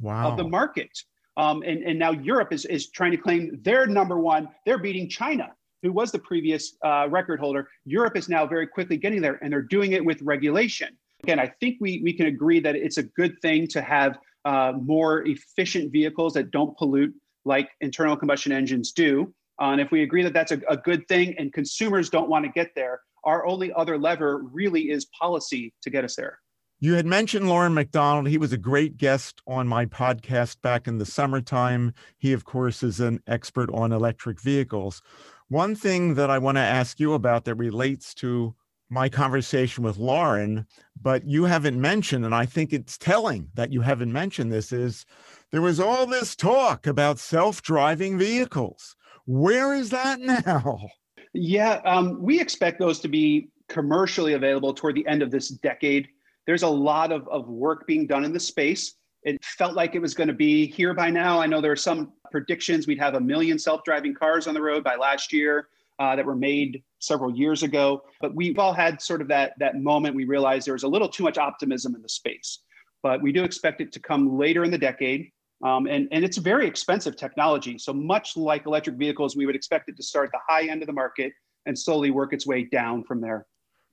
wow. 0.00 0.30
of 0.30 0.36
the 0.36 0.44
market. 0.44 0.90
Um, 1.36 1.62
and, 1.62 1.82
and 1.82 1.98
now 1.98 2.10
Europe 2.10 2.52
is, 2.52 2.64
is 2.66 2.90
trying 2.90 3.12
to 3.12 3.16
claim 3.16 3.58
they're 3.62 3.86
number 3.86 4.18
one. 4.18 4.48
They're 4.66 4.78
beating 4.78 5.08
China, 5.08 5.52
who 5.82 5.92
was 5.92 6.10
the 6.10 6.18
previous 6.18 6.76
uh, 6.84 7.06
record 7.08 7.40
holder. 7.40 7.68
Europe 7.84 8.16
is 8.16 8.28
now 8.28 8.46
very 8.46 8.66
quickly 8.66 8.96
getting 8.96 9.22
there, 9.22 9.38
and 9.42 9.52
they're 9.52 9.62
doing 9.62 9.92
it 9.92 10.04
with 10.04 10.20
regulation. 10.22 10.96
Again, 11.22 11.38
I 11.38 11.52
think 11.60 11.76
we, 11.80 12.00
we 12.02 12.12
can 12.12 12.26
agree 12.26 12.60
that 12.60 12.76
it's 12.76 12.98
a 12.98 13.02
good 13.02 13.40
thing 13.42 13.66
to 13.68 13.82
have 13.82 14.18
uh, 14.44 14.72
more 14.80 15.26
efficient 15.26 15.92
vehicles 15.92 16.34
that 16.34 16.50
don't 16.50 16.76
pollute 16.76 17.14
like 17.44 17.70
internal 17.80 18.16
combustion 18.16 18.52
engines 18.52 18.92
do. 18.92 19.32
Uh, 19.60 19.72
and 19.72 19.80
if 19.80 19.90
we 19.90 20.02
agree 20.02 20.22
that 20.22 20.32
that's 20.32 20.52
a, 20.52 20.60
a 20.68 20.76
good 20.76 21.06
thing 21.08 21.34
and 21.38 21.52
consumers 21.52 22.08
don't 22.08 22.28
want 22.28 22.44
to 22.44 22.50
get 22.50 22.70
there, 22.74 23.00
our 23.24 23.46
only 23.46 23.72
other 23.74 23.98
lever 23.98 24.42
really 24.52 24.90
is 24.90 25.06
policy 25.18 25.74
to 25.82 25.90
get 25.90 26.04
us 26.04 26.16
there. 26.16 26.38
You 26.82 26.94
had 26.94 27.04
mentioned 27.04 27.46
Loren 27.46 27.74
McDonald. 27.74 28.26
He 28.26 28.38
was 28.38 28.54
a 28.54 28.58
great 28.58 28.96
guest 28.96 29.42
on 29.46 29.68
my 29.68 29.84
podcast 29.84 30.62
back 30.62 30.88
in 30.88 30.96
the 30.96 31.04
summertime. 31.04 31.92
He, 32.16 32.32
of 32.32 32.46
course, 32.46 32.82
is 32.82 33.00
an 33.00 33.20
expert 33.26 33.68
on 33.74 33.92
electric 33.92 34.40
vehicles. 34.40 35.02
One 35.48 35.74
thing 35.74 36.14
that 36.14 36.30
I 36.30 36.38
want 36.38 36.56
to 36.56 36.62
ask 36.62 36.98
you 36.98 37.12
about 37.12 37.44
that 37.44 37.56
relates 37.56 38.14
to 38.14 38.54
my 38.90 39.08
conversation 39.08 39.84
with 39.84 39.96
Loren, 39.96 40.66
but 41.00 41.24
you 41.24 41.44
haven't 41.44 41.80
mentioned, 41.80 42.24
and 42.24 42.34
I 42.34 42.44
think 42.44 42.72
it's 42.72 42.98
telling 42.98 43.48
that 43.54 43.72
you 43.72 43.80
haven't 43.80 44.12
mentioned 44.12 44.52
this, 44.52 44.72
is 44.72 45.06
there 45.52 45.62
was 45.62 45.80
all 45.80 46.06
this 46.06 46.36
talk 46.36 46.86
about 46.86 47.18
self 47.18 47.62
driving 47.62 48.18
vehicles. 48.18 48.96
Where 49.26 49.74
is 49.74 49.90
that 49.90 50.20
now? 50.46 50.88
Yeah, 51.32 51.80
um, 51.84 52.20
we 52.20 52.40
expect 52.40 52.80
those 52.80 53.00
to 53.00 53.08
be 53.08 53.48
commercially 53.68 54.34
available 54.34 54.74
toward 54.74 54.96
the 54.96 55.06
end 55.06 55.22
of 55.22 55.30
this 55.30 55.48
decade 55.48 56.08
there's 56.50 56.64
a 56.64 56.68
lot 56.68 57.12
of, 57.12 57.28
of 57.28 57.48
work 57.48 57.86
being 57.86 58.08
done 58.08 58.24
in 58.24 58.32
the 58.32 58.40
space. 58.40 58.94
It 59.22 59.44
felt 59.44 59.74
like 59.74 59.94
it 59.94 60.00
was 60.00 60.14
going 60.14 60.26
to 60.26 60.34
be 60.34 60.66
here 60.66 60.94
by 60.94 61.08
now. 61.08 61.40
I 61.40 61.46
know 61.46 61.60
there 61.60 61.70
are 61.70 61.76
some 61.76 62.12
predictions 62.32 62.88
we'd 62.88 62.98
have 62.98 63.14
a 63.14 63.20
million 63.20 63.56
self 63.56 63.84
driving 63.84 64.14
cars 64.14 64.48
on 64.48 64.54
the 64.54 64.60
road 64.60 64.82
by 64.82 64.96
last 64.96 65.32
year 65.32 65.68
uh, 66.00 66.16
that 66.16 66.24
were 66.24 66.34
made 66.34 66.82
several 66.98 67.34
years 67.34 67.62
ago. 67.62 68.02
But 68.20 68.34
we've 68.34 68.58
all 68.58 68.72
had 68.72 69.00
sort 69.00 69.20
of 69.20 69.28
that, 69.28 69.52
that 69.58 69.76
moment 69.76 70.16
we 70.16 70.24
realized 70.24 70.66
there 70.66 70.74
was 70.74 70.82
a 70.82 70.88
little 70.88 71.08
too 71.08 71.22
much 71.22 71.38
optimism 71.38 71.94
in 71.94 72.02
the 72.02 72.08
space. 72.08 72.60
But 73.02 73.22
we 73.22 73.32
do 73.32 73.44
expect 73.44 73.80
it 73.80 73.92
to 73.92 74.00
come 74.00 74.38
later 74.38 74.64
in 74.64 74.70
the 74.70 74.78
decade. 74.78 75.30
Um, 75.62 75.86
and, 75.86 76.08
and 76.10 76.24
it's 76.24 76.38
very 76.38 76.66
expensive 76.66 77.16
technology. 77.16 77.78
So 77.78 77.92
much 77.92 78.36
like 78.36 78.64
electric 78.66 78.96
vehicles, 78.96 79.36
we 79.36 79.44
would 79.44 79.54
expect 79.54 79.90
it 79.90 79.96
to 79.98 80.02
start 80.02 80.26
at 80.26 80.32
the 80.32 80.40
high 80.48 80.68
end 80.68 80.82
of 80.82 80.86
the 80.86 80.92
market 80.92 81.32
and 81.66 81.78
slowly 81.78 82.10
work 82.10 82.32
its 82.32 82.46
way 82.46 82.64
down 82.64 83.04
from 83.04 83.20
there. 83.20 83.46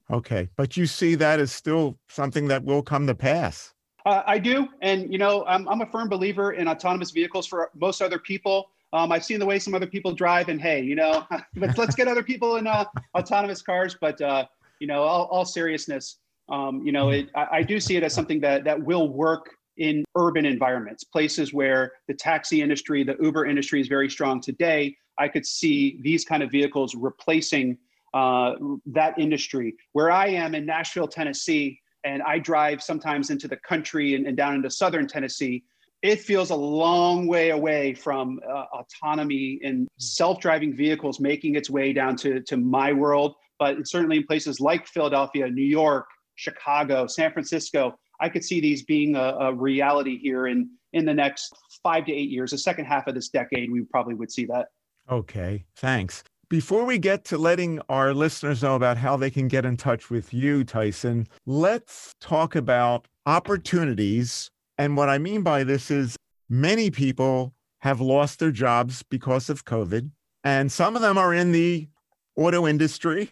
Okay, 0.10 0.48
but 0.56 0.78
you 0.78 0.86
see 0.86 1.16
that 1.16 1.42
as 1.42 1.52
still 1.52 2.00
something 2.08 2.48
that 2.48 2.64
will 2.64 2.82
come 2.82 3.06
to 3.08 3.16
pass. 3.16 3.74
Uh, 4.06 4.24
I 4.26 4.40
do, 4.40 4.70
and 4.82 5.12
you 5.12 5.18
know, 5.18 5.44
I'm, 5.46 5.68
I'm 5.68 5.82
a 5.82 5.86
firm 5.86 6.08
believer 6.08 6.54
in 6.54 6.70
autonomous 6.70 7.12
vehicles 7.12 7.46
for 7.46 7.70
most 7.76 8.02
other 8.02 8.18
people. 8.18 8.70
Um, 8.94 9.12
I've 9.12 9.26
seen 9.26 9.40
the 9.40 9.46
way 9.46 9.60
some 9.60 9.74
other 9.74 9.88
people 9.88 10.14
drive, 10.14 10.50
and 10.50 10.62
hey, 10.62 10.82
you 10.82 10.96
know, 10.96 11.26
let's 11.56 11.78
let's 11.78 11.96
get 11.96 12.08
other 12.08 12.24
people 12.24 12.58
in 12.58 12.68
uh, 12.68 12.86
autonomous 13.18 13.62
cars. 13.62 13.98
But 14.00 14.20
uh, 14.22 14.46
you 14.80 14.88
know, 14.88 15.04
all, 15.04 15.26
all 15.26 15.46
seriousness, 15.46 16.20
um, 16.50 16.82
you 16.86 16.92
know, 16.92 17.10
it, 17.10 17.30
I, 17.36 17.48
I 17.52 17.64
do 17.64 17.80
see 17.80 17.98
it 17.98 18.04
as 18.04 18.14
something 18.14 18.40
that 18.42 18.64
that 18.64 18.82
will 18.82 19.10
work 19.10 19.50
in 19.78 20.04
urban 20.16 20.46
environments, 20.46 21.04
places 21.04 21.54
where 21.54 21.94
the 22.08 22.14
taxi 22.14 22.62
industry, 22.62 23.04
the 23.04 23.16
Uber 23.22 23.46
industry 23.46 23.80
is 23.80 23.88
very 23.88 24.10
strong 24.10 24.42
today. 24.42 24.96
I 25.20 25.28
could 25.28 25.46
see 25.46 26.00
these 26.02 26.26
kind 26.26 26.44
of 26.44 26.52
vehicles 26.52 26.96
replacing 26.96 27.78
uh, 28.14 28.54
that 28.88 29.18
industry. 29.20 29.76
Where 29.94 30.12
I 30.12 30.28
am 30.28 30.56
in 30.56 30.66
Nashville, 30.66 31.08
Tennessee, 31.08 31.80
and 32.04 32.22
I 32.24 32.40
drive 32.40 32.82
sometimes 32.82 33.30
into 33.30 33.48
the 33.48 33.58
country 33.58 34.16
and, 34.16 34.26
and 34.28 34.38
down 34.38 34.56
into 34.56 34.70
southern 34.70 35.08
Tennessee, 35.08 35.64
it 36.02 36.22
feels 36.22 36.52
a 36.52 36.56
long 36.56 37.28
way 37.28 37.50
away 37.50 37.94
from 37.94 38.40
uh, 38.48 38.66
autonomy 38.74 39.60
and 39.64 39.88
self-driving 39.98 40.76
vehicles 40.76 41.20
making 41.20 41.56
its 41.56 41.70
way 41.70 41.94
down 41.94 42.16
to, 42.18 42.42
to 42.42 42.58
my 42.58 42.94
world. 42.94 43.36
But 43.60 43.88
certainly 43.88 44.18
in 44.18 44.24
places 44.24 44.60
like 44.60 44.88
Philadelphia, 44.88 45.50
New 45.50 45.64
York, 45.64 46.06
Chicago, 46.36 47.08
San 47.08 47.32
Francisco, 47.34 47.98
I 48.20 48.30
could 48.30 48.44
see 48.44 48.60
these 48.60 48.84
being 48.84 49.16
a, 49.16 49.36
a 49.40 49.54
reality 49.54 50.18
here 50.20 50.48
in, 50.48 50.70
in 50.94 51.06
the 51.06 51.14
next 51.14 51.56
five 51.82 52.06
to 52.06 52.14
eight 52.14 52.30
years. 52.30 52.52
The 52.52 52.58
second 52.58 52.86
half 52.86 53.08
of 53.08 53.16
this 53.16 53.30
decade, 53.30 53.72
we 53.72 53.82
probably 53.82 54.14
would 54.14 54.32
see 54.32 54.46
that. 54.46 54.68
Okay, 55.10 55.66
thanks. 55.76 56.24
Before 56.50 56.86
we 56.86 56.98
get 56.98 57.26
to 57.26 57.38
letting 57.38 57.82
our 57.90 58.14
listeners 58.14 58.64
know 58.64 58.76
about 58.76 58.98
how 58.98 59.18
they 59.18 59.30
can 59.30 59.48
get 59.48 59.66
in 59.66 59.76
touch 59.78 60.10
with 60.10 60.34
you, 60.34 60.64
Tyson, 60.64 61.28
let's 61.46 62.14
talk 62.22 62.56
about 62.56 63.08
opportunities. 63.26 64.50
And 64.78 64.96
what 64.96 65.10
I 65.10 65.18
mean 65.18 65.42
by 65.42 65.64
this 65.64 65.90
is 65.90 66.16
many 66.50 66.92
people 66.92 67.54
have 67.80 68.02
lost 68.02 68.40
their 68.40 68.52
jobs 68.52 69.04
because 69.04 69.50
of 69.50 69.66
COVID, 69.66 70.12
and 70.44 70.72
some 70.72 70.96
of 70.96 71.02
them 71.02 71.18
are 71.18 71.34
in 71.34 71.52
the 71.52 71.88
auto 72.36 72.68
industry. 72.68 73.32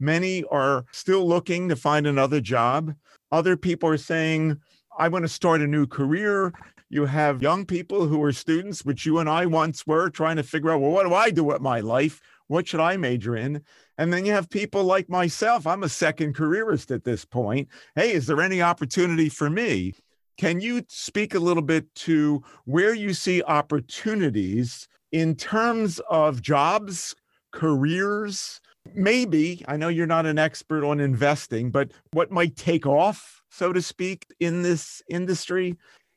Many 0.00 0.44
are 0.44 0.84
still 0.92 1.26
looking 1.26 1.68
to 1.68 1.76
find 1.76 2.06
another 2.06 2.40
job. 2.40 2.94
Other 3.32 3.56
people 3.56 3.88
are 3.88 3.96
saying, 3.96 4.60
I 4.98 5.08
want 5.08 5.24
to 5.24 5.28
start 5.28 5.60
a 5.60 5.66
new 5.66 5.86
career. 5.86 6.52
You 6.90 7.06
have 7.06 7.42
young 7.42 7.64
people 7.66 8.06
who 8.06 8.22
are 8.22 8.32
students, 8.32 8.84
which 8.84 9.06
you 9.06 9.18
and 9.18 9.28
I 9.28 9.46
once 9.46 9.86
were, 9.86 10.10
trying 10.10 10.36
to 10.36 10.42
figure 10.42 10.70
out, 10.70 10.80
well, 10.80 10.90
what 10.90 11.06
do 11.06 11.14
I 11.14 11.30
do 11.30 11.44
with 11.44 11.60
my 11.60 11.80
life? 11.80 12.20
What 12.46 12.68
should 12.68 12.80
I 12.80 12.96
major 12.96 13.36
in? 13.36 13.62
And 13.98 14.12
then 14.12 14.24
you 14.24 14.32
have 14.32 14.50
people 14.50 14.84
like 14.84 15.08
myself. 15.08 15.66
I'm 15.66 15.82
a 15.82 15.88
second 15.88 16.34
careerist 16.34 16.90
at 16.90 17.04
this 17.04 17.24
point. 17.24 17.68
Hey, 17.96 18.12
is 18.12 18.26
there 18.26 18.40
any 18.40 18.60
opportunity 18.62 19.28
for 19.28 19.48
me? 19.48 19.94
Can 20.36 20.60
you 20.60 20.82
speak 20.88 21.34
a 21.34 21.38
little 21.38 21.62
bit 21.62 21.94
to 21.94 22.42
where 22.64 22.94
you 22.94 23.14
see 23.14 23.42
opportunities 23.42 24.88
in 25.12 25.36
terms 25.36 26.00
of 26.10 26.42
jobs, 26.42 27.14
careers? 27.52 28.60
Maybe, 28.94 29.64
I 29.68 29.76
know 29.76 29.88
you're 29.88 30.06
not 30.06 30.26
an 30.26 30.38
expert 30.38 30.84
on 30.84 31.00
investing, 31.00 31.70
but 31.70 31.92
what 32.12 32.30
might 32.30 32.56
take 32.56 32.86
off, 32.86 33.42
so 33.50 33.72
to 33.72 33.80
speak, 33.80 34.26
in 34.40 34.62
this 34.62 35.02
industry? 35.08 35.76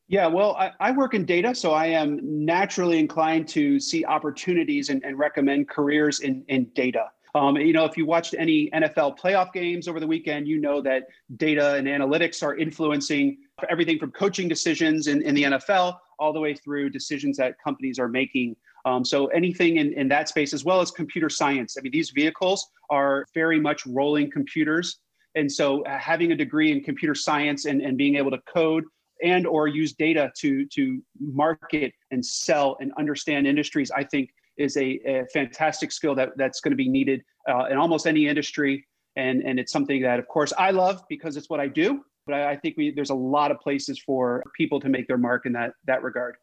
Yeah, 0.10 0.28
well, 0.28 0.56
I, 0.56 0.72
I, 0.80 0.92
work 0.92 1.14
in 1.14 1.26
data, 1.26 1.54
so 1.54 1.74
I 1.74 1.88
am 1.88 2.20
naturally 2.24 2.98
inclined 2.98 3.48
to 3.50 3.80
see 3.80 4.06
opportunities 4.06 4.90
and, 4.90 5.04
and 5.04 5.20
recommend 5.20 5.70
careers 5.70 6.22
in, 6.22 6.44
in 6.48 6.66
data. 6.74 7.08
Um, 7.36 7.58
you 7.58 7.74
know, 7.74 7.86
if 7.86 7.98
you 7.98 8.06
watched 8.06 8.34
any 8.38 8.70
NFL 8.72 9.20
playoff 9.20 9.54
games 9.54 9.88
over 9.88 10.00
the 10.00 10.08
weekend, 10.08 10.48
you 10.48 10.60
know 10.60 10.82
that 10.82 11.08
data 11.36 11.76
and 11.76 11.88
analytics 11.88 12.42
are 12.42 12.56
influencing 12.56 13.38
everything 13.70 14.00
from 14.00 14.12
coaching 14.12 14.48
decisions 14.48 15.08
in, 15.08 15.22
in 15.22 15.36
the 15.36 15.44
NFL 15.44 15.98
all 16.20 16.34
the 16.34 16.40
way 16.40 16.54
through 16.54 16.90
decisions 16.90 17.38
that 17.38 17.56
companies 17.64 18.00
are 18.00 18.08
making. 18.08 18.56
Um, 18.86 19.04
so 19.04 19.28
anything 19.28 19.78
in, 19.78 19.94
in 19.94 20.08
that 20.10 20.30
space, 20.30 20.54
as 20.54 20.64
well 20.64 20.82
as 20.82 20.92
computer 20.92 21.30
science. 21.30 21.76
I 21.78 21.82
mean, 21.82 21.92
these 21.92 22.12
vehicles 22.12 22.68
are 22.90 23.26
very 23.34 23.60
much 23.60 23.86
rolling 23.86 24.32
computers. 24.32 25.00
And 25.36 25.52
so 25.52 25.84
uh, 25.84 25.98
having 26.00 26.32
a 26.32 26.36
degree 26.36 26.72
in 26.72 26.82
computer 26.82 27.16
science 27.16 27.66
and, 27.66 27.82
and 27.82 27.98
being 27.98 28.16
able 28.16 28.32
to 28.32 28.40
code 28.52 28.84
and 29.24 29.48
or 29.48 29.68
use 29.68 29.94
data 29.94 30.32
to 30.38 30.66
to 30.68 31.02
market 31.20 31.94
and 32.12 32.26
sell 32.26 32.78
and 32.80 32.92
understand 32.98 33.48
industries 33.48 33.92
i 33.92 34.04
think 34.04 34.30
is 34.58 34.78
a, 34.78 35.00
a 35.06 35.26
fantastic 35.34 35.92
skill 35.92 36.16
that 36.16 36.30
that's 36.38 36.60
going 36.62 36.72
to 36.72 36.78
be 36.78 36.90
needed 36.90 37.24
uh, 37.50 37.66
in 37.66 37.78
almost 37.78 38.08
any 38.08 38.28
industry 38.28 38.86
and 39.16 39.42
and 39.42 39.60
it's 39.60 39.72
something 39.72 40.02
that 40.02 40.20
of 40.20 40.28
course 40.28 40.54
i 40.58 40.72
love 40.72 41.04
because 41.10 41.38
it's 41.38 41.50
what 41.50 41.60
i 41.60 41.68
do 41.68 42.04
but 42.28 42.36
i, 42.36 42.52
I 42.52 42.58
think 42.58 42.76
we, 42.78 42.92
there's 42.92 43.10
a 43.10 43.16
lot 43.16 43.50
of 43.52 43.60
places 43.60 44.00
for 44.00 44.44
people 44.56 44.80
to 44.82 44.90
make 44.90 45.08
their 45.08 45.18
mark 45.18 45.46
in 45.46 45.54
that 45.54 45.72
that 45.86 46.04
regard 46.04 46.36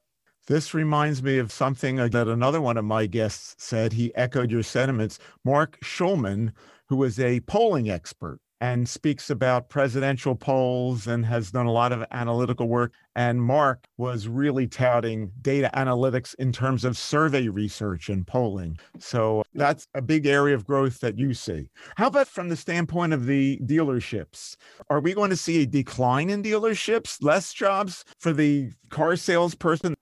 this 0.46 0.74
reminds 0.74 1.22
me 1.22 1.38
of 1.38 1.50
something 1.50 1.98
uh, 1.98 2.08
that 2.08 2.28
another 2.28 2.60
one 2.60 2.76
of 2.76 2.84
my 2.84 3.06
guests 3.06 3.54
said. 3.58 3.94
He 3.94 4.14
echoed 4.14 4.50
your 4.50 4.62
sentiments. 4.62 5.18
Mark 5.42 5.78
Schulman, 5.82 6.52
who 6.88 6.96
was 6.96 7.18
a 7.18 7.40
polling 7.40 7.88
expert 7.88 8.40
and 8.60 8.88
speaks 8.88 9.30
about 9.30 9.68
presidential 9.68 10.34
polls 10.34 11.06
and 11.06 11.26
has 11.26 11.50
done 11.50 11.66
a 11.66 11.72
lot 11.72 11.92
of 11.92 12.04
analytical 12.10 12.68
work. 12.68 12.92
And 13.16 13.42
Mark 13.42 13.86
was 13.98 14.26
really 14.26 14.66
touting 14.66 15.30
data 15.42 15.70
analytics 15.74 16.34
in 16.36 16.52
terms 16.52 16.84
of 16.84 16.96
survey 16.96 17.48
research 17.48 18.08
and 18.08 18.26
polling. 18.26 18.78
So 18.98 19.42
that's 19.54 19.86
a 19.94 20.02
big 20.02 20.26
area 20.26 20.54
of 20.54 20.66
growth 20.66 21.00
that 21.00 21.18
you 21.18 21.34
see. 21.34 21.68
How 21.96 22.06
about 22.06 22.28
from 22.28 22.48
the 22.48 22.56
standpoint 22.56 23.12
of 23.12 23.26
the 23.26 23.58
dealerships? 23.64 24.56
Are 24.88 25.00
we 25.00 25.14
going 25.14 25.30
to 25.30 25.36
see 25.36 25.62
a 25.62 25.66
decline 25.66 26.30
in 26.30 26.42
dealerships, 26.42 27.22
less 27.22 27.52
jobs 27.52 28.04
for 28.18 28.32
the 28.32 28.70
car 28.88 29.16
salesperson? 29.16 29.94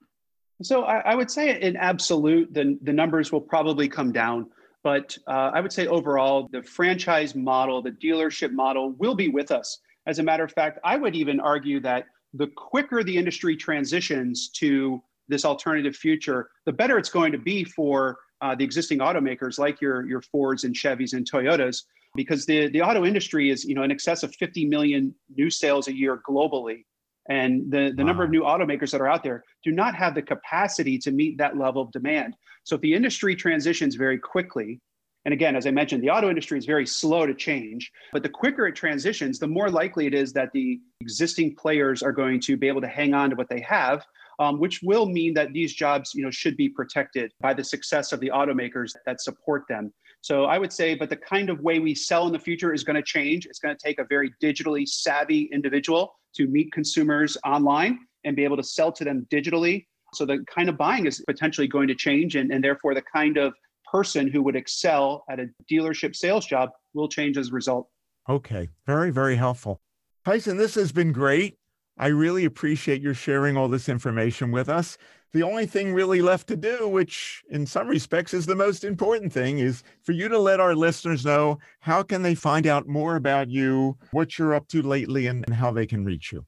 So 0.63 0.85
I, 0.85 0.99
I 0.99 1.15
would 1.15 1.31
say 1.31 1.61
in 1.61 1.77
absolute, 1.77 2.55
the, 2.55 2.79
the 2.83 2.93
numbers 2.93 3.33
will 3.33 3.41
probably 3.41 3.89
come 3.89 4.13
down. 4.13 4.47
But 4.83 5.17
uh, 5.29 5.51
I 5.55 5.61
would 5.61 5.73
say 5.73 5.87
overall, 5.87 6.49
the 6.51 6.63
franchise 6.63 7.35
model, 7.35 7.83
the 7.83 7.93
dealership 7.93 8.53
model 8.53 8.93
will 8.93 9.15
be 9.15 9.29
with 9.29 9.51
us. 9.51 9.79
As 10.07 10.19
a 10.19 10.23
matter 10.23 10.43
of 10.43 10.53
fact, 10.53 10.79
I 10.85 10.97
would 10.97 11.15
even 11.15 11.39
argue 11.39 11.81
that 11.81 12.07
the 12.35 12.49
quicker 12.49 13.05
the 13.05 13.17
industry 13.17 13.57
transitions 13.57 14.49
to 14.57 15.03
this 15.29 15.45
alternative 15.45 15.95
future, 15.95 16.51
the 16.67 16.73
better 16.73 16.99
it's 16.99 17.11
going 17.11 17.33
to 17.33 17.39
be 17.39 17.63
for 17.63 18.19
uh, 18.41 18.55
the 18.55 18.65
existing 18.65 18.99
automakers 18.99 19.59
like 19.59 19.81
your, 19.81 20.07
your 20.07 20.21
Fords 20.21 20.65
and 20.65 20.75
Chevys 20.75 21.13
and 21.13 21.31
Toyotas, 21.31 21.85
because 22.17 22.45
the, 22.45 22.69
the 22.69 22.83
auto 22.83 23.05
industry 23.05 23.51
is 23.51 23.65
you 23.65 23.75
know 23.75 23.85
in 23.85 23.91
excess 23.91 24.23
of 24.23 24.35
50 24.35 24.67
million 24.67 25.15
new 25.35 25.49
sales 25.49 25.89
a 25.89 25.95
year 25.95 26.21
globally. 26.29 26.85
And 27.29 27.71
the, 27.71 27.93
the 27.97 28.03
wow. 28.03 28.09
number 28.09 28.25
of 28.25 28.31
new 28.31 28.43
automakers 28.43 28.91
that 28.91 29.01
are 29.01 29.09
out 29.09 29.23
there 29.23 29.45
do 29.63 29.71
not 29.71 29.95
have 29.95 30.15
the 30.15 30.23
capacity 30.23 30.99
to 30.99 31.11
meet 31.13 31.39
that 31.39 31.57
level 31.57 31.83
of 31.83 31.93
demand. 31.93 32.35
So 32.65 32.77
if 32.77 32.81
the 32.81 32.95
industry 32.95 33.37
transitions 33.37 33.95
very 33.95 34.19
quickly, 34.19 34.81
and 35.25 35.33
again, 35.33 35.55
as 35.55 35.67
I 35.67 35.71
mentioned, 35.71 36.03
the 36.03 36.11
auto 36.11 36.29
industry 36.29 36.59
is 36.59 36.67
very 36.67 36.87
slow 36.87 37.27
to 37.27 37.35
change, 37.35 37.93
but 38.13 38.25
the 38.25 38.29
quicker 38.29 38.67
it 38.67 38.75
transitions, 38.75 39.39
the 39.39 39.47
more 39.47 39.71
likely 39.71 40.07
it 40.07 40.15
is 40.15 40.33
that 40.33 40.51
the 40.53 40.81
existing 41.01 41.55
players 41.55 42.03
are 42.03 42.13
going 42.13 42.41
to 42.41 42.57
be 42.57 42.67
able 42.67 42.81
to 42.81 42.89
hang 42.89 43.15
on 43.15 43.31
to 43.31 43.37
what 43.37 43.49
they 43.49 43.61
have, 43.61 44.05
um, 44.41 44.59
which 44.59 44.81
will 44.83 45.07
mean 45.07 45.33
that 45.35 45.53
these 45.53 45.75
jobs, 45.75 46.13
you 46.15 46.25
know, 46.25 46.31
should 46.31 46.57
be 46.57 46.69
protected 46.69 47.33
by 47.41 47.55
the 47.55 47.63
success 47.63 48.13
of 48.13 48.19
the 48.19 48.31
automakers 48.31 48.93
that 49.07 49.21
support 49.21 49.63
them. 49.69 49.93
So 50.23 50.45
I 50.47 50.59
would 50.59 50.73
say, 50.73 50.95
but 50.95 51.09
the 51.09 51.17
kind 51.17 51.51
of 51.51 51.61
way 51.61 51.79
we 51.79 51.95
sell 51.95 52.27
in 52.27 52.33
the 52.33 52.39
future 52.39 52.73
is 52.73 52.83
going 52.85 52.97
to 52.97 53.03
change. 53.03 53.47
It's 53.47 53.59
going 53.59 53.77
to 53.77 53.81
take 53.85 53.99
a 54.01 54.05
very 54.05 54.33
digitally 54.43 54.89
savvy 54.89 55.49
individual 55.53 56.15
to 56.37 56.47
meet 56.47 56.73
consumers 56.73 57.37
online 57.45 57.99
and 58.25 58.37
be 58.37 58.45
able 58.45 58.57
to 58.57 58.63
sell 58.63 58.93
to 58.93 59.05
them 59.05 59.27
digitally. 59.31 59.87
So 60.15 60.27
the 60.27 60.45
kind 60.53 60.69
of 60.69 60.77
buying 60.77 61.07
is 61.07 61.23
potentially 61.27 61.67
going 61.67 61.89
to 61.89 61.95
change, 61.95 62.37
and, 62.37 62.53
and 62.53 62.63
therefore 62.63 62.95
the 62.95 63.03
kind 63.03 63.37
of 63.37 63.55
person 63.91 64.27
who 64.27 64.43
would 64.43 64.57
excel 64.57 65.25
at 65.31 65.41
a 65.41 65.47
dealership 65.71 66.17
sales 66.17 66.47
job 66.47 66.71
will 66.95 67.09
change 67.09 67.37
as 67.37 67.49
a 67.49 67.53
result. 67.53 67.89
Okay, 68.29 68.69
very, 68.87 69.11
very 69.11 69.37
helpful. 69.37 69.81
Tyson, 70.25 70.57
this 70.57 70.75
has 70.75 70.93
been 70.93 71.13
great. 71.13 71.57
I 71.99 72.09
really 72.09 72.45
appreciate 72.45 73.03
your 73.03 73.15
sharing 73.15 73.57
all 73.57 73.69
this 73.69 73.89
information 73.89 74.51
with 74.51 74.69
us. 74.69 74.97
The 75.33 75.43
only 75.43 75.65
thing 75.65 75.95
really 75.95 76.21
left 76.21 76.47
to 76.49 76.57
do, 76.57 76.87
which 76.87 77.43
in 77.49 77.65
some 77.65 77.89
respects 77.89 78.35
is 78.35 78.45
the 78.45 78.55
most 78.55 78.85
important 78.85 79.33
thing, 79.33 79.61
is 79.61 79.83
for 80.03 80.13
you 80.13 80.29
to 80.29 80.39
let 80.39 80.61
our 80.61 80.75
listeners 80.75 81.25
know 81.25 81.59
how 81.81 82.03
can 82.03 82.21
they 82.23 82.35
find 82.35 82.67
out 82.67 82.87
more 82.87 83.17
about 83.17 83.49
you, 83.49 83.97
what 84.11 84.39
you're 84.39 84.55
up 84.55 84.69
to 84.69 84.83
lately, 84.83 85.29
and, 85.29 85.45
and 85.47 85.55
how 85.55 85.71
they 85.71 85.87
can 85.87 86.05
reach 86.05 86.33
you. 86.33 86.45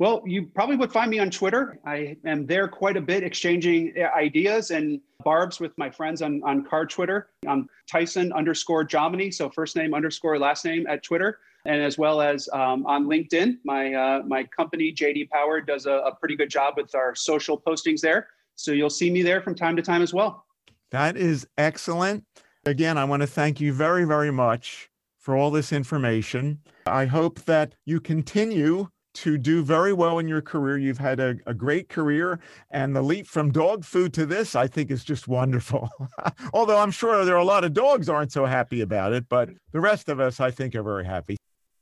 Well, 0.00 0.22
you 0.24 0.46
probably 0.46 0.76
would 0.76 0.90
find 0.90 1.10
me 1.10 1.18
on 1.18 1.28
Twitter. 1.30 1.78
I 1.84 2.16
am 2.24 2.46
there 2.46 2.66
quite 2.66 2.96
a 2.96 3.02
bit, 3.02 3.22
exchanging 3.22 3.92
ideas 4.16 4.70
and 4.70 4.98
barbs 5.22 5.60
with 5.60 5.76
my 5.76 5.90
friends 5.90 6.22
on, 6.22 6.40
on 6.42 6.64
car 6.64 6.86
Twitter. 6.86 7.28
I'm 7.46 7.68
Tyson 7.86 8.32
underscore 8.32 8.82
Jominy, 8.86 9.32
so 9.32 9.50
first 9.50 9.76
name 9.76 9.92
underscore 9.92 10.38
last 10.38 10.64
name 10.64 10.86
at 10.86 11.02
Twitter 11.02 11.40
and 11.66 11.82
as 11.82 11.98
well 11.98 12.22
as 12.22 12.48
um, 12.54 12.86
on 12.86 13.04
LinkedIn. 13.08 13.58
My 13.62 13.92
uh, 13.92 14.22
my 14.26 14.44
company 14.44 14.90
JD 14.90 15.28
Power 15.28 15.60
does 15.60 15.84
a, 15.84 15.92
a 15.92 16.14
pretty 16.14 16.34
good 16.34 16.48
job 16.48 16.78
with 16.78 16.94
our 16.94 17.14
social 17.14 17.60
postings 17.60 18.00
there, 18.00 18.28
so 18.56 18.72
you'll 18.72 18.88
see 18.88 19.10
me 19.10 19.20
there 19.20 19.42
from 19.42 19.54
time 19.54 19.76
to 19.76 19.82
time 19.82 20.00
as 20.00 20.14
well. 20.14 20.46
That 20.92 21.18
is 21.18 21.46
excellent. 21.58 22.24
Again, 22.64 22.96
I 22.96 23.04
want 23.04 23.20
to 23.20 23.26
thank 23.26 23.60
you 23.60 23.74
very 23.74 24.06
very 24.06 24.30
much 24.30 24.88
for 25.18 25.36
all 25.36 25.50
this 25.50 25.74
information. 25.74 26.60
I 26.86 27.04
hope 27.04 27.40
that 27.40 27.74
you 27.84 28.00
continue 28.00 28.88
to 29.14 29.38
do 29.38 29.62
very 29.62 29.92
well 29.92 30.18
in 30.18 30.28
your 30.28 30.40
career. 30.40 30.78
You've 30.78 30.98
had 30.98 31.20
a, 31.20 31.36
a, 31.46 31.54
great 31.54 31.88
career, 31.88 32.40
and 32.70 32.94
the 32.94 33.02
leap 33.02 33.26
from 33.26 33.50
dog 33.50 33.84
food 33.84 34.12
to 34.14 34.26
this, 34.26 34.54
I 34.54 34.66
think, 34.66 34.90
is 34.90 35.04
just 35.04 35.28
wonderful. 35.28 35.88
Although 36.52 36.78
I'm 36.78 36.90
sure 36.90 37.24
there 37.24 37.34
are 37.34 37.38
a 37.38 37.44
lot 37.44 37.64
of 37.64 37.72
dogs 37.72 38.08
aren't 38.08 38.32
so 38.32 38.46
happy 38.46 38.80
about 38.80 39.12
it, 39.12 39.28
but 39.28 39.50
the 39.72 39.80
rest 39.80 40.08
of 40.08 40.20
us, 40.20 40.40
I 40.40 40.50
think, 40.50 40.74
are 40.74 40.82
very 40.82 41.04
happy. 41.04 41.36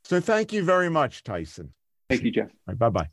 So 0.05 0.21
thank 0.21 0.53
you 0.53 0.63
very 0.63 0.89
much, 0.89 1.23
Tyson. 1.23 1.73
Thank 2.09 2.23
you, 2.23 2.31
Jeff. 2.31 2.51
Right, 2.67 2.79
bye 2.79 2.89
bye. 2.89 3.09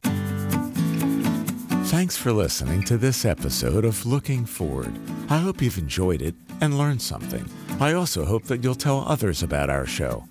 Thanks 1.85 2.17
for 2.17 2.31
listening 2.31 2.83
to 2.83 2.97
this 2.97 3.25
episode 3.25 3.85
of 3.85 4.05
Looking 4.05 4.45
Forward. 4.45 4.93
I 5.29 5.37
hope 5.37 5.61
you've 5.61 5.77
enjoyed 5.77 6.21
it 6.21 6.35
and 6.61 6.77
learned 6.77 7.01
something. 7.01 7.47
I 7.79 7.93
also 7.93 8.25
hope 8.25 8.45
that 8.45 8.63
you'll 8.63 8.75
tell 8.75 9.05
others 9.07 9.43
about 9.43 9.69
our 9.69 9.85
show. 9.85 10.25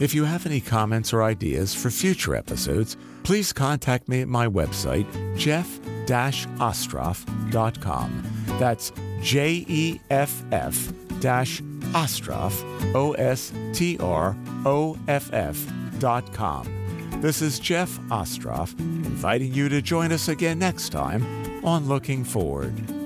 If 0.00 0.14
you 0.14 0.24
have 0.24 0.46
any 0.46 0.60
comments 0.60 1.12
or 1.12 1.22
ideas 1.22 1.74
for 1.74 1.90
future 1.90 2.34
episodes, 2.34 2.96
please 3.22 3.52
contact 3.52 4.08
me 4.08 4.22
at 4.22 4.28
my 4.28 4.48
website, 4.48 5.06
jeff-ostroff.com. 5.36 8.22
That's 8.58 8.92
J 9.22 9.64
E 9.68 10.00
F 10.10 10.42
F 10.50 10.92
dash 11.20 11.60
Ostroff, 11.92 12.64
O 12.94 13.12
S 13.12 13.52
T 13.74 13.98
R 13.98 14.34
O 14.64 14.98
F 15.06 15.30
F 15.32 15.66
this 16.00 17.42
is 17.42 17.58
Jeff 17.58 17.90
Ostroff 18.08 18.78
inviting 18.80 19.52
you 19.52 19.68
to 19.68 19.82
join 19.82 20.12
us 20.12 20.28
again 20.28 20.58
next 20.58 20.88
time 20.88 21.22
on 21.62 21.86
Looking 21.86 22.24
Forward. 22.24 22.99